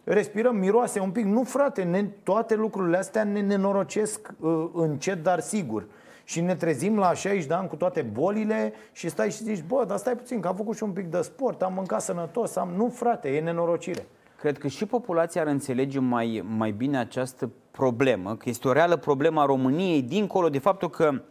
respirăm, 0.03 0.55
miroase 0.55 0.99
un 0.99 1.11
pic. 1.11 1.25
Nu, 1.25 1.43
frate, 1.43 1.83
ne, 1.83 2.03
toate 2.23 2.55
lucrurile 2.55 2.97
astea 2.97 3.23
ne 3.23 3.41
nenorocesc 3.41 4.33
uh, 4.39 4.69
încet, 4.73 5.23
dar 5.23 5.39
sigur. 5.39 5.85
Și 6.23 6.41
ne 6.41 6.55
trezim 6.55 6.97
la 6.97 7.13
60 7.13 7.45
de 7.45 7.53
ani 7.53 7.67
cu 7.67 7.75
toate 7.75 8.01
bolile 8.01 8.73
și 8.91 9.09
stai 9.09 9.31
și 9.31 9.43
zici, 9.43 9.63
bă, 9.67 9.83
dar 9.87 9.97
stai 9.97 10.15
puțin, 10.15 10.39
că 10.39 10.47
am 10.47 10.55
făcut 10.55 10.75
și 10.75 10.83
un 10.83 10.91
pic 10.91 11.05
de 11.05 11.21
sport, 11.21 11.61
am 11.61 11.73
mâncat 11.73 12.01
sănătos, 12.01 12.55
am... 12.55 12.69
Nu, 12.75 12.89
frate, 12.89 13.29
e 13.29 13.41
nenorocire. 13.41 14.05
Cred 14.37 14.57
că 14.57 14.67
și 14.67 14.85
populația 14.85 15.41
ar 15.41 15.47
înțelege 15.47 15.99
mai, 15.99 16.43
mai 16.57 16.71
bine 16.71 16.97
această 16.97 17.51
problemă, 17.71 18.35
că 18.35 18.49
este 18.49 18.67
o 18.67 18.71
reală 18.71 18.95
problemă 18.97 19.41
a 19.41 19.45
României, 19.45 20.01
dincolo 20.01 20.49
de 20.49 20.59
faptul 20.59 20.89
că 20.89 21.21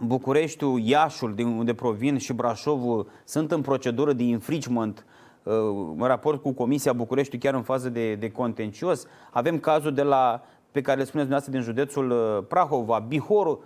Bucureștiul, 0.00 0.80
Iașul, 0.80 1.34
din 1.34 1.46
unde 1.46 1.74
provin, 1.74 2.18
și 2.18 2.32
Brașovul 2.32 3.10
sunt 3.24 3.52
în 3.52 3.60
procedură 3.60 4.12
de 4.12 4.22
infringement 4.22 5.06
uh, 5.42 5.54
în 5.98 6.06
raport 6.06 6.42
cu 6.42 6.52
Comisia 6.52 6.92
București 6.92 7.38
chiar 7.38 7.54
în 7.54 7.62
fază 7.62 7.88
de, 7.88 8.14
de 8.14 8.30
contencios. 8.30 9.06
Avem 9.30 9.58
cazul 9.58 9.94
de 9.94 10.02
la, 10.02 10.42
pe 10.70 10.80
care 10.80 10.98
le 10.98 11.04
spuneți 11.04 11.28
dumneavoastră 11.28 11.52
din 11.52 11.60
județul 11.60 12.10
uh, 12.10 12.44
Prahova, 12.48 12.98
Bihorul. 12.98 13.64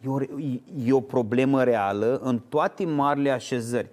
E 0.00 0.08
o, 0.08 0.20
e 0.84 0.92
o 0.92 1.00
problemă 1.00 1.62
reală 1.62 2.20
în 2.22 2.40
toate 2.48 2.84
marile 2.84 3.30
așezări. 3.30 3.90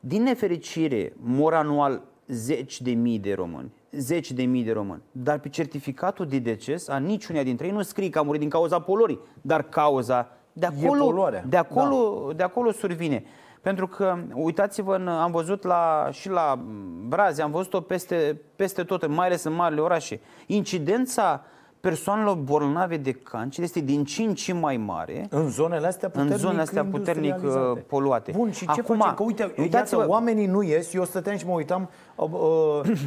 Din 0.00 0.22
nefericire, 0.22 1.12
mor 1.16 1.54
anual 1.54 2.02
zeci 2.26 2.80
de 2.80 2.90
mii 2.90 3.18
de 3.18 3.34
români. 3.34 3.72
Zeci 3.90 4.32
de 4.32 4.42
mii 4.42 4.64
de 4.64 4.72
români. 4.72 5.02
Dar 5.12 5.38
pe 5.38 5.48
certificatul 5.48 6.26
de 6.26 6.38
deces 6.38 6.88
a 6.88 6.96
niciunea 6.96 7.42
dintre 7.42 7.66
ei 7.66 7.72
nu 7.72 7.82
scrie 7.82 8.10
că 8.10 8.18
a 8.18 8.22
murit 8.22 8.40
din 8.40 8.48
cauza 8.48 8.80
polorii, 8.80 9.20
dar 9.40 9.62
cauza 9.62 10.28
de 10.52 10.66
acolo, 10.66 11.30
de 11.48 11.56
acolo, 11.56 12.24
da. 12.26 12.32
de 12.32 12.42
acolo 12.42 12.70
survine. 12.70 13.24
Pentru 13.60 13.86
că, 13.86 14.18
uitați-vă, 14.34 14.94
am 14.94 15.30
văzut 15.30 15.62
la, 15.62 16.08
și 16.10 16.28
la 16.28 16.64
Brazi, 17.08 17.40
am 17.40 17.50
văzut-o 17.50 17.80
peste, 17.80 18.40
peste 18.56 18.82
tot, 18.82 19.06
mai 19.06 19.26
ales 19.26 19.44
în 19.44 19.52
marile 19.52 19.80
orașe. 19.80 20.20
Incidența 20.46 21.44
persoanelor 21.84 22.36
bolnave 22.36 22.96
de 22.96 23.12
cancer 23.12 23.64
este 23.64 23.80
din 23.80 24.04
ce 24.04 24.22
în 24.22 24.34
ce 24.34 24.52
mai 24.52 24.76
mare. 24.76 25.26
În 25.30 25.50
zonele 25.50 25.86
astea 25.86 26.08
puternic, 26.08 26.32
în 26.32 26.38
zonele 26.38 26.60
astea 26.60 26.84
puternic 26.84 27.34
uh, 27.42 27.82
poluate. 27.86 28.32
Bun, 28.36 28.50
și 28.50 28.66
ce 28.66 28.80
Acum, 28.80 28.96
facem? 28.96 29.14
Că 29.14 29.22
uite, 29.22 29.54
uitați-vă, 29.56 30.04
oamenii 30.08 30.46
nu 30.46 30.62
ies, 30.62 30.94
eu 30.94 31.04
stăteam 31.04 31.36
și 31.36 31.46
mă 31.46 31.52
uitam, 31.52 31.88
uh, 32.14 32.28
uh, 32.32 32.98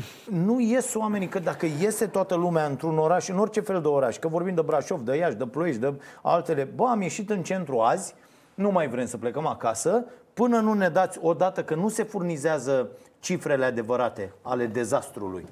nu 0.47 0.59
ies 0.59 0.93
oamenii, 0.93 1.27
că 1.27 1.39
dacă 1.39 1.65
iese 1.79 2.05
toată 2.05 2.35
lumea 2.35 2.65
într-un 2.65 2.97
oraș, 2.97 3.27
în 3.27 3.37
orice 3.37 3.59
fel 3.59 3.81
de 3.81 3.87
oraș, 3.87 4.17
că 4.17 4.27
vorbim 4.27 4.55
de 4.55 4.61
Brașov, 4.61 5.01
de 5.01 5.17
Iași, 5.17 5.35
de 5.35 5.45
Ploiești, 5.45 5.81
de 5.81 5.93
altele, 6.21 6.63
bă, 6.75 6.85
am 6.87 7.01
ieșit 7.01 7.29
în 7.29 7.43
centru 7.43 7.79
azi, 7.79 8.13
nu 8.53 8.71
mai 8.71 8.87
vrem 8.87 9.05
să 9.05 9.17
plecăm 9.17 9.47
acasă, 9.47 10.05
până 10.33 10.59
nu 10.59 10.73
ne 10.73 10.89
dați 10.89 11.19
odată 11.21 11.63
că 11.63 11.75
nu 11.75 11.89
se 11.89 12.03
furnizează 12.03 12.89
cifrele 13.19 13.65
adevărate 13.65 14.33
ale 14.41 14.65
dezastrului. 14.65 15.45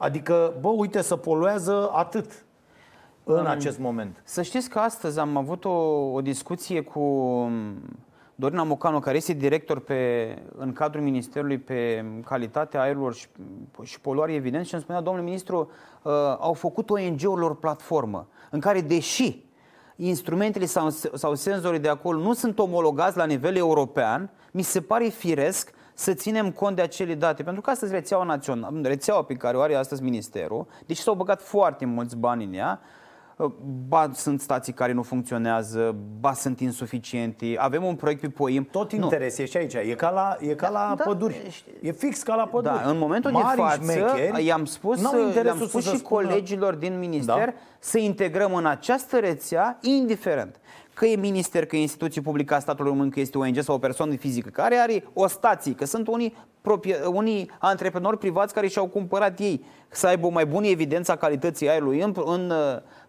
Adică, 0.00 0.54
bă, 0.60 0.68
uite, 0.68 1.02
să 1.02 1.16
poluează 1.16 1.90
atât 1.92 2.44
în 3.24 3.46
acest 3.46 3.78
moment. 3.78 4.22
Să 4.24 4.42
știți 4.42 4.70
că 4.70 4.78
astăzi 4.78 5.18
am 5.18 5.36
avut 5.36 5.64
o, 5.64 5.70
o 6.12 6.20
discuție 6.20 6.80
cu 6.80 7.02
Dorina 8.34 8.62
Mocanu, 8.62 8.98
care 8.98 9.16
este 9.16 9.32
director 9.32 9.80
pe, 9.80 10.28
în 10.56 10.72
cadrul 10.72 11.02
Ministerului 11.02 11.58
pe 11.58 12.04
calitatea 12.24 12.80
aerilor 12.80 13.14
și, 13.14 13.26
și 13.82 14.00
poluare, 14.00 14.32
evident, 14.32 14.66
și 14.66 14.74
îmi 14.74 14.82
spunea, 14.82 15.00
domnule 15.00 15.24
ministru, 15.24 15.70
uh, 16.02 16.12
au 16.38 16.52
făcut 16.52 16.90
ONG-urilor 16.90 17.56
platformă 17.56 18.28
în 18.50 18.60
care, 18.60 18.80
deși 18.80 19.44
instrumentele 19.96 20.64
sau, 20.64 20.88
sau 21.14 21.34
senzorii 21.34 21.80
de 21.80 21.88
acolo 21.88 22.20
nu 22.20 22.32
sunt 22.32 22.58
omologați 22.58 23.16
la 23.16 23.24
nivel 23.24 23.56
european, 23.56 24.30
mi 24.50 24.62
se 24.62 24.80
pare 24.80 25.04
firesc 25.08 25.72
să 26.00 26.14
ținem 26.14 26.50
cont 26.50 26.76
de 26.76 26.82
acele 26.82 27.14
date. 27.14 27.42
Pentru 27.42 27.60
că 27.60 27.70
astăzi 27.70 27.92
rețeaua 27.92 28.24
națională, 28.24 28.80
rețeaua 28.82 29.22
pe 29.22 29.34
care 29.34 29.56
o 29.56 29.60
are 29.60 29.74
astăzi 29.74 30.02
Ministerul, 30.02 30.66
deși 30.86 31.02
s-au 31.02 31.14
băgat 31.14 31.42
foarte 31.42 31.84
mulți 31.84 32.16
bani 32.16 32.44
în 32.44 32.54
ea, 32.54 32.80
ba 33.88 34.10
sunt 34.14 34.40
stații 34.40 34.72
care 34.72 34.92
nu 34.92 35.02
funcționează, 35.02 35.96
ba 36.20 36.32
sunt 36.32 36.60
insuficiente, 36.60 37.54
avem 37.58 37.84
un 37.84 37.94
proiect 37.94 38.20
pe 38.20 38.28
POIM. 38.28 38.64
Tot 38.70 38.92
interes 38.92 39.38
nu. 39.38 39.44
e 39.44 39.46
și 39.46 39.56
aici, 39.56 39.74
e 39.74 39.94
ca 39.94 40.10
la, 40.10 40.36
e 40.48 40.54
ca 40.54 40.68
la 40.68 40.94
da, 40.96 41.04
păduri, 41.04 41.64
e 41.82 41.92
fix 41.92 42.22
ca 42.22 42.34
la 42.34 42.46
păduri. 42.46 42.82
Da, 42.82 42.90
în 42.90 42.98
momentul 42.98 43.30
Mari 43.30 43.56
de 43.56 43.62
față 43.62 44.40
i-am 44.42 44.64
spus, 44.64 45.00
i-am 45.44 45.66
spus 45.66 45.82
și 45.82 45.96
spună... 45.96 46.22
colegilor 46.22 46.74
din 46.74 46.98
minister 46.98 47.44
da? 47.44 47.52
să 47.78 47.98
integrăm 47.98 48.54
în 48.54 48.66
această 48.66 49.18
rețea, 49.18 49.78
indiferent 49.80 50.60
că 51.00 51.06
e 51.06 51.16
minister, 51.16 51.66
că 51.66 51.76
e 51.76 51.80
instituție 51.80 52.20
publică 52.20 52.54
a 52.54 52.58
statului 52.58 52.90
român, 52.90 53.10
că 53.10 53.20
este 53.20 53.38
ONG 53.38 53.60
sau 53.60 53.74
o 53.74 53.78
persoană 53.78 54.16
fizică 54.16 54.48
care 54.48 54.74
are 54.74 55.04
o 55.12 55.26
stație, 55.26 55.74
că 55.74 55.84
sunt 55.84 56.08
unii, 56.08 56.36
proprie, 56.60 56.96
unii 57.04 57.50
antreprenori 57.58 58.18
privați 58.18 58.54
care 58.54 58.66
și-au 58.66 58.86
cumpărat 58.86 59.38
ei 59.38 59.64
să 59.88 60.06
aibă 60.06 60.26
o 60.26 60.30
mai 60.30 60.46
bună 60.46 60.66
evidență 60.66 61.12
a 61.12 61.16
calității 61.16 61.68
aerului 61.68 62.00
în, 62.00 62.14
în 62.24 62.50
uh, 62.50 62.56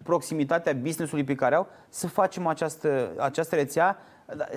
proximitatea 0.03 0.73
business-ului 0.73 1.23
pe 1.23 1.35
care 1.35 1.55
au, 1.55 1.67
să 1.89 2.07
facem 2.07 2.47
această, 2.47 3.11
această 3.17 3.55
rețea. 3.55 3.97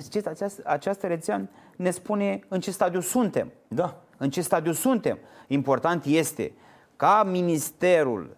Știți, 0.01 0.27
această, 0.27 0.61
această 0.65 1.07
rețea 1.07 1.47
ne 1.75 1.91
spune 1.91 2.39
în 2.47 2.59
ce 2.59 2.71
stadiu 2.71 2.99
suntem. 2.99 3.51
Da. 3.67 4.01
În 4.17 4.29
ce 4.29 4.41
stadiu 4.41 4.71
suntem. 4.71 5.17
Important 5.47 6.05
este 6.05 6.51
ca 6.95 7.23
ministerul 7.31 8.37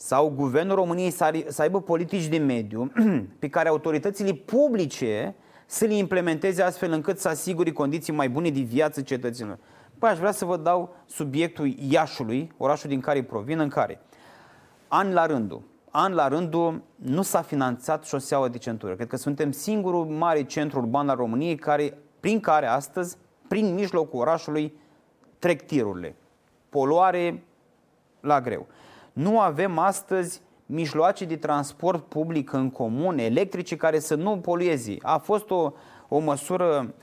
sau 0.00 0.28
Guvernul 0.28 0.74
României 0.74 1.10
să 1.10 1.56
aibă 1.58 1.80
politici 1.80 2.26
de 2.26 2.38
mediu 2.38 2.92
pe 3.38 3.48
care 3.48 3.68
autoritățile 3.68 4.32
publice 4.32 5.34
să 5.66 5.84
le 5.84 5.94
implementeze 5.94 6.62
astfel 6.62 6.92
încât 6.92 7.18
să 7.18 7.28
asigure 7.28 7.72
condiții 7.72 8.12
mai 8.12 8.28
bune 8.28 8.50
de 8.50 8.60
viață 8.60 9.02
cetățenilor. 9.02 9.58
Păi 9.98 10.08
aș 10.08 10.18
vrea 10.18 10.30
să 10.30 10.44
vă 10.44 10.56
dau 10.56 10.94
subiectul 11.06 11.74
Iașului, 11.90 12.52
orașul 12.56 12.88
din 12.88 13.00
care 13.00 13.22
provin, 13.22 13.58
în 13.58 13.68
care 13.68 14.00
an 14.88 15.12
la 15.12 15.26
rândul, 15.26 15.62
an 15.90 16.14
la 16.14 16.28
rândul 16.28 16.82
nu 16.94 17.22
s-a 17.22 17.42
finanțat 17.42 18.04
șoseaua 18.04 18.48
de 18.48 18.58
centură. 18.58 18.94
Cred 18.94 19.08
că 19.08 19.16
suntem 19.16 19.52
singurul 19.52 20.04
mare 20.06 20.44
centru 20.44 20.78
urban 20.78 21.08
al 21.08 21.16
României 21.16 21.56
care, 21.56 21.98
prin 22.20 22.40
care 22.40 22.66
astăzi, 22.66 23.16
prin 23.48 23.74
mijlocul 23.74 24.20
orașului, 24.20 24.72
trec 25.38 25.62
tirurile. 25.62 26.16
Poluare 26.68 27.42
la 28.20 28.40
greu. 28.40 28.66
Nu 29.12 29.40
avem 29.40 29.78
astăzi 29.78 30.42
mijloace 30.66 31.24
de 31.24 31.36
transport 31.36 32.04
public 32.04 32.52
în 32.52 32.70
comun, 32.70 33.18
electrice, 33.18 33.76
care 33.76 33.98
să 33.98 34.14
nu 34.14 34.38
polueze. 34.38 34.96
A 35.02 35.18
fost 35.18 35.50
o, 35.50 35.72
o 36.08 36.18
măsură, 36.18 36.94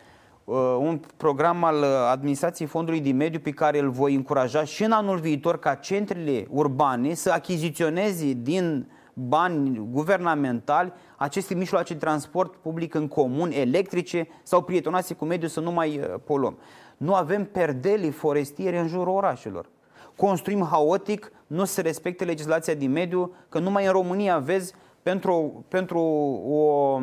uh, 0.44 0.56
un 0.80 1.00
program 1.18 1.64
al 1.64 1.84
Administrației 2.12 2.68
Fondului 2.68 3.00
de 3.00 3.12
Mediu 3.12 3.40
pe 3.40 3.52
care 3.52 3.80
îl 3.80 3.90
voi 3.90 4.16
încuraja 4.16 4.64
și 4.64 4.84
în 4.84 4.92
anul 4.92 5.18
viitor 5.18 5.60
ca 5.60 5.74
centrele 5.76 6.48
urbane 6.50 7.14
să 7.14 7.32
achiziționeze 7.32 8.34
din 8.34 8.90
bani 9.14 9.88
guvernamentali 9.92 10.94
aceste 11.18 11.54
mijloace 11.54 11.94
de 11.94 12.00
transport 12.00 12.56
public 12.56 12.94
în 12.94 13.08
comun, 13.08 13.52
electrice 13.52 14.28
sau 14.44 14.62
prietenoase 14.62 15.14
cu 15.14 15.26
mediul 15.26 15.50
să 15.50 15.60
nu 15.60 15.72
mai 15.72 16.00
uh, 16.00 16.14
poluăm. 16.24 16.58
Nu 16.98 17.14
avem 17.14 17.46
perdelii 17.46 18.12
forestiere 18.12 18.80
în 18.80 18.88
jurul 18.88 19.16
orașelor. 19.16 19.70
Construim 20.18 20.66
haotic, 20.66 21.32
nu 21.48 21.66
se 21.66 21.82
respecte 21.82 22.24
legislația 22.24 22.74
din 22.74 22.92
mediu, 22.92 23.32
că 23.50 23.60
numai 23.60 23.86
în 23.86 23.92
România 23.92 24.38
vezi 24.38 24.74
pentru, 25.02 25.66
pentru 25.68 26.00
o, 26.48 27.00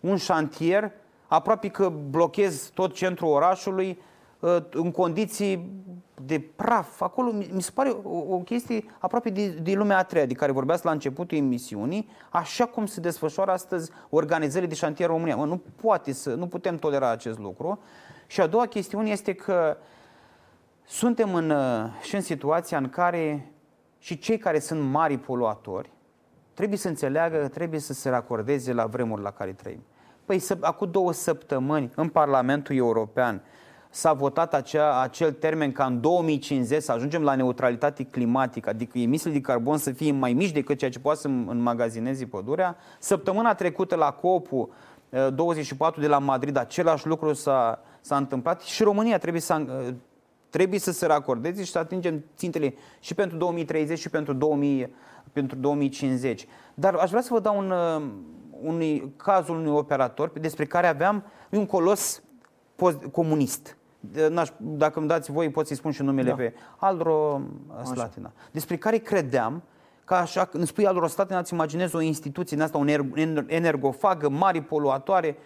un 0.00 0.16
șantier 0.16 0.92
aproape 1.26 1.68
că 1.68 1.92
blochezi 2.10 2.70
tot 2.72 2.94
centrul 2.94 3.28
orașului 3.28 3.98
uh, 4.40 4.56
în 4.70 4.90
condiții 4.90 5.70
de 6.26 6.40
praf. 6.56 7.00
Acolo 7.00 7.32
mi 7.32 7.62
se 7.62 7.70
pare 7.74 7.88
o, 8.02 8.34
o 8.34 8.38
chestie 8.38 8.84
aproape 8.98 9.30
de, 9.30 9.46
de 9.48 9.72
lumea 9.72 9.98
a 9.98 10.04
treia, 10.04 10.26
de 10.26 10.34
care 10.34 10.52
vorbeați 10.52 10.84
la 10.84 10.90
începutul 10.90 11.38
emisiunii, 11.38 12.08
așa 12.30 12.64
cum 12.64 12.86
se 12.86 13.00
desfășoară 13.00 13.50
astăzi 13.50 13.90
organizările 14.10 14.68
de 14.68 14.74
șantier 14.74 15.08
în 15.08 15.14
România. 15.14 15.36
Mă, 15.36 15.44
nu, 15.44 15.62
poate 15.82 16.12
să, 16.12 16.34
nu 16.34 16.46
putem 16.46 16.76
tolera 16.76 17.10
acest 17.10 17.38
lucru. 17.38 17.78
Și 18.26 18.40
a 18.40 18.46
doua 18.46 18.66
chestiune 18.66 19.10
este 19.10 19.32
că 19.32 19.76
suntem 20.88 21.34
în, 21.34 21.50
uh, 21.50 21.84
și 22.02 22.14
în 22.14 22.20
situația 22.20 22.78
în 22.78 22.88
care 22.88 23.52
și 23.98 24.18
cei 24.18 24.38
care 24.38 24.58
sunt 24.58 24.80
mari 24.90 25.18
poluatori 25.18 25.90
trebuie 26.54 26.78
să 26.78 26.88
înțeleagă 26.88 27.36
că 27.36 27.48
trebuie 27.48 27.80
să 27.80 27.92
se 27.92 28.08
racordeze 28.08 28.72
la 28.72 28.86
vremuri 28.86 29.22
la 29.22 29.30
care 29.30 29.52
trăim. 29.52 29.82
Păi 30.24 30.38
să, 30.38 30.58
acum 30.60 30.90
două 30.90 31.12
săptămâni 31.12 31.90
în 31.94 32.08
Parlamentul 32.08 32.76
European 32.76 33.42
s-a 33.90 34.12
votat 34.12 34.54
acea, 34.54 35.00
acel 35.00 35.32
termen 35.32 35.72
ca 35.72 35.84
în 35.84 36.00
2050 36.00 36.82
să 36.82 36.92
ajungem 36.92 37.22
la 37.22 37.34
neutralitate 37.34 38.04
climatică, 38.04 38.68
adică 38.68 38.98
emisiile 38.98 39.34
de 39.34 39.40
carbon 39.40 39.76
să 39.76 39.90
fie 39.90 40.12
mai 40.12 40.32
mici 40.32 40.52
decât 40.52 40.78
ceea 40.78 40.90
ce 40.90 40.98
poate 40.98 41.18
să 41.18 41.26
înmagazineze 41.26 42.26
pădurea. 42.26 42.76
Săptămâna 42.98 43.54
trecută 43.54 43.94
la 43.94 44.10
COP 44.10 44.48
24 45.34 46.00
de 46.00 46.06
la 46.06 46.18
Madrid 46.18 46.56
același 46.56 47.06
lucru 47.06 47.32
s-a, 47.32 47.82
s-a 48.00 48.16
întâmplat 48.16 48.60
și 48.60 48.82
România 48.82 49.18
trebuie 49.18 49.42
să, 49.42 49.64
trebuie 50.50 50.78
să 50.78 50.92
se 50.92 51.06
racordeze 51.06 51.64
și 51.64 51.70
să 51.70 51.78
atingem 51.78 52.24
țintele 52.36 52.74
și 53.00 53.14
pentru 53.14 53.36
2030 53.36 53.98
și 53.98 54.08
pentru, 54.10 54.32
2000, 54.32 54.94
pentru 55.32 55.56
2050. 55.56 56.46
Dar 56.74 56.94
aș 56.94 57.08
vrea 57.10 57.22
să 57.22 57.28
vă 57.32 57.40
dau 57.40 57.58
un, 57.58 57.72
unui 58.62 59.12
cazul 59.16 59.56
unui 59.56 59.72
operator 59.72 60.30
despre 60.40 60.64
care 60.64 60.86
aveam 60.86 61.24
un 61.50 61.66
colos 61.66 62.22
comunist. 63.12 63.76
Dacă 64.58 64.98
îmi 64.98 65.08
dați 65.08 65.30
voi, 65.30 65.50
pot 65.50 65.66
să-i 65.66 65.76
spun 65.76 65.90
și 65.90 66.02
numele 66.02 66.28
da. 66.28 66.34
pe 66.34 66.54
Aldro 66.76 67.40
Slatina. 67.84 68.32
Despre 68.50 68.76
care 68.76 68.96
credeam 68.96 69.62
că 70.04 70.14
așa, 70.14 70.48
îmi 70.52 70.66
spui 70.66 70.86
Aldro 70.86 71.06
Slatina, 71.06 71.38
îți 71.38 71.52
imaginezi 71.52 71.96
o 71.96 72.00
instituție 72.00 72.56
din 72.56 72.64
asta, 72.64 72.78
un 72.78 72.88
energofagă, 73.46 74.28
mari 74.28 74.60
poluatoare, 74.60 75.36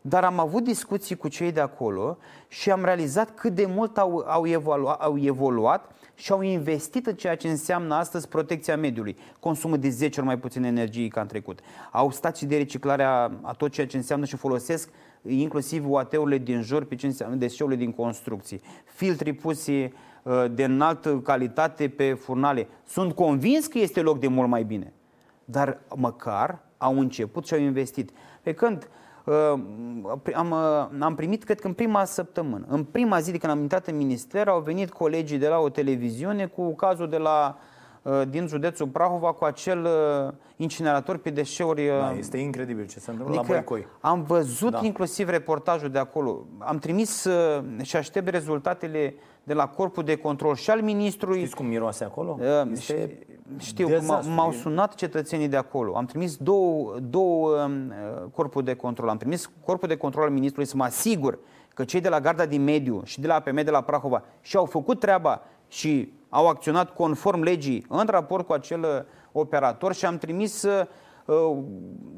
dar 0.00 0.24
am 0.24 0.38
avut 0.38 0.64
discuții 0.64 1.16
cu 1.16 1.28
cei 1.28 1.52
de 1.52 1.60
acolo 1.60 2.18
și 2.48 2.70
am 2.70 2.84
realizat 2.84 3.34
cât 3.34 3.54
de 3.54 3.66
mult 3.66 3.98
au, 3.98 4.24
au, 4.26 4.46
evoluat, 4.46 5.00
au 5.00 5.18
evoluat 5.18 5.92
și 6.14 6.32
au 6.32 6.40
investit 6.40 7.06
în 7.06 7.14
ceea 7.14 7.36
ce 7.36 7.48
înseamnă 7.48 7.94
astăzi 7.94 8.28
protecția 8.28 8.76
mediului. 8.76 9.16
Consumă 9.40 9.76
de 9.76 9.88
10 9.88 10.18
ori 10.20 10.28
mai 10.28 10.38
puțin 10.38 10.64
energie 10.64 11.08
ca 11.08 11.20
în 11.20 11.26
trecut. 11.26 11.60
Au 11.92 12.10
stații 12.10 12.46
de 12.46 12.56
reciclare 12.56 13.02
a, 13.02 13.30
a 13.42 13.52
tot 13.56 13.70
ceea 13.70 13.86
ce 13.86 13.96
înseamnă 13.96 14.24
și 14.24 14.36
folosesc 14.36 14.88
inclusiv 15.26 15.90
UAT-urile 15.90 16.38
din 16.38 16.62
jur, 16.62 16.84
pe 16.84 16.94
ce 16.94 17.06
înseamnă 17.06 17.36
deșeurile 17.36 17.76
din 17.76 17.92
construcții. 17.92 18.60
Filtri 18.84 19.32
pusi 19.32 19.70
uh, 19.70 19.90
de 20.50 20.64
înaltă 20.64 21.18
calitate 21.18 21.88
pe 21.88 22.12
furnale. 22.12 22.68
Sunt 22.86 23.12
convins 23.12 23.66
că 23.66 23.78
este 23.78 24.00
loc 24.00 24.20
de 24.20 24.28
mult 24.28 24.48
mai 24.48 24.62
bine. 24.62 24.92
Dar 25.44 25.80
măcar 25.96 26.58
au 26.76 26.98
început 26.98 27.46
și 27.46 27.54
au 27.54 27.60
investit. 27.60 28.10
Pe 28.42 28.52
când 28.52 28.82
uh, 28.82 28.88
am, 30.34 30.50
uh, 30.50 31.00
am 31.00 31.14
primit, 31.14 31.44
cred 31.44 31.60
că 31.60 31.66
în 31.66 31.72
prima 31.72 32.04
săptămână, 32.04 32.64
în 32.68 32.84
prima 32.84 33.20
zi 33.20 33.30
de 33.30 33.38
când 33.38 33.52
am 33.52 33.60
intrat 33.60 33.86
în 33.86 33.96
minister, 33.96 34.48
au 34.48 34.60
venit 34.60 34.90
colegii 34.90 35.38
de 35.38 35.48
la 35.48 35.58
o 35.58 35.68
televiziune 35.68 36.46
cu 36.46 36.74
cazul 36.74 37.08
de 37.08 37.16
la 37.16 37.58
Uh, 38.08 38.22
din 38.28 38.46
județul 38.46 38.86
Prahova 38.86 39.32
cu 39.32 39.44
acel 39.44 39.84
uh, 39.84 40.32
incinerator 40.56 41.16
pe 41.16 41.30
deșeuri. 41.30 41.86
Da, 41.86 42.10
uh, 42.10 42.16
este 42.18 42.36
incredibil 42.36 42.86
ce 42.86 42.98
se 42.98 43.10
întâmplă 43.10 43.38
adică 43.38 43.52
la 43.52 43.58
Băicoi. 43.58 43.86
Am 44.00 44.22
văzut 44.22 44.70
da. 44.70 44.80
inclusiv 44.82 45.28
reportajul 45.28 45.90
de 45.90 45.98
acolo. 45.98 46.46
Am 46.58 46.78
trimis 46.78 47.28
și 47.82 47.96
aștept 47.96 48.28
rezultatele 48.28 49.14
de 49.42 49.54
la 49.54 49.66
corpul 49.66 50.04
de 50.04 50.16
control 50.16 50.54
și 50.54 50.70
al 50.70 50.80
ministrului. 50.80 51.38
Știți 51.38 51.56
cum 51.56 51.66
miroase 51.66 52.04
acolo? 52.04 52.38
Este 52.72 53.18
Știu, 53.56 53.88
m-au 54.34 54.52
sunat 54.52 54.94
cetățenii 54.94 55.48
de 55.48 55.56
acolo. 55.56 55.96
Am 55.96 56.04
trimis 56.04 56.36
două, 56.36 56.96
două 57.00 57.62
um, 57.62 57.92
corpuri 58.32 58.64
de 58.64 58.74
control. 58.74 59.08
Am 59.08 59.16
trimis 59.16 59.50
corpul 59.64 59.88
de 59.88 59.96
control 59.96 60.24
al 60.24 60.30
ministrului 60.30 60.68
să 60.68 60.76
mă 60.76 60.84
asigur 60.84 61.38
că 61.74 61.84
cei 61.84 62.00
de 62.00 62.08
la 62.08 62.20
Garda 62.20 62.46
din 62.46 62.64
Mediu 62.64 63.02
și 63.04 63.20
de 63.20 63.26
la 63.26 63.34
APM 63.34 63.64
de 63.64 63.70
la 63.70 63.80
Prahova 63.80 64.22
și-au 64.40 64.64
făcut 64.64 65.00
treaba 65.00 65.42
și 65.68 66.12
au 66.28 66.48
acționat 66.48 66.94
conform 66.94 67.42
legii 67.42 67.86
în 67.88 68.06
raport 68.06 68.46
cu 68.46 68.52
acel 68.52 68.80
uh, 68.80 68.88
operator 69.32 69.94
și 69.94 70.04
am 70.04 70.18
trimis 70.18 70.62
uh, 70.62 70.86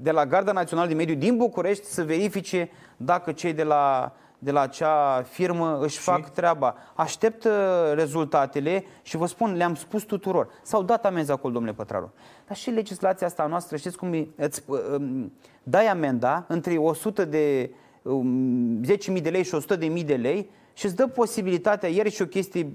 de 0.03 0.11
la 0.11 0.27
Garda 0.27 0.53
Națională 0.53 0.89
de 0.89 0.95
Mediu 0.95 1.15
din 1.15 1.37
București 1.37 1.85
să 1.85 2.05
verifice 2.05 2.71
dacă 2.97 3.33
cei 3.33 3.53
de 3.53 3.63
la, 3.63 4.13
de 4.43 4.51
la 4.51 4.61
acea 4.61 5.23
firmă 5.23 5.79
își 5.81 5.97
și? 5.97 6.03
fac 6.03 6.31
treaba. 6.31 6.75
Aștept 6.95 7.45
uh, 7.45 7.51
rezultatele 7.95 8.85
și 9.03 9.17
vă 9.17 9.27
spun, 9.27 9.57
le-am 9.57 9.75
spus 9.75 10.03
tuturor. 10.03 10.49
S-au 10.63 10.83
dat 10.83 11.05
amenzi 11.07 11.31
acolo, 11.31 11.53
domnule 11.53 11.75
Pătraru. 11.75 12.13
Dar 12.47 12.57
și 12.57 12.71
legislația 12.71 13.27
asta 13.27 13.47
noastră, 13.47 13.77
știți 13.77 13.97
cum 13.97 14.29
îți 14.37 14.63
um, 14.67 15.33
dai 15.63 15.87
amenda 15.87 16.45
între 16.49 16.77
100 16.77 17.25
de 17.25 17.71
10.000 17.71 17.73
um, 18.03 18.81
de 19.23 19.31
lei 19.31 19.45
și 19.45 19.57
100.000 19.99 20.05
de 20.05 20.15
lei 20.15 20.51
și 20.73 20.87
îți 20.87 20.97
dă 20.97 21.07
posibilitatea, 21.07 21.89
ieri 21.89 22.11
și 22.11 22.23
o 22.23 22.27
chestie 22.27 22.73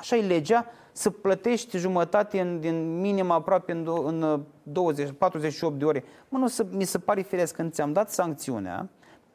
Așa 0.00 0.16
e 0.16 0.26
legea, 0.26 0.66
să 0.92 1.10
plătești 1.10 1.78
jumătate 1.78 2.40
în, 2.40 2.60
din 2.60 3.00
minim 3.00 3.30
aproape 3.30 3.72
în, 3.72 3.88
în 4.04 4.42
20, 4.62 5.10
48 5.18 5.78
de 5.78 5.84
ore. 5.84 6.04
Mă, 6.28 6.38
nu 6.38 6.46
să, 6.46 6.66
mi 6.70 6.84
se 6.84 6.98
pare 6.98 7.22
firesc 7.22 7.54
când 7.54 7.72
ți-am 7.72 7.92
dat 7.92 8.10
sancțiunea, 8.10 8.88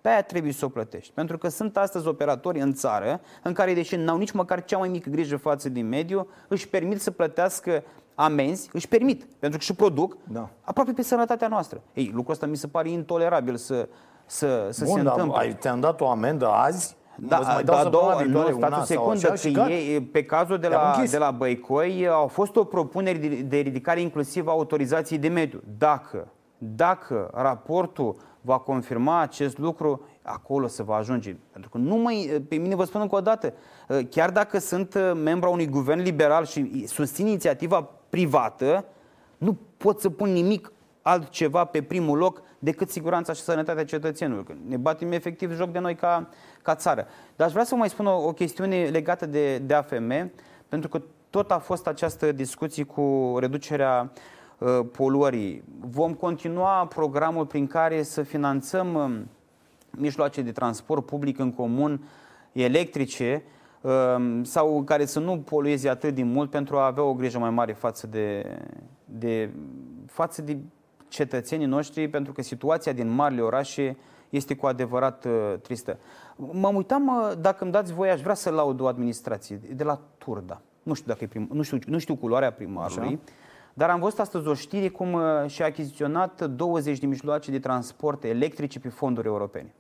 pe 0.06 0.12
aia 0.12 0.22
trebuie 0.22 0.52
să 0.52 0.66
o 0.66 0.70
plătești. 0.70 1.12
Pentru 1.14 1.38
că 1.38 1.48
sunt 1.48 1.78
astăzi 1.78 2.08
operatori 2.08 2.60
în 2.60 2.74
țară 2.74 3.22
în 3.44 3.54
care, 3.54 3.74
deși 3.74 3.96
n-au 3.96 4.18
nici 4.18 4.32
măcar 4.32 4.64
cea 4.64 4.78
mai 4.78 4.88
mică 4.88 5.10
grijă 5.10 5.38
față 5.38 5.70
din 5.70 5.88
mediu, 5.88 6.28
își 6.48 6.68
permit 6.68 7.02
să 7.02 7.12
plătească 7.12 7.84
amenzi, 8.16 8.70
își 8.74 8.88
permit, 8.88 9.28
pentru 9.40 9.58
că 9.60 9.64
și 9.64 9.74
produc 9.74 10.18
da. 10.24 10.50
aproape 10.62 10.92
pe 10.92 11.02
sănătatea 11.02 11.48
noastră. 11.48 11.82
Ei, 11.94 12.12
lucrul 12.14 12.34
ăsta 12.34 12.46
mi 12.46 12.56
se 12.58 12.68
pare 12.68 12.90
intolerabil 12.90 13.56
să, 13.56 13.88
să, 14.26 14.68
să 14.72 14.86
Bun, 14.86 14.94
se 14.94 15.00
întâmple. 15.00 15.58
ți-am 15.60 15.80
dat 15.80 16.02
o 16.02 16.10
amendă 16.10 16.48
azi, 16.48 16.96
da, 17.16 17.40
mai 17.40 17.64
dau 17.64 17.84
da, 17.84 17.90
două, 17.90 18.22
nu, 18.26 18.52
stați 18.52 18.98
o 18.98 19.16
secundă, 19.16 19.34
că 19.54 19.72
ei, 19.72 20.02
pe 20.02 20.24
cazul 20.24 20.58
de 20.58 20.68
la, 20.68 21.04
de 21.10 21.18
la 21.18 21.32
Băicoi 21.32 22.08
au 22.08 22.28
fost 22.28 22.56
o 22.56 22.64
propunere 22.64 23.18
de, 23.18 23.28
de 23.28 23.58
ridicare 23.58 24.02
inclusiv 24.02 24.48
a 24.48 24.52
autorizației 24.52 25.20
de 25.20 25.28
mediu. 25.28 25.62
Dacă, 25.78 26.28
dacă 26.58 27.30
raportul 27.34 28.16
va 28.46 28.58
confirma 28.58 29.20
acest 29.20 29.58
lucru, 29.58 30.02
acolo 30.22 30.68
se 30.68 30.84
va 30.84 30.96
ajunge. 30.96 31.36
Pentru 31.52 31.70
că 31.70 31.78
nu 31.78 31.96
mai, 31.96 32.44
pe 32.50 32.56
mine 32.56 32.76
vă 32.76 32.84
spun 32.84 33.02
încă 33.02 33.16
o 33.16 33.22
dată, 33.22 33.54
chiar 34.10 34.32
dacă 34.32 34.60
sunt 34.60 34.98
membru 35.14 35.48
a 35.48 35.52
unui 35.52 35.68
guvern 35.68 36.02
liberal 36.02 36.46
și 36.46 36.88
susțin 36.88 37.28
inițiativa 37.28 37.90
privată, 38.10 38.86
nu 39.38 39.58
pot 39.78 40.00
să 40.00 40.10
pun 40.10 40.32
nimic 40.32 40.72
altceva 41.02 41.66
pe 41.66 41.82
primul 41.82 42.18
loc 42.18 42.42
decât 42.60 42.90
siguranța 42.90 43.34
și 43.34 43.42
sănătatea 43.42 43.86
cetățenilor. 43.86 44.58
Ne 44.68 44.78
batem 44.78 45.12
efectiv 45.12 45.56
joc 45.56 45.72
de 45.72 45.80
noi 45.80 45.96
ca, 45.96 46.30
ca 46.62 46.76
țară. 46.76 47.08
Dar 47.36 47.48
aș 47.48 47.54
vrea 47.54 47.66
să 47.66 47.76
mai 47.76 47.90
spun 47.90 48.06
o, 48.06 48.28
o 48.28 48.34
chestiune 48.34 48.86
legată 48.86 49.26
de, 49.26 49.58
de 49.58 49.74
AFM, 49.74 50.32
pentru 50.70 50.90
că 50.90 51.02
tot 51.30 51.52
a 51.52 51.58
fost 51.58 51.88
această 51.88 52.32
discuție 52.32 52.84
cu 52.84 53.36
reducerea 53.40 54.12
uh, 54.14 54.20
poluării. 54.92 55.64
Vom 55.80 56.14
continua 56.14 56.86
programul 56.86 57.46
prin 57.46 57.68
care 57.68 58.04
să 58.04 58.22
finanțăm 58.22 58.94
uh, 58.94 59.22
mijloace 59.90 60.42
de 60.42 60.52
transport 60.52 61.06
public 61.06 61.40
în 61.40 61.52
comun 61.52 62.02
electrice 62.52 63.44
uh, 63.82 63.92
sau 64.42 64.84
care 64.84 65.06
să 65.06 65.20
nu 65.20 65.38
polueze 65.38 65.90
atât 65.90 66.16
de 66.16 66.24
mult 66.24 66.50
pentru 66.50 66.78
a 66.78 66.86
avea 66.86 67.04
o 67.04 67.14
grijă 67.14 67.40
mai 67.40 67.50
mare 67.50 67.74
față 67.74 68.08
de, 68.08 68.58
de, 69.06 69.50
față 70.06 70.42
de 70.42 70.58
cetățenii 71.08 71.66
noștri, 71.66 72.08
pentru 72.08 72.34
că 72.34 72.42
situația 72.42 72.92
din 72.92 73.10
marile 73.10 73.42
orașe 73.42 73.98
este 74.30 74.56
cu 74.56 74.66
adevărat 74.66 75.26
uh, 75.26 75.54
tristă. 75.62 75.98
Mă 76.36 76.68
uitam, 76.68 77.08
uh, 77.08 77.32
dacă 77.40 77.64
îmi 77.64 77.74
dați 77.74 77.94
voie, 77.94 78.12
aș 78.12 78.22
vrea 78.22 78.34
să 78.34 78.50
laud 78.50 78.80
o 78.80 78.88
administrație 78.88 79.60
de 79.76 79.84
la 79.84 80.02
Turda. 80.18 80.62
Nu 80.84 80.94
știu, 80.94 81.08
dacă 81.08 81.24
e 81.24 81.28
prim, 81.28 81.50
nu 81.52 81.62
știu, 81.62 81.80
nu 81.86 81.98
știu 81.98 82.16
culoarea 82.16 82.52
primarului, 82.52 83.08
Așa. 83.08 83.20
Dar 83.78 83.90
am 83.90 84.00
văzut 84.00 84.20
astăzi 84.20 84.48
o 84.48 84.54
știre 84.54 84.90
cum 84.90 85.14
uh, 85.14 85.22
și-a 85.48 85.66
achiziționat 85.66 86.42
20 86.44 87.00
de 87.00 87.06
mijloace 87.06 87.52
de 87.52 87.60
transport 87.60 88.24
electrice 88.24 88.80
pe 88.80 88.90
fonduri 88.90 89.28
europene. 89.28 89.74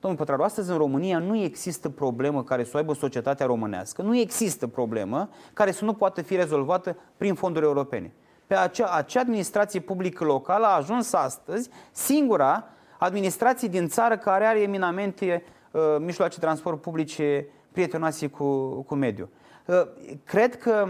Domnul 0.00 0.18
Pătraru, 0.20 0.42
astăzi 0.42 0.70
în 0.70 0.76
România 0.76 1.18
nu 1.18 1.36
există 1.36 1.88
problemă 1.88 2.44
care 2.44 2.64
să 2.64 2.70
o 2.74 2.76
aibă 2.76 2.94
societatea 2.94 3.46
românească, 3.46 4.02
nu 4.02 4.16
există 4.16 4.66
problemă 4.66 5.28
care 5.52 5.70
să 5.70 5.84
nu 5.84 5.92
poată 5.92 6.22
fi 6.22 6.36
rezolvată 6.36 6.96
prin 7.16 7.34
fonduri 7.34 7.64
europene. 7.64 8.12
pe 8.46 8.54
acea, 8.54 8.96
acea 8.96 9.20
administrație 9.20 9.80
publică 9.80 10.24
locală 10.24 10.66
a 10.66 10.76
ajuns 10.76 11.12
astăzi 11.12 11.70
singura 11.90 12.64
administrație 12.98 13.68
din 13.68 13.88
țară 13.88 14.16
care 14.16 14.44
are 14.44 14.60
eminamente 14.60 15.42
uh, 15.70 15.80
mijloace 15.98 16.38
de 16.38 16.44
transport 16.44 16.80
publice 16.80 17.46
prietenoase 17.72 18.26
cu, 18.26 18.68
cu 18.82 18.94
mediul. 18.94 19.28
Uh, 19.66 19.82
cred 20.24 20.56
că 20.56 20.88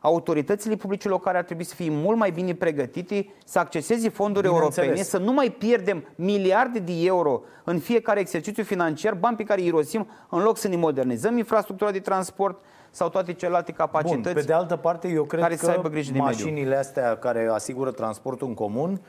autoritățile 0.00 0.76
publice 0.76 1.08
locale 1.08 1.38
ar 1.38 1.44
trebui 1.44 1.64
să 1.64 1.74
fie 1.74 1.90
mult 1.90 2.18
mai 2.18 2.30
bine 2.30 2.54
pregătite 2.54 3.28
să 3.44 3.58
acceseze 3.58 4.08
fonduri 4.08 4.46
europene, 4.46 5.02
să 5.02 5.18
nu 5.18 5.32
mai 5.32 5.50
pierdem 5.50 6.04
miliarde 6.14 6.78
de 6.78 6.92
euro 6.96 7.40
în 7.64 7.78
fiecare 7.78 8.20
exercițiu 8.20 8.62
financiar, 8.62 9.14
bani 9.14 9.36
pe 9.36 9.42
care 9.42 9.60
îi 9.60 9.66
irosim, 9.66 10.08
în 10.30 10.42
loc 10.42 10.56
să 10.56 10.68
ne 10.68 10.76
modernizăm 10.76 11.36
infrastructura 11.36 11.90
de 11.90 12.00
transport 12.00 12.60
sau 12.90 13.08
toate 13.08 13.32
celelalte 13.32 13.72
capacități. 13.72 14.22
Bun, 14.22 14.32
pe 14.32 14.40
de 14.40 14.52
altă 14.52 14.76
parte, 14.76 15.08
eu 15.08 15.24
cred 15.24 15.42
care 15.42 15.54
că 15.54 15.64
să 15.64 15.70
aibă 15.70 15.88
grijă 15.88 16.12
de 16.12 16.18
mașinile 16.18 16.62
mediu. 16.62 16.78
astea 16.78 17.16
care 17.16 17.48
asigură 17.52 17.90
transportul 17.90 18.46
în 18.46 18.54
comun 18.54 19.00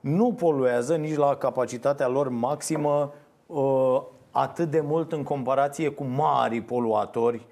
nu 0.00 0.32
poluează 0.32 0.94
nici 0.96 1.16
la 1.16 1.34
capacitatea 1.36 2.08
lor 2.08 2.28
maximă 2.28 3.12
uh, 3.46 4.02
atât 4.30 4.70
de 4.70 4.80
mult 4.80 5.12
în 5.12 5.22
comparație 5.22 5.88
cu 5.88 6.04
mari 6.04 6.60
poluatori 6.60 7.36
uh, 7.36 7.42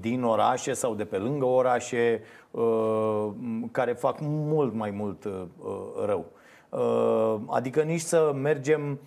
din 0.00 0.22
orașe 0.22 0.72
sau 0.72 0.94
de 0.94 1.04
pe 1.04 1.16
lângă 1.16 1.44
orașe 1.44 2.22
uh, 2.50 3.28
care 3.70 3.92
fac 3.92 4.16
mult 4.20 4.74
mai 4.74 4.90
mult 4.90 5.24
uh, 5.24 5.42
rău. 6.06 6.24
Adică 7.46 7.82
nici 7.82 8.00
să 8.00 8.32
mergem 8.34 8.98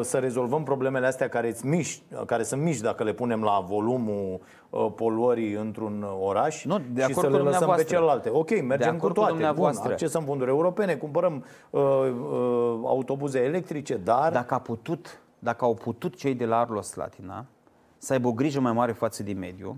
să 0.00 0.18
rezolvăm 0.18 0.62
problemele 0.62 1.06
astea 1.06 1.28
care, 1.28 1.56
mici, 1.64 2.02
care 2.26 2.42
sunt 2.42 2.62
mici 2.62 2.80
dacă 2.80 3.04
le 3.04 3.12
punem 3.12 3.42
la 3.42 3.64
volumul 3.68 4.40
poluării 4.94 5.52
într-un 5.52 6.06
oraș 6.20 6.64
nu, 6.64 6.80
de 6.92 7.02
și 7.02 7.14
să 7.14 7.28
le 7.28 7.36
lăsăm 7.36 7.72
pe 7.76 7.84
celelalte. 7.84 8.28
Ok, 8.32 8.62
mergem 8.62 8.96
cu 8.96 9.10
toate. 9.10 9.52
Bun, 9.54 9.72
accesăm 9.84 10.24
fonduri 10.24 10.50
europene, 10.50 10.94
cumpărăm 10.94 11.44
uh, 11.70 11.80
uh, 11.80 12.80
autobuze 12.84 13.38
electrice, 13.38 13.96
dar... 13.96 14.32
Dacă 14.32 14.54
a 14.54 14.58
putut 14.58 15.22
dacă 15.38 15.64
au 15.64 15.74
putut 15.74 16.16
cei 16.16 16.34
de 16.34 16.44
la 16.44 16.58
Arlos 16.58 16.86
Slatina 16.86 17.44
să 18.02 18.12
aibă 18.12 18.28
o 18.28 18.32
grijă 18.32 18.60
mai 18.60 18.72
mare 18.72 18.92
față 18.92 19.22
de 19.22 19.32
mediu, 19.32 19.76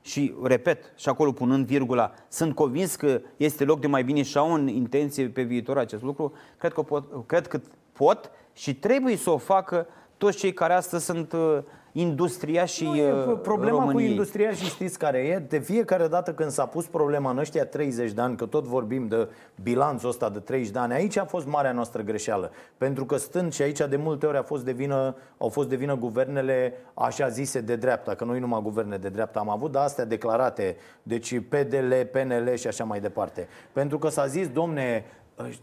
și, 0.00 0.34
repet, 0.42 0.92
și 0.96 1.08
acolo 1.08 1.32
punând 1.32 1.66
virgula, 1.66 2.12
sunt 2.28 2.54
convins 2.54 2.94
că 2.94 3.20
este 3.36 3.64
loc 3.64 3.80
de 3.80 3.86
mai 3.86 4.04
bine 4.04 4.22
și 4.22 4.38
au 4.38 4.52
în 4.52 4.68
intenție 4.68 5.28
pe 5.28 5.42
viitor 5.42 5.78
acest 5.78 6.02
lucru, 6.02 6.32
cred 6.58 6.72
că 6.72 6.82
pot, 6.82 7.26
cred 7.26 7.46
că 7.46 7.60
pot 7.92 8.30
și 8.52 8.74
trebuie 8.74 9.16
să 9.16 9.30
o 9.30 9.36
facă 9.36 9.86
toți 10.16 10.36
cei 10.36 10.52
care 10.52 10.72
astăzi 10.72 11.04
sunt 11.04 11.32
uh, 11.32 11.58
industria 11.98 12.64
și 12.64 12.84
nu, 12.84 12.96
e, 12.96 13.12
uh, 13.12 13.38
Problema 13.42 13.78
României. 13.78 14.04
cu 14.04 14.10
industria 14.10 14.50
și 14.50 14.64
știți 14.64 14.98
care 14.98 15.18
e? 15.18 15.38
De 15.38 15.58
fiecare 15.58 16.06
dată 16.06 16.32
când 16.32 16.50
s-a 16.50 16.66
pus 16.66 16.86
problema 16.86 17.30
în 17.30 17.38
ăștia 17.38 17.66
30 17.66 18.12
de 18.12 18.20
ani, 18.20 18.36
că 18.36 18.46
tot 18.46 18.64
vorbim 18.64 19.08
de 19.08 19.28
bilanțul 19.62 20.08
ăsta 20.08 20.30
de 20.30 20.38
30 20.38 20.70
de 20.72 20.78
ani, 20.78 20.92
aici 20.92 21.16
a 21.16 21.24
fost 21.24 21.46
marea 21.46 21.72
noastră 21.72 22.02
greșeală. 22.02 22.50
Pentru 22.76 23.04
că 23.04 23.16
stând 23.16 23.52
și 23.52 23.62
aici 23.62 23.78
de 23.78 23.96
multe 23.96 24.26
ori 24.26 24.36
a 24.36 24.42
fost 24.42 24.64
de 24.64 24.72
vină, 24.72 25.16
au 25.38 25.48
fost 25.48 25.68
de 25.68 25.76
vină 25.76 25.96
guvernele 25.96 26.72
așa 26.94 27.28
zise 27.28 27.60
de 27.60 27.76
dreapta, 27.76 28.14
că 28.14 28.24
noi 28.24 28.40
numai 28.40 28.60
guverne 28.62 28.96
de 28.96 29.08
dreapta 29.08 29.40
am 29.40 29.50
avut, 29.50 29.72
dar 29.72 29.84
astea 29.84 30.04
declarate, 30.04 30.76
deci 31.02 31.40
PDL, 31.48 31.92
PNL 32.12 32.54
și 32.54 32.66
așa 32.66 32.84
mai 32.84 33.00
departe. 33.00 33.48
Pentru 33.72 33.98
că 33.98 34.08
s-a 34.08 34.26
zis, 34.26 34.48
domne, 34.48 35.04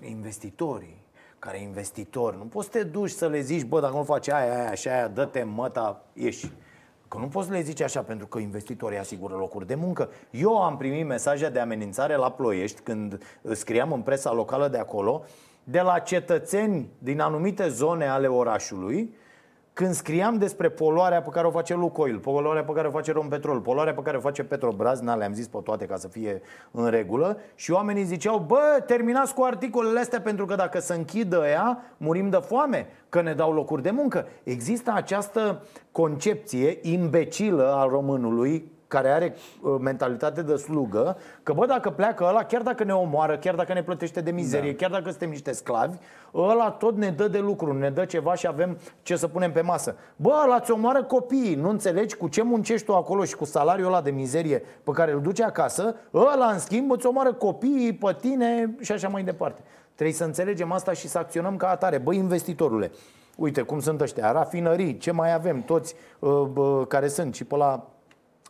investitorii, 0.10 1.03
care 1.44 1.58
e 1.58 1.64
investitor, 1.64 2.36
nu 2.36 2.44
poți 2.44 2.70
să 2.72 2.78
te 2.78 2.84
duci 2.84 3.10
să 3.10 3.28
le 3.28 3.40
zici, 3.40 3.64
bă, 3.64 3.80
dacă 3.80 3.96
nu 3.96 4.04
faci 4.04 4.30
aia, 4.30 4.60
aia 4.60 4.74
și 4.74 4.88
aia, 4.88 5.08
dă-te 5.08 5.44
măta, 5.44 6.06
ieși. 6.14 6.52
Că 7.08 7.18
nu 7.18 7.28
poți 7.28 7.48
să 7.48 7.54
le 7.54 7.62
zici 7.62 7.82
așa 7.82 8.02
pentru 8.02 8.28
că 8.28 8.40
investitorii 8.40 8.98
asigură 8.98 9.36
locuri 9.36 9.68
de 9.68 9.76
muncă. 9.76 10.10
Eu 10.32 10.62
am 10.62 10.78
primit 10.78 11.06
mesaje 11.06 11.50
de 11.50 11.60
amenințare 11.60 12.16
la 12.16 12.32
Ploiești 12.32 12.82
când 12.82 13.24
scriam 13.52 13.92
în 13.92 14.02
presa 14.02 14.32
locală 14.32 14.68
de 14.68 14.78
acolo, 14.78 15.24
de 15.64 15.82
la 15.82 16.00
cetățeni 16.00 16.90
din 16.98 17.20
anumite 17.20 17.68
zone 17.68 18.08
ale 18.08 18.28
orașului, 18.28 19.16
când 19.74 19.94
scriam 19.94 20.38
despre 20.38 20.70
poluarea 20.70 21.22
pe 21.22 21.30
care 21.30 21.48
o 21.48 21.52
face 21.52 21.76
Lucoil, 21.76 22.18
poluarea 22.18 22.64
pe 22.64 22.72
care 22.72 22.88
o 22.88 22.92
face 22.92 23.12
Rompetrol, 23.12 23.60
poluarea 23.60 23.94
pe 23.94 24.02
care 24.02 24.18
o 24.18 24.20
face 24.20 24.44
Petrobras, 24.44 25.00
n 25.00 25.18
le-am 25.18 25.34
zis 25.34 25.48
pe 25.48 25.58
toate 25.64 25.86
ca 25.86 25.98
să 25.98 26.08
fie 26.08 26.42
în 26.72 26.90
regulă, 26.90 27.38
și 27.56 27.72
oamenii 27.72 28.04
ziceau, 28.04 28.40
bă, 28.48 28.84
terminați 28.86 29.34
cu 29.34 29.44
articolele 29.44 30.00
astea 30.00 30.22
pentru 30.22 30.46
că 30.46 30.56
dacă 30.56 30.80
se 30.80 30.94
închidă 30.94 31.44
ea, 31.46 31.84
murim 31.98 32.30
de 32.30 32.38
foame, 32.38 32.88
că 33.10 33.22
ne 33.22 33.34
dau 33.34 33.54
locuri 33.54 33.82
de 33.82 33.92
muncă. 33.92 34.28
Există 34.44 34.92
această 34.96 35.62
concepție 35.92 36.80
imbecilă 36.82 37.74
a 37.76 37.86
românului 37.86 38.72
care 38.94 39.10
are 39.10 39.36
uh, 39.62 39.76
mentalitate 39.80 40.42
de 40.42 40.56
slugă, 40.56 41.18
că 41.44 41.54
bă, 41.54 41.66
dacă 41.66 41.90
pleacă 41.90 42.24
ăla, 42.24 42.44
chiar 42.44 42.62
dacă 42.62 42.84
ne 42.84 42.94
omoară, 42.94 43.38
chiar 43.38 43.56
dacă 43.56 43.74
ne 43.74 43.84
plătește 43.84 44.22
de 44.22 44.32
mizerie, 44.32 44.72
da. 44.72 44.78
chiar 44.78 44.92
dacă 44.92 45.10
suntem 45.10 45.30
niște 45.30 45.52
sclavi, 45.52 45.98
ăla 46.34 46.72
tot 46.72 46.98
ne 46.98 47.10
dă 47.10 47.28
de 47.28 47.40
lucru, 47.40 47.74
ne 47.74 47.90
dă 47.90 48.06
ceva 48.06 48.36
și 48.36 48.48
avem 48.48 48.78
ce 49.02 49.16
să 49.16 49.28
punem 49.28 49.52
pe 49.52 49.62
masă. 49.62 49.96
Bă, 50.16 50.32
ăla 50.44 50.60
ți 50.60 50.72
omoară 50.72 51.04
copiii, 51.04 51.56
nu 51.56 51.70
înțelegi 51.70 52.16
cu 52.16 52.28
ce 52.28 52.44
muncești 52.44 52.86
tu 52.86 52.96
acolo 52.96 53.24
și 53.24 53.36
cu 53.36 53.46
salariul 53.46 53.88
ăla 53.88 54.02
de 54.02 54.12
mizerie 54.12 54.64
pe 54.84 54.92
care 54.92 55.12
îl 55.12 55.22
duci 55.22 55.42
acasă, 55.42 55.96
ăla 56.14 56.46
în 56.46 56.60
schimb 56.60 56.92
îți 56.92 57.06
omoară 57.06 57.34
copiii 57.34 57.94
pe 57.94 58.16
tine 58.20 58.76
și 58.80 58.92
așa 58.92 59.08
mai 59.08 59.24
departe. 59.24 59.62
Trebuie 59.94 60.16
să 60.16 60.24
înțelegem 60.24 60.72
asta 60.72 60.94
și 60.94 61.08
să 61.08 61.18
acționăm 61.18 61.56
ca 61.56 61.70
atare. 61.70 61.98
Băi, 61.98 62.18
investitorule, 62.18 62.92
uite 63.36 63.62
cum 63.62 63.80
sunt 63.80 64.02
ăștia, 64.02 64.32
rafinării, 64.32 64.98
ce 64.98 65.12
mai 65.12 65.34
avem, 65.34 65.62
toți 65.62 65.96
uh, 66.20 66.48
uh, 66.56 66.88
care 66.88 67.08
sunt 67.08 67.36
și 67.36 67.44
pe 67.44 67.56
la 67.56 67.93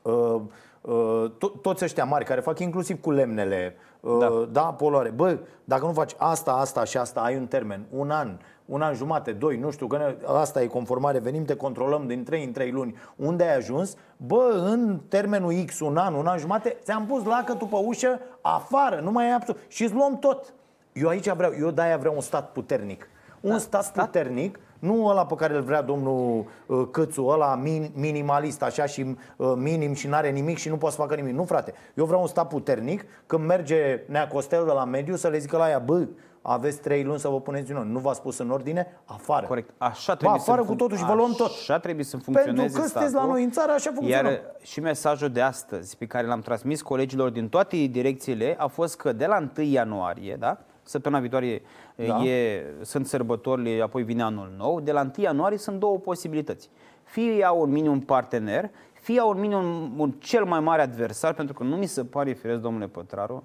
Uh, 0.04 0.42
uh, 0.82 1.32
to- 1.38 1.62
toți 1.62 1.84
ăștia 1.84 2.04
mari 2.04 2.26
care 2.26 2.42
fac 2.42 2.60
inclusiv 2.60 3.02
cu 3.02 3.12
lemnele, 3.12 3.76
uh, 4.00 4.18
da. 4.20 4.48
da, 4.52 4.62
poluare. 4.62 5.10
Bă, 5.10 5.38
dacă 5.64 5.86
nu 5.86 5.92
faci 5.92 6.14
asta, 6.18 6.52
asta 6.52 6.84
și 6.84 6.98
asta, 6.98 7.22
ai 7.22 7.36
un 7.36 7.48
termen, 7.48 7.86
un 7.90 8.10
an, 8.10 8.38
un 8.66 8.82
an 8.82 8.94
jumate, 8.94 9.32
doi, 9.32 9.58
nu 9.58 9.72
știu, 9.72 9.88
că 9.88 9.98
ne, 9.98 10.16
asta 10.26 10.62
e 10.62 10.68
conformare, 10.68 11.20
venim, 11.20 11.46
te 11.46 11.56
controlăm 11.56 12.08
din 12.08 12.24
3 12.24 12.44
în 12.44 12.52
3 12.52 12.72
luni. 12.72 12.96
Unde 13.16 13.44
ai 13.44 13.56
ajuns? 13.56 13.96
Bă, 14.18 14.64
în 14.66 15.00
termenul 15.08 15.54
X, 15.66 15.80
un 15.80 15.98
an, 15.98 16.14
un 16.14 16.28
an 16.28 16.38
jumate, 16.38 16.78
ți-am 16.84 17.06
pus 17.06 17.24
lacătul 17.24 17.68
pe 17.68 17.76
ușă, 17.86 18.20
afară, 18.42 19.00
nu 19.04 19.12
mai 19.12 19.26
ai 19.26 19.34
absolut. 19.34 19.62
Și 19.68 19.84
îți 19.84 19.94
luăm 19.94 20.20
tot. 20.20 20.54
Eu 20.94 21.08
aici 21.08 21.30
vreau, 21.30 21.52
eu 21.60 21.72
de-aia 21.72 21.98
vreau 21.98 22.14
un 22.16 22.22
stat 22.22 22.52
puternic. 22.52 23.08
Un 23.42 23.52
da, 23.52 23.58
stat, 23.58 23.84
stat 23.84 24.06
puternic 24.06 24.60
nu 24.84 25.06
ăla 25.06 25.26
pe 25.26 25.36
care 25.36 25.56
îl 25.56 25.62
vrea 25.62 25.82
domnul 25.82 26.46
uh, 26.66 26.88
Câțu, 26.92 27.26
ăla 27.26 27.56
min, 27.56 27.92
minimalist, 27.94 28.64
așa 28.64 28.86
și 28.86 29.16
uh, 29.38 29.54
minim 29.56 29.94
și 29.94 30.08
n-are 30.08 30.30
nimic 30.30 30.58
și 30.58 30.70
nu 30.70 30.78
poate 30.78 30.96
să 30.96 31.02
facă 31.02 31.16
nimic. 31.16 31.34
Nu, 31.34 31.44
frate. 31.44 31.74
Eu 31.94 32.06
vreau 32.06 32.22
un 32.22 32.28
stat 32.28 32.48
puternic. 32.48 33.06
Când 33.26 33.46
merge 33.46 34.04
Nea 34.08 34.28
Costel 34.28 34.66
de 34.66 34.72
la 34.72 34.84
mediu 34.84 35.16
să 35.16 35.28
le 35.28 35.38
zică 35.38 35.58
la 35.58 35.70
ea, 35.70 35.80
bă, 35.80 36.08
aveți 36.42 36.80
trei 36.80 37.04
luni 37.04 37.20
să 37.20 37.28
vă 37.28 37.42
puneți 37.42 37.66
din 37.66 37.76
nou. 37.76 37.84
Nu 37.84 38.00
v-a 38.00 38.14
spus 38.14 38.38
în 38.38 38.50
ordine? 38.50 38.88
Afară. 39.06 39.46
Corect. 39.46 39.70
Așa 39.78 40.16
trebuie 40.16 40.38
ba, 40.38 40.44
afară 40.44 40.62
să 40.62 40.68
cu 40.68 40.76
totul 40.76 40.98
și 40.98 41.06
vă 41.06 41.14
luăm 41.14 41.34
tot. 41.34 41.52
Așa 41.52 41.80
trebuie 41.80 42.06
să 42.06 42.18
funcționeze 42.18 42.62
Pentru 42.62 42.82
că 42.82 42.88
sunteți 42.88 43.14
la 43.14 43.26
noi 43.26 43.44
în 43.44 43.52
țară, 43.52 43.72
așa 43.72 43.92
funcționăm. 43.94 44.32
Iar 44.32 44.42
și 44.62 44.80
mesajul 44.80 45.30
de 45.30 45.42
astăzi 45.42 45.98
pe 45.98 46.06
care 46.06 46.28
l-am 46.28 46.42
transmis 46.42 46.82
colegilor 46.82 47.30
din 47.30 47.50
toate 47.50 47.76
direcțiile 47.78 48.56
a 48.58 48.68
fost 48.68 48.98
că 48.98 49.12
de 49.12 49.26
la 49.26 49.50
1 49.58 49.68
ianuarie, 49.68 50.36
da? 50.40 50.58
Săptămâna 50.84 51.22
viitoare 51.22 51.62
da. 51.96 52.24
e, 52.24 52.66
sunt 52.82 53.06
sărbătorile, 53.06 53.82
apoi 53.82 54.04
vine 54.04 54.24
anul 54.24 54.54
nou. 54.58 54.80
De 54.80 54.92
la 54.92 55.02
1 55.02 55.12
ianuarie 55.16 55.58
sunt 55.58 55.80
două 55.80 55.98
posibilități. 55.98 56.70
Fie 57.04 57.44
au 57.44 57.62
un 57.62 57.72
minim 57.72 58.00
partener, 58.00 58.70
fie 58.94 59.20
au 59.20 59.30
un 59.30 59.40
minim 59.40 59.94
un 59.98 60.12
cel 60.12 60.46
mai 60.46 60.60
mare 60.60 60.82
adversar, 60.82 61.34
pentru 61.34 61.54
că 61.54 61.64
nu 61.64 61.76
mi 61.76 61.86
se 61.86 62.06
pare 62.06 62.34
firesc, 62.34 62.62
domnule 62.62 62.88
Pătraru, 62.88 63.44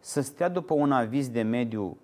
să 0.00 0.20
stea 0.20 0.48
după 0.48 0.74
un 0.74 0.92
aviz 0.92 1.28
de 1.28 1.42
mediu 1.42 1.96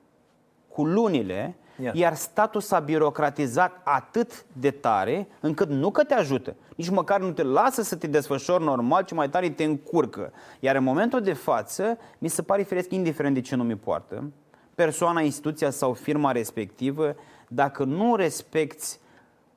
cu 0.68 0.84
lunile, 0.84 1.56
Iar. 1.82 1.94
iar 1.94 2.14
statul 2.14 2.60
s-a 2.60 2.78
birocratizat 2.78 3.80
atât 3.84 4.44
de 4.52 4.70
tare 4.70 5.28
încât 5.40 5.68
nu 5.68 5.90
că 5.90 6.04
te 6.04 6.14
ajută, 6.14 6.54
nici 6.76 6.88
măcar 6.88 7.20
nu 7.20 7.30
te 7.30 7.42
lasă 7.42 7.82
să 7.82 7.96
te 7.96 8.06
desfășori 8.06 8.64
normal, 8.64 9.04
ci 9.04 9.12
mai 9.12 9.28
tare 9.28 9.50
te 9.50 9.64
încurcă. 9.64 10.32
Iar 10.60 10.76
în 10.76 10.84
momentul 10.84 11.20
de 11.20 11.32
față, 11.32 11.98
mi 12.18 12.28
se 12.28 12.42
pare 12.42 12.62
firesc, 12.62 12.92
indiferent 12.92 13.34
de 13.34 13.40
ce 13.40 13.56
nume 13.56 13.76
poartă, 13.76 14.30
persoana, 14.78 15.20
instituția 15.20 15.70
sau 15.70 15.92
firma 15.92 16.32
respectivă, 16.32 17.16
dacă 17.48 17.84
nu 17.84 18.16
respecti 18.16 18.98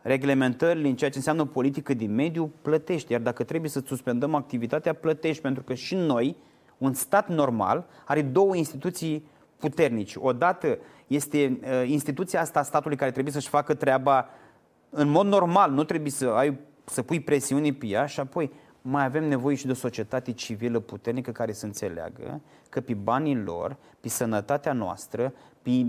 reglementările 0.02 0.88
în 0.88 0.96
ceea 0.96 1.10
ce 1.10 1.18
înseamnă 1.18 1.46
politică 1.46 1.94
din 1.94 2.14
mediu, 2.14 2.52
plătești. 2.62 3.12
Iar 3.12 3.22
dacă 3.22 3.44
trebuie 3.44 3.70
să 3.70 3.82
suspendăm 3.86 4.36
activitatea, 4.36 4.94
plătești. 4.94 5.42
Pentru 5.42 5.64
că 5.64 5.74
și 5.74 5.96
noi, 5.96 6.36
un 6.78 6.94
stat 6.94 7.30
normal, 7.30 7.88
are 8.06 8.22
două 8.22 8.56
instituții 8.56 9.26
puternici. 9.58 10.16
Odată 10.16 10.78
este 11.08 11.60
uh, 11.64 11.90
instituția 11.90 12.42
asta 12.42 12.60
a 12.60 12.64
statului 12.64 12.98
care 12.98 13.12
trebuie 13.12 13.34
să-și 13.34 13.50
facă 13.50 13.74
treaba 13.74 14.30
în 14.90 15.10
mod 15.10 15.26
normal, 15.26 15.72
nu 15.72 15.84
trebuie 15.84 16.12
să 16.12 16.28
ai 16.28 16.58
să 16.86 17.02
pui 17.02 17.20
presiuni 17.20 17.74
pe 17.74 17.86
ea 17.86 18.06
și 18.06 18.20
apoi 18.20 18.52
mai 18.82 19.06
avem 19.06 19.24
nevoie 19.24 19.56
și 19.56 19.66
de 19.66 19.72
o 19.72 19.76
societate 19.76 20.32
civilă 20.32 20.80
puternică 20.80 21.32
care 21.32 21.52
să 21.52 21.66
înțeleagă 21.66 22.42
că 22.70 22.82
pe 22.82 22.94
banii 22.94 23.38
lor, 23.38 23.76
pe 24.00 24.10
sănătatea 24.10 24.74
noastră, 24.74 25.34
pe 25.62 25.86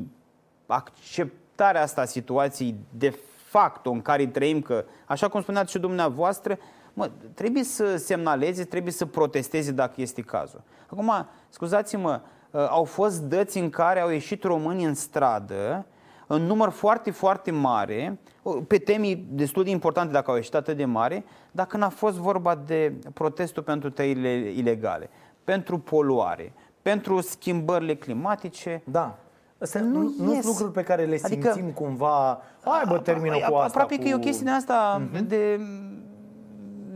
acceptarea 0.67 1.83
asta 1.83 2.01
a 2.01 2.05
situației 2.05 2.75
de 2.99 3.19
fapt 3.49 3.87
în 3.87 4.03
care 4.03 4.27
trăim, 4.27 4.61
că, 4.61 4.85
așa 5.07 5.29
cum 5.29 5.43
spuneați 5.43 5.71
și 5.71 5.79
dumneavoastră, 5.79 6.59
mă, 6.93 7.11
trebuie 7.35 7.65
să 7.65 7.97
semnaleze, 7.97 8.65
trebuie 8.65 8.93
să 8.93 9.07
protesteze 9.07 9.73
dacă 9.73 10.01
este 10.01 10.23
cazul. 10.23 10.63
Acum, 10.87 11.27
scuzați-mă, 11.49 12.21
uh, 12.51 12.67
au 12.69 12.85
fost 12.85 13.23
dăți 13.23 13.59
în 13.59 13.71
care 13.71 14.01
au 14.01 14.11
ieșit 14.11 14.43
români 14.43 14.85
în 14.85 14.95
stradă 14.95 15.87
în 16.35 16.43
număr 16.43 16.69
foarte, 16.69 17.11
foarte 17.11 17.51
mare, 17.51 18.19
uh, 18.43 18.57
pe 18.67 18.79
temi 18.79 19.27
destul 19.31 19.65
de 19.65 19.71
importante 19.71 20.13
dacă 20.13 20.31
au 20.31 20.37
ieșit 20.37 20.55
atât 20.55 20.77
de 20.77 20.85
mare, 20.85 21.25
dar 21.51 21.67
când 21.67 21.83
a 21.83 21.89
fost 21.89 22.17
vorba 22.17 22.55
de 22.67 22.95
protestul 23.15 23.63
pentru 23.63 23.91
tăierile 23.91 24.53
ilegale, 24.57 25.11
pentru 25.45 25.79
poluare, 25.79 26.53
pentru 26.83 27.21
schimbările 27.21 27.95
climatice. 27.95 28.83
Da. 28.85 29.19
Astea 29.59 29.81
nu, 29.81 30.15
nu 30.19 30.33
sunt 30.33 30.45
lucruri 30.45 30.73
pe 30.73 30.83
care 30.83 31.05
le 31.05 31.17
simțim 31.17 31.51
adică, 31.51 31.71
cumva, 31.75 32.43
hai 32.65 32.85
bă, 32.89 32.99
termină 32.99 33.35
cu 33.35 33.55
asta. 33.55 33.65
Aproape 33.65 33.97
cu... 33.97 34.03
că 34.03 34.09
e 34.09 34.15
o 34.15 34.19
chestie 34.19 34.45
de 34.45 34.51
asta 34.51 35.03
uh-huh. 35.03 35.27
de, 35.27 35.61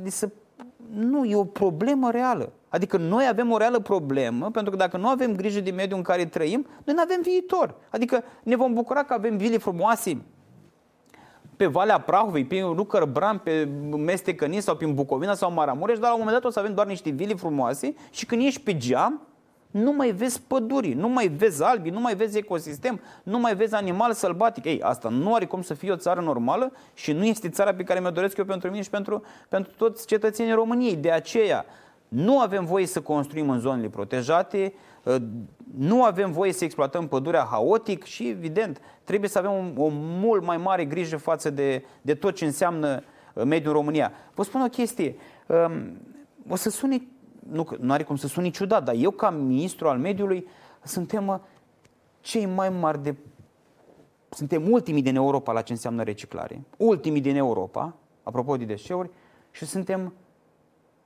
de 0.02 0.10
să... 0.10 0.28
Nu, 0.90 1.24
e 1.24 1.36
o 1.36 1.44
problemă 1.44 2.10
reală. 2.10 2.52
Adică 2.68 2.96
noi 2.96 3.26
avem 3.28 3.50
o 3.50 3.56
reală 3.56 3.78
problemă, 3.78 4.50
pentru 4.50 4.70
că 4.70 4.76
dacă 4.76 4.96
nu 4.96 5.08
avem 5.08 5.34
grijă 5.34 5.60
de 5.60 5.70
mediul 5.70 5.98
în 5.98 6.04
care 6.04 6.24
trăim, 6.24 6.66
noi 6.84 6.94
nu 6.94 7.02
avem 7.02 7.20
viitor. 7.22 7.74
Adică 7.90 8.24
ne 8.42 8.56
vom 8.56 8.74
bucura 8.74 9.02
că 9.02 9.12
avem 9.12 9.36
vile 9.36 9.58
frumoase 9.58 10.22
pe 11.56 11.66
Valea 11.66 12.00
Prahovei, 12.00 12.44
pe 12.44 12.60
Lucăr 12.60 13.04
Bran, 13.04 13.38
pe 13.38 13.68
Mestecăni 13.96 14.60
sau 14.60 14.76
pe 14.76 14.86
Bucovina 14.86 15.34
sau 15.34 15.52
Maramureș, 15.52 15.98
dar 15.98 16.08
la 16.08 16.14
un 16.14 16.18
moment 16.18 16.42
dat 16.42 16.50
o 16.50 16.52
să 16.52 16.58
avem 16.58 16.74
doar 16.74 16.86
niște 16.86 17.10
vile 17.10 17.34
frumoase 17.34 17.94
și 18.10 18.26
când 18.26 18.42
ești 18.44 18.60
pe 18.60 18.76
geam, 18.76 19.20
nu 19.70 19.92
mai 19.92 20.10
vezi 20.10 20.40
păduri, 20.46 20.92
nu 20.92 21.08
mai 21.08 21.28
vezi 21.28 21.62
albi, 21.62 21.90
nu 21.90 22.00
mai 22.00 22.14
vezi 22.14 22.38
ecosistem, 22.38 23.00
nu 23.22 23.38
mai 23.38 23.54
vezi 23.54 23.74
animal 23.74 24.12
sălbatic. 24.12 24.64
Ei, 24.64 24.82
asta 24.82 25.08
nu 25.08 25.34
are 25.34 25.44
cum 25.44 25.62
să 25.62 25.74
fie 25.74 25.92
o 25.92 25.96
țară 25.96 26.20
normală 26.20 26.72
și 26.94 27.12
nu 27.12 27.24
este 27.24 27.48
țara 27.48 27.74
pe 27.74 27.82
care 27.82 28.00
mi-o 28.00 28.10
doresc 28.10 28.36
eu 28.36 28.44
pentru 28.44 28.70
mine 28.70 28.82
și 28.82 28.90
pentru, 28.90 29.22
pentru 29.48 29.72
toți 29.76 30.06
cetățenii 30.06 30.52
României. 30.52 30.96
De 30.96 31.10
aceea, 31.10 31.64
nu 32.08 32.40
avem 32.40 32.64
voie 32.64 32.86
să 32.86 33.00
construim 33.00 33.50
în 33.50 33.58
zonele 33.58 33.88
protejate, 33.88 34.72
ă, 35.06 35.18
nu 35.76 36.04
avem 36.04 36.32
voie 36.32 36.52
să 36.52 36.64
exploatăm 36.64 37.08
pădurea 37.08 37.46
haotic 37.50 38.04
și, 38.04 38.28
evident, 38.28 38.80
trebuie 39.04 39.30
să 39.30 39.38
avem 39.38 39.50
o, 39.50 39.82
o 39.84 39.88
mult 39.92 40.44
mai 40.44 40.56
mare 40.56 40.84
grijă 40.84 41.16
față 41.16 41.50
de, 41.50 41.84
de 42.02 42.14
tot 42.14 42.34
ce 42.34 42.44
înseamnă 42.44 43.02
ă, 43.36 43.44
mediul 43.44 43.72
în 43.72 43.78
România. 43.78 44.12
Vă 44.34 44.42
spun 44.42 44.60
o 44.60 44.68
chestie. 44.68 45.16
Ă, 45.50 45.70
o 46.48 46.56
să 46.56 46.70
sune, 46.70 47.02
nu, 47.50 47.66
nu 47.80 47.92
are 47.92 48.02
cum 48.02 48.16
să 48.16 48.26
sune 48.26 48.50
ciudat, 48.50 48.84
dar 48.84 48.94
eu, 48.98 49.10
ca 49.10 49.30
ministru 49.30 49.88
al 49.88 49.98
mediului, 49.98 50.46
suntem 50.82 51.40
cei 52.20 52.46
mai 52.46 52.68
mari 52.68 53.02
de. 53.02 53.14
Suntem 54.28 54.70
ultimii 54.70 55.02
din 55.02 55.16
Europa 55.16 55.52
la 55.52 55.60
ce 55.60 55.72
înseamnă 55.72 56.02
reciclare. 56.02 56.62
Ultimii 56.76 57.20
din 57.20 57.36
Europa, 57.36 57.94
apropo 58.22 58.56
de 58.56 58.64
deșeuri, 58.64 59.10
și 59.50 59.64
suntem 59.64 60.12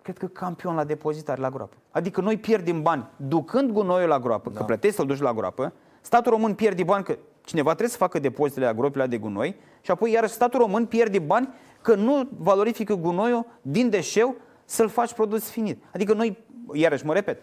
cred 0.03 0.19
că 0.19 0.27
campion 0.27 0.75
la 0.75 0.85
depozitare 0.85 1.41
la 1.41 1.51
groapă. 1.51 1.77
Adică 1.91 2.21
noi 2.21 2.37
pierdem 2.37 2.83
bani 2.83 3.07
ducând 3.17 3.71
gunoiul 3.71 4.09
la 4.09 4.19
groapă, 4.19 4.51
da. 4.51 4.59
că 4.59 4.65
plătești 4.65 4.97
să-l 4.97 5.07
duci 5.07 5.21
la 5.21 5.33
groapă, 5.33 5.73
statul 6.01 6.33
român 6.33 6.55
pierde 6.55 6.83
bani 6.83 7.05
că 7.05 7.19
cineva 7.45 7.69
trebuie 7.69 7.91
să 7.91 7.97
facă 7.97 8.19
depozitele 8.19 8.67
la 8.67 8.75
gropile 8.75 9.07
de 9.07 9.19
gunoi 9.19 9.57
și 9.81 9.91
apoi 9.91 10.13
iar 10.13 10.27
statul 10.27 10.61
român 10.61 10.87
pierde 10.87 11.19
bani 11.19 11.49
că 11.81 11.95
nu 11.95 12.29
valorifică 12.39 12.95
gunoiul 12.95 13.47
din 13.63 13.91
deșeu 13.91 14.37
să-l 14.65 14.89
faci 14.89 15.13
produs 15.13 15.51
finit. 15.51 15.83
Adică 15.93 16.15
noi, 16.15 16.39
iarăși 16.73 17.07
mă 17.07 17.13
repet, 17.13 17.43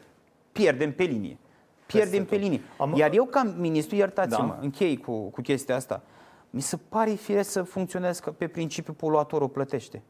pierdem 0.51 0.93
pe 0.93 1.03
linie. 1.03 1.37
Pierdem 1.85 2.25
pe 2.25 2.35
linie. 2.35 2.61
Am... 2.77 2.93
Iar 2.95 3.13
eu 3.13 3.25
ca 3.25 3.53
ministru, 3.57 3.95
iertați-mă, 3.95 4.47
da. 4.47 4.57
închei 4.61 4.97
cu, 4.97 5.29
cu 5.29 5.41
chestia 5.41 5.75
asta, 5.75 6.01
mi 6.49 6.61
se 6.61 6.77
pare 6.89 7.11
fie 7.11 7.43
să 7.43 7.63
funcționeze 7.63 8.21
pe 8.37 8.47
principiu 8.47 8.93
poluatorul 8.93 9.49
plătește. 9.49 10.03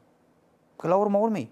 Că 0.75 0.87
la 0.87 0.95
urma 0.95 1.17
urmei, 1.17 1.49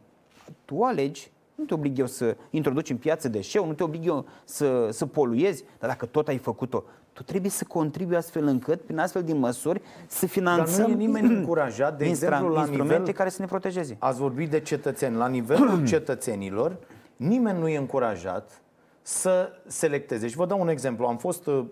tu 0.65 0.83
alegi, 0.83 1.31
nu 1.55 1.63
te 1.63 1.73
oblig 1.73 1.99
eu 1.99 2.05
să 2.05 2.37
introduci 2.49 2.89
în 2.89 2.97
piață 2.97 3.29
deșeu, 3.29 3.65
nu 3.65 3.73
te 3.73 3.83
oblig 3.83 4.05
eu 4.05 4.25
să, 4.43 4.89
să 4.91 5.05
poluezi, 5.05 5.63
dar 5.79 5.89
dacă 5.89 6.05
tot 6.05 6.27
ai 6.27 6.37
făcut-o, 6.37 6.83
tu 7.13 7.23
trebuie 7.23 7.51
să 7.51 7.65
contribui 7.67 8.15
astfel 8.15 8.45
încât, 8.45 8.81
prin 8.81 8.99
astfel 8.99 9.23
de 9.23 9.33
măsuri, 9.33 9.81
să 10.07 10.25
finanțăm 10.25 10.77
Dar 10.77 10.85
nu 10.85 10.91
e 10.91 10.95
nimeni 10.95 11.33
încurajat, 11.33 11.97
de 11.97 12.05
exemplu, 12.05 12.47
la 12.47 12.59
instrumente 12.59 12.97
nivel, 12.97 13.13
care 13.13 13.29
să 13.29 13.41
ne 13.41 13.47
protejeze. 13.47 13.95
Ați 13.99 14.19
vorbit 14.19 14.49
de 14.49 14.59
cetățeni. 14.59 15.15
La 15.15 15.27
nivelul 15.27 15.85
cetățenilor, 15.93 16.77
nimeni 17.15 17.59
nu 17.59 17.67
e 17.67 17.77
încurajat 17.77 18.61
să 19.01 19.49
selecteze. 19.67 20.27
Și 20.27 20.35
vă 20.35 20.45
dau 20.45 20.59
un 20.59 20.67
exemplu. 20.67 21.05
Am 21.05 21.17
fost 21.17 21.47
uh, 21.47 21.65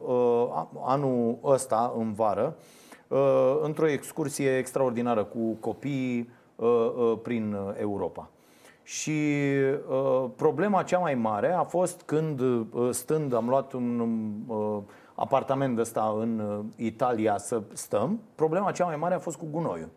anul 0.86 1.38
ăsta, 1.44 1.94
în 1.98 2.14
vară, 2.14 2.56
uh, 3.08 3.60
într-o 3.62 3.88
excursie 3.88 4.58
extraordinară 4.58 5.24
cu 5.24 5.52
copii 5.60 6.30
uh, 6.56 6.68
uh, 6.68 7.20
prin 7.24 7.56
Europa. 7.80 8.30
Și 8.84 9.12
uh, 9.90 10.30
problema 10.36 10.84
cea 10.84 10.98
mai 10.98 11.16
mare 11.16 11.52
a 11.52 11.64
fost 11.64 12.02
când, 12.06 12.40
uh, 12.40 12.66
stând, 12.92 13.34
am 13.34 13.50
luat 13.50 13.74
un 13.74 14.00
uh, 14.48 14.78
apartament 15.16 15.80
ăsta 15.80 16.16
în 16.20 16.40
uh, 16.40 16.86
Italia 16.86 17.38
să 17.38 17.62
stăm, 17.74 18.20
problema 18.36 18.72
cea 18.72 18.86
mai 18.86 18.96
mare 18.96 19.14
a 19.14 19.20
fost 19.20 19.38
cu 19.38 19.48
gunoiul. 19.52 19.90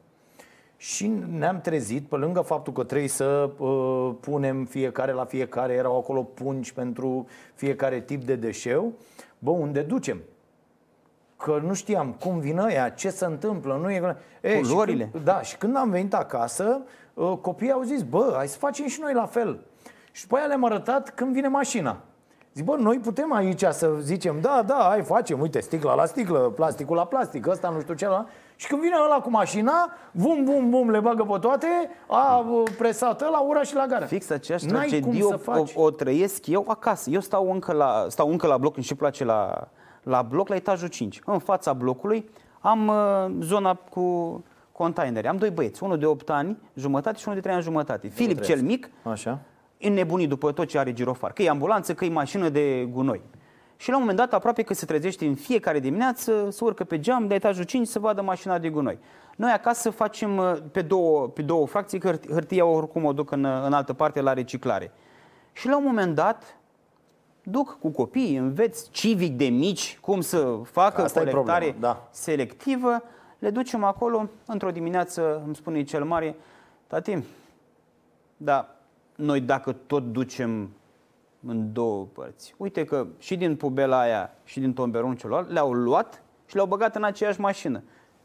Și 0.76 1.12
ne-am 1.30 1.60
trezit, 1.60 2.08
pe 2.08 2.16
lângă 2.16 2.40
faptul 2.40 2.72
că 2.72 2.84
trebuie 2.84 3.08
să 3.08 3.50
uh, 3.58 4.14
punem 4.20 4.64
fiecare 4.64 5.12
la 5.12 5.24
fiecare, 5.24 5.72
erau 5.72 5.98
acolo 5.98 6.22
pungi 6.22 6.72
pentru 6.72 7.26
fiecare 7.54 8.00
tip 8.00 8.24
de 8.24 8.34
deșeu, 8.34 8.92
bă, 9.38 9.50
unde 9.50 9.82
ducem? 9.82 10.20
Că 11.36 11.60
nu 11.64 11.74
știam 11.74 12.12
cum 12.20 12.38
vin 12.38 12.58
ăia, 12.58 12.88
ce 12.88 13.10
se 13.10 13.24
întâmplă, 13.24 13.78
nu 13.82 13.90
e... 13.90 14.16
E, 14.40 14.60
Culorile. 14.60 15.04
Și 15.04 15.10
când, 15.10 15.24
da, 15.24 15.42
și 15.42 15.56
când 15.56 15.76
am 15.76 15.90
venit 15.90 16.14
acasă, 16.14 16.80
uh, 16.82 16.88
copiii 17.40 17.72
au 17.72 17.82
zis, 17.82 18.02
bă, 18.02 18.32
hai 18.36 18.48
să 18.48 18.58
facem 18.58 18.86
și 18.86 19.00
noi 19.00 19.14
la 19.14 19.26
fel. 19.26 19.60
Și 20.12 20.22
după 20.22 20.36
aia 20.36 20.46
le-am 20.46 20.64
arătat 20.64 21.14
când 21.14 21.32
vine 21.32 21.48
mașina. 21.48 21.96
Zic, 22.54 22.64
bă, 22.64 22.76
noi 22.76 22.98
putem 22.98 23.32
aici 23.32 23.64
să 23.70 23.90
zicem, 24.00 24.40
da, 24.40 24.62
da, 24.66 24.86
hai, 24.88 25.02
facem, 25.02 25.40
uite, 25.40 25.60
sticla 25.60 25.94
la 25.94 26.06
sticlă, 26.06 26.38
plasticul 26.38 26.96
la 26.96 27.04
plastic, 27.04 27.46
ăsta 27.46 27.68
nu 27.68 27.80
știu 27.80 27.94
ce 27.94 28.06
la... 28.06 28.26
Și 28.56 28.66
când 28.66 28.80
vine 28.80 28.94
ăla 29.04 29.20
cu 29.20 29.30
mașina, 29.30 29.92
bum, 30.10 30.44
bum, 30.44 30.70
bum, 30.70 30.90
le 30.90 31.00
bagă 31.00 31.22
pe 31.22 31.38
toate, 31.38 31.66
a 32.06 32.44
presat 32.78 33.20
la 33.20 33.40
ura 33.40 33.62
și 33.62 33.74
la 33.74 33.86
gara. 33.86 34.06
Fix 34.06 34.30
aceeași 34.30 34.66
tragedie 34.66 35.24
o, 35.24 35.34
o, 35.46 35.82
o, 35.82 35.90
trăiesc 35.90 36.46
eu 36.46 36.64
acasă. 36.68 37.10
Eu 37.10 37.20
stau 37.20 37.52
încă 37.52 37.72
la, 37.72 38.06
stau 38.08 38.30
încă 38.30 38.46
la 38.46 38.58
bloc, 38.58 38.80
și 38.80 38.94
place 38.94 39.24
la, 39.24 39.68
la 40.02 40.22
bloc, 40.22 40.48
la 40.48 40.54
etajul 40.54 40.88
5. 40.88 41.20
În 41.24 41.38
fața 41.38 41.72
blocului 41.72 42.30
am 42.60 42.88
uh, 42.88 43.36
zona 43.40 43.74
cu 43.74 44.44
containere. 44.76 45.28
Am 45.28 45.36
doi 45.36 45.50
băieți, 45.50 45.82
unul 45.82 45.98
de 45.98 46.06
8 46.06 46.30
ani 46.30 46.56
jumătate 46.74 47.18
și 47.18 47.24
unul 47.24 47.34
de 47.34 47.42
3 47.42 47.54
ani 47.54 47.64
jumătate. 47.64 48.08
Filip 48.08 48.40
cel 48.40 48.60
mic, 48.60 48.90
Așa 49.02 49.40
înnebunit 49.80 50.28
după 50.28 50.52
tot 50.52 50.68
ce 50.68 50.78
are 50.78 50.92
girofar. 50.92 51.32
Că 51.32 51.42
e 51.42 51.48
ambulanță, 51.48 51.94
că 51.94 52.04
e 52.04 52.08
mașină 52.08 52.48
de 52.48 52.88
gunoi. 52.92 53.20
Și 53.76 53.88
la 53.88 53.94
un 53.94 54.00
moment 54.00 54.18
dat, 54.18 54.32
aproape 54.32 54.62
că 54.62 54.74
se 54.74 54.86
trezește 54.86 55.26
în 55.26 55.34
fiecare 55.34 55.80
dimineață, 55.80 56.48
să 56.50 56.64
urcă 56.64 56.84
pe 56.84 57.00
geam 57.00 57.26
de 57.26 57.34
etajul 57.34 57.64
5 57.64 57.86
să 57.86 57.98
vadă 57.98 58.22
mașina 58.22 58.58
de 58.58 58.68
gunoi. 58.68 58.98
Noi 59.36 59.50
acasă 59.50 59.90
facem 59.90 60.36
uh, 60.36 60.56
pe 60.72 60.82
două, 60.82 61.28
pe 61.28 61.42
două 61.42 61.66
fracții, 61.66 61.98
că 61.98 62.18
hârtia 62.28 62.64
oricum 62.64 63.04
o 63.04 63.12
duc 63.12 63.30
în, 63.30 63.44
în 63.44 63.72
altă 63.72 63.92
parte 63.92 64.20
la 64.20 64.32
reciclare. 64.32 64.92
Și 65.52 65.68
la 65.68 65.76
un 65.76 65.84
moment 65.84 66.14
dat, 66.14 66.56
duc 67.42 67.78
cu 67.80 67.88
copiii, 67.88 68.36
înveți 68.36 68.90
civic 68.90 69.36
de 69.36 69.44
mici 69.44 69.98
cum 70.00 70.20
să 70.20 70.58
facă 70.62 71.02
Asta 71.02 71.20
colectare 71.20 71.76
da. 71.80 72.08
selectivă, 72.10 73.02
le 73.38 73.50
ducem 73.50 73.84
acolo, 73.84 74.28
într-o 74.46 74.70
dimineață 74.70 75.42
îmi 75.44 75.56
spune 75.56 75.82
cel 75.82 76.04
mare, 76.04 76.36
tati, 76.86 77.18
da, 78.36 78.76
noi 79.16 79.40
dacă 79.40 79.72
tot 79.72 80.12
ducem 80.12 80.70
în 81.46 81.72
două 81.72 82.04
părți. 82.12 82.54
Uite 82.56 82.84
că 82.84 83.06
și 83.18 83.36
din 83.36 83.56
pubela 83.56 84.00
aia 84.00 84.30
și 84.44 84.60
din 84.60 84.72
tomberonul 84.72 85.16
celălalt 85.16 85.50
le-au 85.50 85.72
luat 85.72 86.22
și 86.46 86.54
le-au 86.54 86.66
băgat 86.66 86.96
în 86.96 87.04
aceeași 87.04 87.40
mașină. 87.40 87.82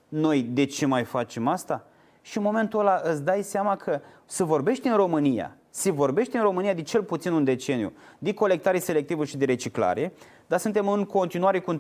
Noi 0.07 0.41
de 0.41 0.66
ce 0.66 0.86
mai 0.86 1.03
facem 1.03 1.47
asta? 1.47 1.86
Și 2.22 2.38
în 2.38 2.43
momentul 2.43 2.80
ăla 2.80 3.01
îți 3.03 3.24
dai 3.24 3.41
seama 3.43 3.76
că 3.76 3.99
să 4.26 4.43
vorbești 4.43 4.88
în 4.88 4.95
România, 4.95 5.55
se 5.70 5.91
vorbește 5.91 6.38
în 6.38 6.43
România 6.43 6.74
de 6.74 6.82
cel 6.82 7.03
puțin 7.03 7.32
un 7.32 7.43
deceniu 7.43 7.93
de 8.18 8.34
colectare 8.34 8.80
selectivă 8.80 9.26
și 9.26 9.38
de 9.38 9.45
reciclare, 9.45 10.14
dar 10.51 10.59
suntem 10.59 10.87
în 10.87 11.05
continuare 11.05 11.59
cu 11.59 11.73
13,8, 11.73 11.79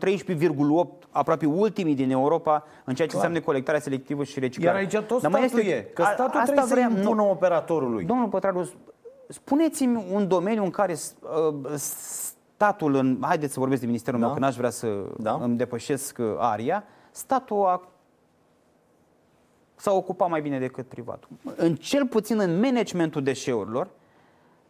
aproape 1.09 1.45
ultimii 1.45 1.95
din 1.95 2.11
Europa 2.11 2.63
în 2.83 2.95
ceea 2.95 3.07
ce 3.07 3.13
Clar. 3.13 3.25
înseamnă 3.25 3.39
colectarea 3.39 3.79
selectivă 3.79 4.23
și 4.23 4.39
reciclare. 4.39 4.77
Iar 4.77 4.93
aici 4.93 5.05
tot 5.05 5.19
statul 5.19 5.31
dar 5.31 5.43
este, 5.43 5.61
e, 5.61 5.81
că 5.81 6.03
statul 6.03 6.39
a, 6.39 6.43
trebuie 6.43 6.65
vreau, 6.65 6.89
să 6.89 6.97
impună 6.97 7.21
operatorului. 7.21 8.03
Domnul 8.03 8.27
Pătraru, 8.27 8.69
Spuneți-mi 9.27 10.05
un 10.11 10.27
domeniu 10.27 10.63
în 10.63 10.69
care 10.69 10.93
uh, 10.93 11.73
statul, 11.75 12.95
în, 12.95 13.17
haideți 13.21 13.53
să 13.53 13.59
vorbesc 13.59 13.81
de 13.81 13.87
Ministerul 13.87 14.19
da. 14.19 14.25
meu, 14.25 14.35
că 14.35 14.41
n-aș 14.41 14.55
vrea 14.55 14.69
să 14.69 14.87
da. 15.17 15.39
îmi 15.41 15.57
depășesc 15.57 16.17
uh, 16.19 16.25
aria, 16.37 16.83
statul 17.11 17.65
a, 17.65 17.81
s-a 19.75 19.91
ocupat 19.91 20.29
mai 20.29 20.41
bine 20.41 20.59
decât 20.59 20.87
privatul. 20.87 21.29
În 21.55 21.75
cel 21.75 22.07
puțin 22.07 22.39
în 22.39 22.59
managementul 22.59 23.23
deșeurilor, 23.23 23.87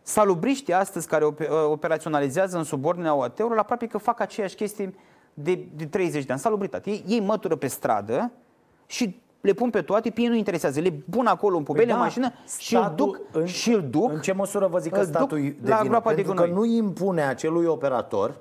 salubriștii 0.02 0.74
astăzi 0.74 1.08
care 1.08 1.26
uh, 1.26 1.36
operaționalizează 1.66 2.58
în 2.58 2.64
subordinea 2.64 3.16
OAT-urilor, 3.16 3.58
aproape 3.58 3.88
că 3.88 3.98
fac 3.98 4.20
aceeași 4.20 4.56
chestii 4.56 4.96
de, 5.34 5.66
de 5.76 5.86
30 5.86 6.26
de 6.26 6.32
ani. 6.32 6.42
Salubritate. 6.42 6.90
Ei, 6.90 7.04
ei 7.08 7.20
mătură 7.20 7.56
pe 7.56 7.68
stradă 7.68 8.32
și 8.86 9.20
le 9.42 9.54
pun 9.54 9.70
pe 9.70 9.82
toate, 9.82 10.10
pe 10.10 10.22
ei 10.22 10.28
nu 10.28 10.36
interesează. 10.36 10.80
Le 10.80 10.92
pun 11.10 11.26
acolo 11.26 11.58
în 11.58 11.64
pubele, 11.64 11.86
păi 11.86 11.94
da, 11.94 12.00
mașină 12.00 12.34
și 12.60 12.76
îl 12.76 12.94
duc, 12.96 13.20
în, 13.32 13.46
și 13.46 13.72
îl 13.72 13.82
duc. 13.90 14.12
În 14.12 14.20
ce 14.20 14.32
măsură 14.32 14.68
vă 14.68 14.78
zic 14.78 14.92
că 14.92 15.04
statul 15.04 15.38
devine? 15.38 15.90
La 15.90 16.02
Pentru 16.02 16.34
de 16.34 16.42
că 16.42 16.46
nu 16.46 16.66
impune 16.66 17.22
acelui 17.22 17.66
operator 17.66 18.36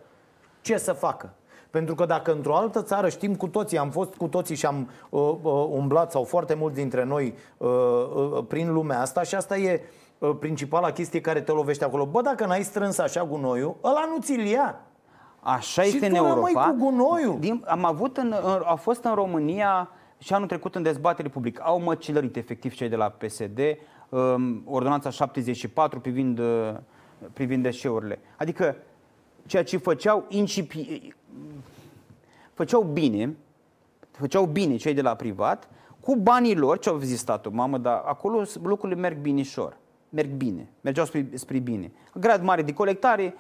ce 0.61 0.77
să 0.77 0.93
facă. 0.93 1.33
Pentru 1.71 1.95
că 1.95 2.05
dacă 2.05 2.33
într-o 2.33 2.57
altă 2.57 2.83
țară 2.83 3.09
știm 3.09 3.35
cu 3.35 3.49
toții, 3.49 3.79
am 3.79 3.91
fost 3.91 4.15
cu 4.15 4.29
toții 4.29 4.55
și 4.55 4.67
am 4.67 4.91
uh, 5.09 5.21
uh, 5.43 5.67
umblat, 5.71 6.11
sau 6.11 6.25
foarte 6.25 6.55
mulți 6.55 6.77
dintre 6.77 7.05
noi, 7.05 7.35
uh, 7.57 7.69
uh, 7.69 8.45
prin 8.49 8.73
lumea 8.73 9.01
asta 9.01 9.23
și 9.23 9.35
asta 9.35 9.57
e 9.57 9.81
uh, 9.83 10.10
principala 10.27 10.91
chestie 10.91 11.21
care 11.21 11.41
te 11.41 11.53
lovește 11.53 11.85
acolo. 11.85 12.07
Bă, 12.07 12.23
dacă 12.23 12.47
n-ai 12.47 12.63
strâns 12.63 12.99
așa 12.99 13.25
gunoiul, 13.25 13.77
ăla 13.85 14.05
nu 14.15 14.21
ți-l 14.21 14.47
ia. 14.47 14.81
Așa 15.41 15.83
Și 15.83 15.89
este 15.89 16.07
în 16.07 16.15
tu 16.15 16.23
rămâi 16.23 16.53
Europa. 16.55 16.71
cu 16.71 16.77
gunoiul. 16.77 17.39
Din, 17.39 17.65
am 17.67 17.85
avut 17.85 18.17
în, 18.17 18.35
în, 18.43 18.63
a 18.65 18.75
fost 18.75 19.05
în 19.05 19.15
România 19.15 19.91
și 20.19 20.35
anul 20.35 20.47
trecut 20.47 20.75
în 20.75 20.83
dezbatere 20.83 21.29
publică. 21.29 21.63
Au 21.65 21.81
măcelărit 21.81 22.37
efectiv 22.37 22.75
cei 22.75 22.89
de 22.89 22.97
la 22.97 23.09
PSD 23.09 23.59
um, 24.09 24.63
ordonanța 24.65 25.11
74 25.11 26.01
privind, 26.01 26.39
uh, 26.39 26.75
privind 27.33 27.63
deșeurile. 27.63 28.19
Adică 28.37 28.77
ceea 29.47 29.65
ce 29.65 29.77
făceau 29.77 30.25
incipi, 30.29 31.15
făceau 32.55 32.83
bine, 32.83 33.37
făceau 34.11 34.45
bine 34.45 34.77
cei 34.77 34.95
de 34.95 35.03
la 35.03 35.15
privat, 35.15 35.69
cu 36.01 36.17
banii 36.17 36.57
lor, 36.57 36.79
ce 36.79 36.89
au 36.89 36.99
zis 36.99 37.19
statul, 37.19 37.53
mamă, 37.53 37.79
dar 37.79 38.03
acolo 38.05 38.43
lucrurile 38.63 39.01
merg 39.01 39.19
binișor, 39.19 39.77
merg 40.11 40.29
bine, 40.31 40.69
mergeau 40.81 41.07
spre, 41.07 41.29
spre 41.35 41.59
bine. 41.59 41.91
Grad 42.15 42.43
mare 42.43 42.63
de 42.63 42.73
colectare, 42.73 43.35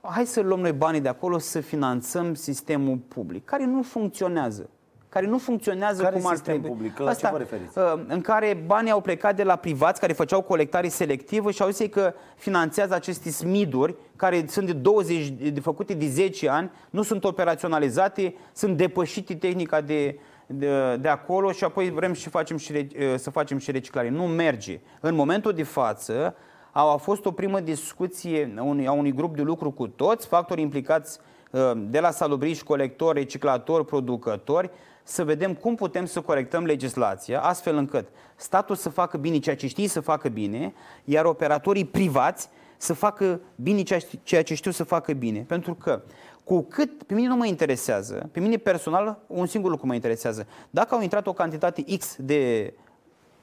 hai 0.00 0.26
să 0.26 0.40
luăm 0.40 0.60
noi 0.60 0.72
banii 0.72 1.00
de 1.00 1.08
acolo 1.08 1.38
să 1.38 1.60
finanțăm 1.60 2.34
sistemul 2.34 2.96
public, 2.96 3.44
care 3.44 3.64
nu 3.64 3.82
funcționează. 3.82 4.68
Care 5.08 5.26
nu 5.26 5.38
funcționează 5.38 6.02
Care 6.02 6.16
cum 6.16 6.26
ar 6.26 6.34
sistem 6.34 6.52
trebui. 6.60 6.76
public? 6.76 6.98
La 6.98 7.14
ce 7.14 7.28
vă 7.32 7.38
referiți? 7.38 7.78
uh, 7.78 7.92
În 8.08 8.20
care 8.20 8.62
banii 8.66 8.90
au 8.90 9.00
plecat 9.00 9.36
de 9.36 9.42
la 9.42 9.56
privați 9.56 10.00
care 10.00 10.12
făceau 10.12 10.42
colectare 10.42 10.88
selectivă 10.88 11.50
și 11.50 11.62
au 11.62 11.68
zis 11.68 11.78
ei 11.78 11.88
că 11.88 12.14
finanțează 12.36 12.94
aceste 12.94 13.30
smiduri 13.30 13.94
care 14.16 14.44
sunt 14.48 14.66
de 14.66 14.72
20, 14.72 15.28
de 15.28 15.60
făcute 15.60 15.94
de 15.94 16.06
10 16.08 16.48
ani, 16.48 16.70
nu 16.90 17.02
sunt 17.02 17.24
operaționalizate, 17.24 18.34
sunt 18.52 18.76
depășite 18.76 19.34
tehnica 19.34 19.80
de, 19.80 20.18
de, 20.46 20.96
de 20.96 21.08
acolo 21.08 21.52
și 21.52 21.64
apoi 21.64 21.90
vrem 21.90 22.12
și 22.12 22.28
facem 22.28 22.56
și, 22.56 22.72
re- 22.72 22.88
uh, 22.98 23.14
să 23.16 23.30
facem 23.30 23.58
și 23.58 23.70
reciclare. 23.70 24.08
Nu 24.08 24.22
merge. 24.26 24.80
În 25.00 25.14
momentul 25.14 25.52
de 25.52 25.62
față 25.62 26.34
au, 26.72 26.92
a 26.92 26.96
fost 26.96 27.24
o 27.24 27.30
primă 27.30 27.60
discuție 27.60 28.54
a 28.58 28.62
unui, 28.62 28.86
a 28.86 28.92
unui 28.92 29.12
grup 29.12 29.36
de 29.36 29.42
lucru 29.42 29.70
cu 29.70 29.86
toți, 29.88 30.26
factori 30.26 30.60
implicați 30.60 31.18
uh, 31.50 31.72
de 31.76 32.00
la 32.00 32.10
salubriști, 32.10 32.64
colectori, 32.64 33.18
reciclatori, 33.18 33.84
producători, 33.84 34.70
să 35.02 35.24
vedem 35.24 35.54
cum 35.54 35.74
putem 35.74 36.04
să 36.04 36.20
corectăm 36.20 36.64
legislația 36.64 37.40
astfel 37.40 37.76
încât 37.76 38.08
statul 38.36 38.74
să 38.74 38.88
facă 38.88 39.16
bine 39.16 39.38
ceea 39.38 39.56
ce 39.56 39.66
știe 39.66 39.88
să 39.88 40.00
facă 40.00 40.28
bine, 40.28 40.74
iar 41.04 41.24
operatorii 41.24 41.84
privați 41.84 42.48
să 42.76 42.92
facă 42.92 43.40
bine 43.54 43.82
ceea 43.82 43.98
ce- 43.98 44.18
ceea 44.22 44.42
ce 44.42 44.54
știu 44.54 44.70
să 44.70 44.84
facă 44.84 45.12
bine. 45.12 45.40
Pentru 45.40 45.74
că 45.74 46.02
cu 46.44 46.62
cât, 46.62 47.02
pe 47.02 47.14
mine 47.14 47.28
nu 47.28 47.36
mă 47.36 47.46
interesează, 47.46 48.28
pe 48.32 48.40
mine 48.40 48.56
personal 48.56 49.18
un 49.26 49.46
singur 49.46 49.70
lucru 49.70 49.86
mă 49.86 49.94
interesează. 49.94 50.46
Dacă 50.70 50.94
au 50.94 51.00
intrat 51.00 51.26
o 51.26 51.32
cantitate 51.32 51.84
X 51.98 52.16
de 52.18 52.72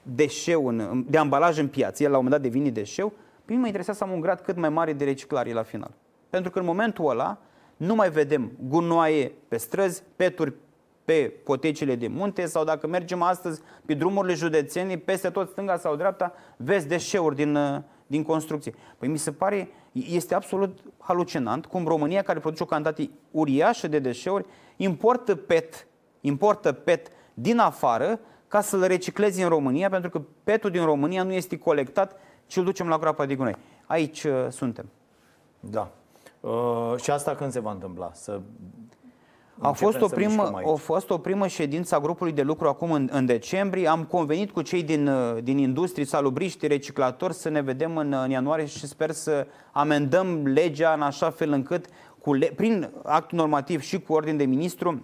deșeu, 0.02 0.66
în, 0.66 1.04
de 1.08 1.18
ambalaj 1.18 1.58
în 1.58 1.68
piață, 1.68 2.02
el 2.02 2.10
la 2.10 2.18
un 2.18 2.24
moment 2.24 2.42
dat 2.42 2.52
devine 2.52 2.70
deșeu, 2.70 3.08
pe 3.08 3.48
mine 3.48 3.60
mă 3.60 3.66
interesează 3.66 3.98
să 3.98 4.04
am 4.04 4.14
un 4.14 4.20
grad 4.20 4.40
cât 4.40 4.56
mai 4.56 4.68
mare 4.68 4.92
de 4.92 5.04
reciclare 5.04 5.52
la 5.52 5.62
final. 5.62 5.90
Pentru 6.30 6.50
că 6.50 6.58
în 6.58 6.64
momentul 6.64 7.08
ăla 7.08 7.38
nu 7.76 7.94
mai 7.94 8.10
vedem 8.10 8.52
gunoaie 8.68 9.32
pe 9.48 9.56
străzi, 9.56 10.02
peturi 10.16 10.54
pe 11.04 11.32
potecile 11.44 11.94
de 11.94 12.08
munte 12.08 12.46
sau 12.46 12.64
dacă 12.64 12.86
mergem 12.86 13.22
astăzi 13.22 13.60
pe 13.86 13.94
drumurile 13.94 14.34
județenii, 14.34 14.96
peste 14.96 15.30
tot 15.30 15.48
stânga 15.48 15.76
sau 15.76 15.96
dreapta, 15.96 16.32
vezi 16.56 16.88
deșeuri 16.88 17.36
din, 17.36 17.54
uh, 17.54 17.80
din 18.06 18.22
construcție. 18.22 18.74
Păi 18.98 19.08
mi 19.08 19.18
se 19.18 19.32
pare, 19.32 19.68
este 19.92 20.34
absolut 20.34 20.78
halucinant 20.98 21.66
cum 21.66 21.86
România, 21.86 22.22
care 22.22 22.38
produce 22.38 22.62
o 22.62 22.66
cantitate 22.66 23.10
uriașă 23.30 23.88
de 23.88 23.98
deșeuri, 23.98 24.46
importă 24.76 25.34
PET, 25.34 25.86
importă 26.20 26.72
PET 26.72 27.08
din 27.34 27.58
afară 27.58 28.20
ca 28.48 28.60
să-l 28.60 28.84
recicleze 28.84 29.42
în 29.42 29.48
România, 29.48 29.88
pentru 29.88 30.10
că 30.10 30.20
petul 30.44 30.70
din 30.70 30.84
România 30.84 31.22
nu 31.22 31.32
este 31.32 31.58
colectat, 31.58 32.16
ci 32.46 32.56
îl 32.56 32.64
ducem 32.64 32.88
la 32.88 32.98
groapa 32.98 33.26
de 33.26 33.34
gunoi. 33.34 33.56
Aici 33.86 34.24
uh, 34.24 34.46
suntem. 34.48 34.88
Da. 35.60 35.90
Uh, 36.40 36.94
și 36.96 37.10
asta 37.10 37.34
când 37.34 37.52
se 37.52 37.60
va 37.60 37.70
întâmpla? 37.70 38.10
Să 38.14 38.40
A 39.62 39.68
începem 39.68 39.90
fost, 39.90 40.02
o 40.02 40.08
să 40.08 40.14
primă, 40.14 40.30
mișcăm 40.32 40.54
aici. 40.54 40.68
a 40.68 40.74
fost 40.74 41.10
o 41.10 41.18
primă 41.18 41.46
ședință 41.46 41.94
a 41.94 42.00
grupului 42.00 42.32
de 42.32 42.42
lucru 42.42 42.68
acum 42.68 42.92
în, 42.92 43.08
în 43.12 43.26
decembrie. 43.26 43.88
Am 43.88 44.04
convenit 44.04 44.50
cu 44.50 44.62
cei 44.62 44.82
din, 44.82 45.06
uh, 45.08 45.42
din 45.42 45.58
industrie, 45.58 46.04
salubriști, 46.04 46.66
reciclatori, 46.66 47.34
să 47.34 47.48
ne 47.48 47.60
vedem 47.60 47.96
în, 47.96 48.12
în 48.12 48.30
ianuarie 48.30 48.66
și 48.66 48.86
sper 48.86 49.10
să 49.10 49.46
amendăm 49.72 50.46
legea 50.46 50.92
în 50.92 51.02
așa 51.02 51.30
fel 51.30 51.52
încât, 51.52 51.86
cu 52.18 52.32
le, 52.32 52.46
prin 52.46 52.90
act 53.02 53.32
normativ 53.32 53.80
și 53.80 54.00
cu 54.00 54.12
ordin 54.12 54.36
de 54.36 54.44
ministru, 54.44 55.02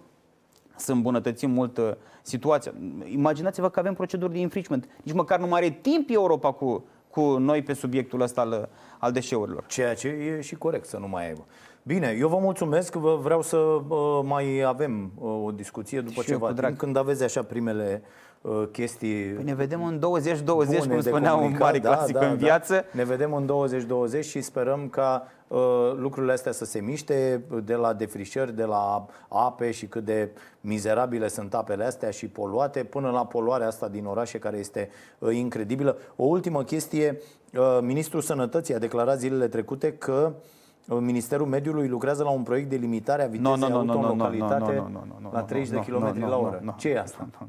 să 0.76 0.92
îmbunătățim 0.92 1.50
mult 1.50 1.78
uh, 1.78 1.90
situația. 2.22 2.72
Imaginați-vă 3.04 3.70
că 3.70 3.78
avem 3.78 3.94
proceduri 3.94 4.32
de 4.32 4.38
infringement. 4.38 4.88
Nici 5.02 5.14
măcar 5.14 5.38
nu 5.38 5.46
mai 5.46 5.60
are 5.60 5.70
timp 5.70 6.08
Europa 6.10 6.52
cu, 6.52 6.84
cu 7.10 7.20
noi 7.20 7.62
pe 7.62 7.72
subiectul 7.72 8.20
ăsta 8.20 8.40
al, 8.40 8.68
al 8.98 9.12
deșeurilor. 9.12 9.64
Ceea 9.66 9.94
ce 9.94 10.08
e 10.08 10.40
și 10.40 10.54
corect 10.54 10.86
să 10.86 10.96
nu 10.96 11.08
mai 11.08 11.26
aibă. 11.26 11.46
Bine, 11.88 12.16
eu 12.18 12.28
vă 12.28 12.38
mulțumesc, 12.38 12.94
vă 12.94 13.18
vreau 13.22 13.42
să 13.42 13.56
uh, 13.56 14.20
mai 14.22 14.62
avem 14.66 15.12
uh, 15.18 15.42
o 15.44 15.50
discuție 15.50 16.00
după 16.00 16.22
Și 16.22 16.30
eu 16.30 16.36
ceva 16.36 16.46
cu 16.46 16.52
drag. 16.52 16.66
timp, 16.66 16.80
când 16.80 16.96
aveți 16.96 17.22
așa 17.22 17.42
primele 17.42 18.02
uh, 18.40 18.62
chestii 18.72 19.24
Păi 19.24 19.44
ne 19.44 19.54
vedem 19.54 19.84
în 19.84 19.98
20-20, 19.98 20.00
bune 20.44 20.78
cum 20.78 20.88
de 20.88 21.00
spunea 21.00 21.32
un 21.32 21.38
comunicat, 21.38 21.60
mare 21.60 21.80
clasic 21.80 22.20
în 22.20 22.36
viață. 22.36 22.84
Ne 22.92 23.04
vedem 23.04 23.34
în 23.34 23.46
2020 23.46 24.24
și 24.24 24.40
sperăm 24.40 24.88
ca 24.88 25.28
uh, 25.48 25.58
lucrurile 25.96 26.32
astea 26.32 26.52
să 26.52 26.64
se 26.64 26.80
miște 26.80 27.42
de 27.64 27.74
la 27.74 27.92
defrișări, 27.92 28.56
de 28.56 28.64
la 28.64 29.06
ape 29.28 29.70
și 29.70 29.86
cât 29.86 30.04
de 30.04 30.30
mizerabile 30.60 31.28
sunt 31.28 31.54
apele 31.54 31.84
astea 31.84 32.10
și 32.10 32.26
poluate, 32.26 32.84
până 32.84 33.10
la 33.10 33.26
poluarea 33.26 33.66
asta 33.66 33.88
din 33.88 34.04
orașe 34.04 34.38
care 34.38 34.56
este 34.56 34.90
uh, 35.18 35.34
incredibilă. 35.34 35.96
O 36.16 36.24
ultimă 36.24 36.62
chestie, 36.62 37.20
uh, 37.54 37.78
Ministrul 37.80 38.20
Sănătății 38.20 38.74
a 38.74 38.78
declarat 38.78 39.18
zilele 39.18 39.48
trecute 39.48 39.92
că 39.92 40.32
uh, 40.34 40.56
Ministerul 40.94 41.46
Mediului 41.46 41.88
lucrează 41.88 42.22
la 42.22 42.30
un 42.30 42.42
proiect 42.42 42.70
de 42.70 42.76
limitare 42.76 43.22
a 43.22 43.26
vitezei 43.26 43.50
Nu, 43.50 43.56
nu, 43.56 43.68
nu, 43.68 43.76
auto 43.78 43.92
nu, 43.92 43.98
în 43.98 44.04
nu, 44.04 44.08
localitate 44.08 44.74
nu, 44.74 44.82
nu, 44.82 44.88
nu, 44.88 45.18
nu, 45.22 45.30
la 45.32 45.40
nu, 45.40 45.46
30 45.46 45.70
de 45.70 45.76
nu, 45.76 45.98
km 45.98 46.18
nu, 46.18 46.28
la 46.28 46.36
nu, 46.36 46.42
oră. 46.42 46.60
nu, 46.62 46.74
Ce 46.78 46.88
e 46.88 47.00
asta? 47.00 47.28
Nu, 47.40 47.48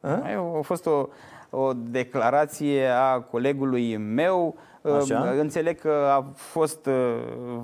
nu. 0.00 0.58
A 0.58 0.60
fost 0.60 0.86
o, 0.86 1.08
o 1.50 1.72
declarație 1.72 2.86
a 2.86 3.20
colegului 3.20 3.96
meu. 3.96 4.54
Așa. 4.82 5.30
Uh, 5.32 5.38
Înțeleg 5.40 5.80
că 5.80 6.08
a 6.10 6.26
fost 6.34 6.86
uh, 6.86 6.92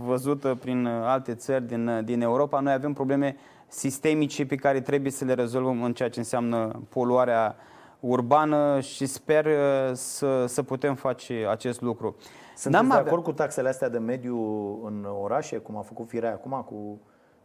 văzută 0.04 0.58
prin 0.60 0.86
alte 0.86 1.34
țări 1.34 1.66
din, 1.66 1.88
uh, 1.88 2.04
din 2.04 2.20
Europa. 2.22 2.60
Noi 2.60 2.72
avem 2.72 2.92
probleme 2.92 3.36
sistemice 3.68 4.46
pe 4.46 4.54
care 4.56 4.80
trebuie 4.80 5.10
să 5.12 5.24
le 5.24 5.34
rezolvăm 5.34 5.82
în 5.82 5.92
ceea 5.92 6.08
ce 6.10 6.18
înseamnă 6.18 6.82
poluarea 6.88 7.56
urbană 8.00 8.80
și 8.80 9.06
sper 9.06 9.46
uh, 9.46 9.52
să, 9.92 10.44
să 10.46 10.62
putem 10.62 10.94
face 10.94 11.46
acest 11.50 11.80
lucru. 11.80 12.16
Sunteți 12.60 12.82
N-am 12.82 12.92
de 12.92 12.98
avea- 12.98 13.10
acord 13.12 13.24
cu 13.24 13.32
taxele 13.32 13.68
astea 13.68 13.88
de 13.88 13.98
mediu 13.98 14.36
în 14.84 15.06
orașe, 15.22 15.56
cum 15.56 15.76
a 15.76 15.80
făcut 15.80 16.08
firea 16.08 16.30
acum 16.30 16.64
cu 16.68 17.00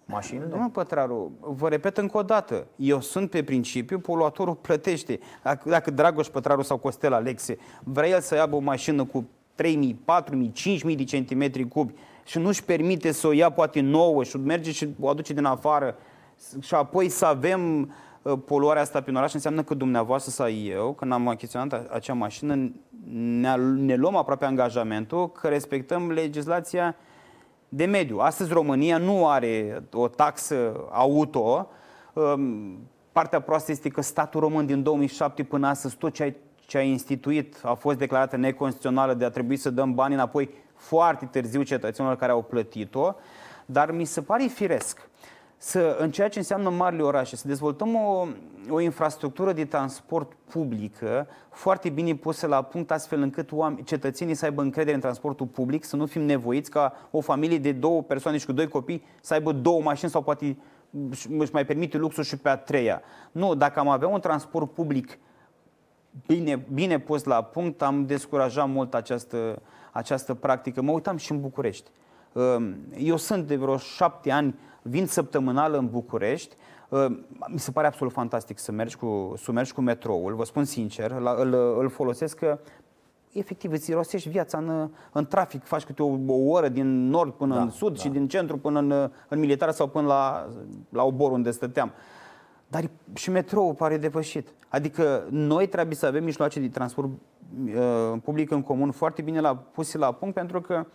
mașinile? 0.06 0.46
Domnul 0.46 0.70
Pătraru, 0.70 1.32
vă 1.40 1.70
repet 1.70 1.98
încă 1.98 2.18
o 2.18 2.22
dată, 2.24 2.66
eu 2.76 3.02
sunt 3.02 3.30
pe 3.30 3.44
principiu, 3.44 4.00
poluatorul 4.00 4.56
plătește. 4.56 5.20
Dacă, 5.44 5.70
dacă 5.70 5.92
Dragoș 5.92 6.28
Pătraru 6.28 6.62
sau 6.62 6.78
Costel 6.78 7.14
Alexe 7.14 7.58
vrea 7.84 8.08
el 8.10 8.20
să 8.22 8.36
aibă 8.36 8.56
o 8.56 8.60
mașină 8.60 9.06
cu 9.06 9.28
3.000, 9.64 9.96
4.000, 10.06 10.52
5.000 10.90 10.96
de 10.96 11.04
centimetri 11.04 11.68
cubi 11.68 11.94
și 12.26 12.38
nu-și 12.40 12.64
permite 12.64 13.12
să 13.12 13.28
o 13.28 13.32
ia 13.32 13.50
poate 13.50 13.82
nouă 13.82 14.24
și 14.24 14.38
merge 14.38 14.72
și 14.72 14.96
o 15.00 15.10
aduce 15.10 15.34
din 15.34 15.46
afară 15.46 15.96
și 16.60 16.76
apoi 16.76 17.10
să 17.10 17.26
avem 17.26 17.82
uh, 17.82 17.88
poluarea 18.34 18.82
asta 18.82 19.02
prin 19.02 19.16
oraș, 19.16 19.34
înseamnă 19.34 19.64
că 19.64 19.74
dumneavoastră 19.74 20.32
sau 20.32 20.50
eu, 20.50 20.94
când 20.94 21.12
am 21.12 21.28
achiziționat 21.28 21.74
a- 21.74 21.94
acea 21.94 22.14
mașină, 22.14 22.72
ne, 23.14 23.56
ne 23.56 23.96
luăm 23.96 24.16
aproape 24.16 24.46
angajamentul 24.46 25.32
că 25.32 25.48
respectăm 25.48 26.12
legislația 26.12 26.96
de 27.70 27.86
mediu. 27.86 28.18
Astăzi 28.18 28.54
România 28.54 28.98
nu 28.98 29.28
are 29.28 29.84
o 29.94 30.08
taxă 30.08 30.86
auto. 30.92 31.70
Um, 32.14 32.78
Partea 33.12 33.42
proastă 33.42 33.72
este 33.72 33.90
că 33.90 34.02
statul 34.02 34.40
român 34.40 34.66
din 34.66 34.84
2007 34.84 35.44
până 35.44 35.68
astăzi 35.68 35.96
tot 35.96 36.14
ce 36.14 36.24
a, 36.24 36.30
ce 36.66 36.78
a 36.78 36.82
instituit 36.82 37.60
a 37.64 37.74
fost 37.74 37.98
declarată 37.98 38.38
neconstituțională 38.38 39.14
de 39.14 39.26
a 39.26 39.30
trebui 39.30 39.58
să 39.58 39.70
dăm 39.70 39.94
bani 39.94 40.14
înapoi 40.14 40.50
foarte 40.76 41.26
târziu 41.26 41.64
cetățenilor 41.64 42.18
care 42.18 42.32
au 42.32 42.42
plătit-o, 42.42 43.14
dar 43.66 43.92
mi 43.92 44.06
se 44.06 44.22
pare 44.22 44.44
firesc 44.44 45.10
să, 45.58 45.96
în 46.00 46.12
ceea 46.12 46.30
ce 46.30 46.40
înseamnă 46.40 46.70
marile 46.70 47.02
orașe, 47.02 47.36
să 47.36 47.48
dezvoltăm 47.48 47.96
o, 47.96 48.28
o 48.70 48.80
infrastructură 48.80 49.54
de 49.54 49.66
transport 49.66 50.32
publică 50.50 51.28
foarte 51.52 51.90
bine 51.90 52.16
pusă 52.16 52.48
la 52.48 52.62
punct 52.62 52.92
astfel 52.92 53.22
încât 53.22 53.52
oameni, 53.52 53.84
cetățenii 53.84 54.34
să 54.34 54.46
aibă 54.46 54.62
încredere 54.62 54.96
în 54.96 55.02
transportul 55.02 55.46
public, 55.46 55.84
să 55.84 55.96
nu 55.96 56.06
fim 56.06 56.22
nevoiți 56.22 56.70
ca 56.70 56.94
o 57.12 57.22
familie 57.22 57.58
de 57.58 57.72
două 57.72 58.02
persoane 58.02 58.38
și 58.38 58.46
cu 58.46 58.52
doi 58.52 58.68
copii 58.68 59.04
să 59.22 59.34
aibă 59.34 59.52
două 59.52 59.82
mașini 59.82 60.12
sau 60.12 60.22
poate 60.22 60.58
își 61.38 61.54
mai 61.54 61.66
permite 61.66 61.98
luxul 61.98 62.24
și 62.24 62.38
pe 62.38 62.50
a 62.50 62.58
treia. 62.58 63.02
Nu, 63.32 63.56
dacă 63.56 63.80
am 63.80 63.88
avea 63.88 64.08
un 64.08 64.20
transport 64.20 64.72
public 64.72 65.18
bine, 66.28 66.66
bine 66.74 67.00
pus 67.00 67.24
la 67.24 67.42
punct, 67.42 67.82
am 67.82 68.06
descurajat 68.06 68.70
mult 68.70 68.94
această, 68.94 69.62
această 69.92 70.34
practică. 70.34 70.82
Mă 70.82 70.92
uitam 70.92 71.18
și 71.18 71.32
în 71.32 71.42
București. 71.42 71.90
Um, 72.32 72.76
Eu 72.98 73.18
sunt 73.18 73.48
de 73.48 73.56
vreo 73.56 73.78
șapte 73.78 74.32
ani 74.32 74.56
vin 74.88 75.08
săptămânal 75.08 75.74
în 75.74 75.88
București. 75.90 76.56
Uh, 76.90 77.06
mi 77.48 77.60
se 77.60 77.72
pare 77.72 77.88
absolut 77.88 78.14
fantastic 78.14 78.58
să 78.60 78.72
mergi 78.72 78.96
cu, 78.96 79.34
să 79.38 79.52
mergi 79.52 79.74
cu 79.74 79.82
metroul, 79.82 80.36
vă 80.36 80.44
spun 80.44 80.64
sincer, 80.64 81.12
la, 81.12 81.36
îl, 81.38 81.54
îl 81.80 81.90
folosesc 81.90 82.38
că 82.38 82.60
efectiv 83.34 83.72
îți 83.72 83.90
irosești 83.90 84.30
viața 84.30 84.58
în, 84.58 84.90
în 85.12 85.26
trafic, 85.26 85.64
faci 85.64 85.84
câte 85.84 86.04
o, 86.04 86.18
o 86.28 86.50
oră 86.50 86.70
din 86.70 87.10
nord 87.10 87.34
până 87.34 87.56
da, 87.56 87.62
în 87.62 87.70
sud 87.70 87.96
da. 87.96 88.00
și 88.02 88.10
din 88.10 88.28
centru 88.28 88.58
până 88.58 88.80
în, 88.80 89.12
în 89.28 89.40
militar 89.40 89.72
sau 89.72 89.88
până 89.88 90.08
la, 90.08 90.50
la 90.90 91.04
obor 91.04 91.32
unde 91.32 91.52
stăteam. 91.52 91.92
Dar 92.68 92.90
și 93.14 93.30
metrou 93.30 93.74
pare 93.74 93.98
depășit. 93.98 94.54
Adică 94.70 95.28
noi 95.30 95.68
trebuie 95.68 95.96
să 95.96 96.06
avem 96.06 96.24
mijloace 96.24 96.60
de 96.60 96.68
transport 96.68 97.10
uh, 97.10 98.18
public 98.24 98.52
în 98.52 98.62
comun 98.62 98.92
foarte 98.92 99.22
bine 99.22 99.40
la, 99.40 99.56
puse 99.56 99.98
la 99.98 100.12
punct 100.12 100.34
pentru 100.34 100.62
că 100.62 100.86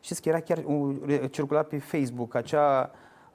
știți 0.00 0.22
că 0.22 0.28
era 0.28 0.40
chiar 0.40 0.62
uh, 0.66 0.96
circulat 1.30 1.68
pe 1.68 1.78
Facebook 1.78 2.34
acea 2.34 2.90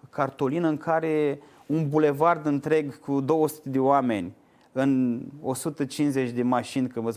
cartolină 0.10 0.68
în 0.68 0.78
care 0.78 1.39
un 1.66 1.89
bulevard 1.89 2.45
întreg 2.45 2.99
cu 2.99 3.22
200 3.22 3.70
de 3.70 3.80
oameni 3.80 4.34
în 4.72 5.22
150 5.41 6.30
de 6.30 6.43
mașini, 6.43 6.88
că 6.88 7.02
vă 7.02 7.14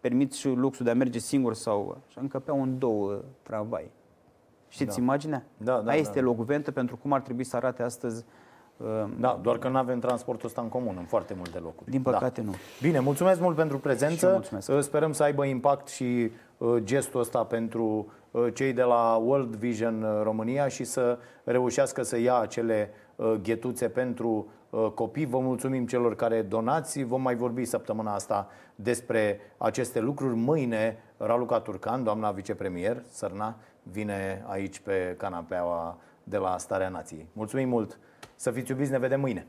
permit 0.00 0.32
și 0.32 0.48
luxul 0.48 0.84
de 0.84 0.90
a 0.90 0.94
merge 0.94 1.18
singur 1.18 1.54
sau 1.54 2.02
așa, 2.08 2.20
încăpeau 2.20 2.62
în 2.62 2.78
două 2.78 3.20
tramvai. 3.42 3.90
Știți 4.68 4.96
da. 4.96 5.02
imaginea? 5.02 5.44
Da, 5.56 5.80
da, 5.80 5.90
Aia 5.90 6.00
este 6.00 6.18
da. 6.18 6.24
locventă 6.24 6.70
pentru 6.70 6.96
cum 6.96 7.12
ar 7.12 7.20
trebui 7.20 7.44
să 7.44 7.56
arate 7.56 7.82
astăzi 7.82 8.24
da, 9.18 9.40
doar 9.42 9.58
că 9.58 9.68
nu 9.68 9.76
avem 9.76 9.98
transportul 9.98 10.46
ăsta 10.46 10.60
în 10.60 10.68
comun 10.68 10.94
în 10.98 11.04
foarte 11.04 11.34
multe 11.36 11.58
locuri. 11.58 11.90
Din 11.90 12.02
păcate 12.02 12.40
da. 12.40 12.46
nu. 12.46 12.54
Bine, 12.80 12.98
mulțumesc 12.98 13.40
mult 13.40 13.56
pentru 13.56 13.78
prezență. 13.78 14.42
Sperăm 14.80 15.12
să 15.12 15.22
aibă 15.22 15.44
impact 15.44 15.88
și 15.88 16.30
uh, 16.58 16.76
gestul 16.78 17.20
ăsta 17.20 17.44
pentru 17.44 17.84
uh, 17.84 18.12
cei 18.54 18.72
de 18.72 18.82
la 18.82 19.16
World 19.16 19.54
Vision 19.54 20.02
uh, 20.02 20.20
România 20.22 20.68
și 20.68 20.84
să 20.84 21.18
reușească 21.44 22.02
să 22.02 22.18
ia 22.18 22.38
acele 22.38 22.90
ghetuțe 23.42 23.88
pentru 23.88 24.48
copii. 24.94 25.26
Vă 25.26 25.38
mulțumim 25.38 25.86
celor 25.86 26.14
care 26.14 26.42
donați. 26.42 27.02
Vom 27.02 27.22
mai 27.22 27.34
vorbi 27.34 27.64
săptămâna 27.64 28.14
asta 28.14 28.48
despre 28.74 29.40
aceste 29.58 30.00
lucruri. 30.00 30.34
Mâine, 30.36 30.98
Raluca 31.16 31.60
Turcan, 31.60 32.04
doamna 32.04 32.30
vicepremier, 32.30 33.02
Sărna, 33.08 33.56
vine 33.82 34.44
aici 34.46 34.78
pe 34.78 35.14
canapeaua 35.18 35.98
de 36.24 36.36
la 36.36 36.58
Starea 36.58 36.88
Nației. 36.88 37.28
Mulțumim 37.32 37.68
mult! 37.68 37.98
Să 38.34 38.50
fiți 38.50 38.70
iubiți, 38.70 38.90
ne 38.90 38.98
vedem 38.98 39.20
mâine! 39.20 39.46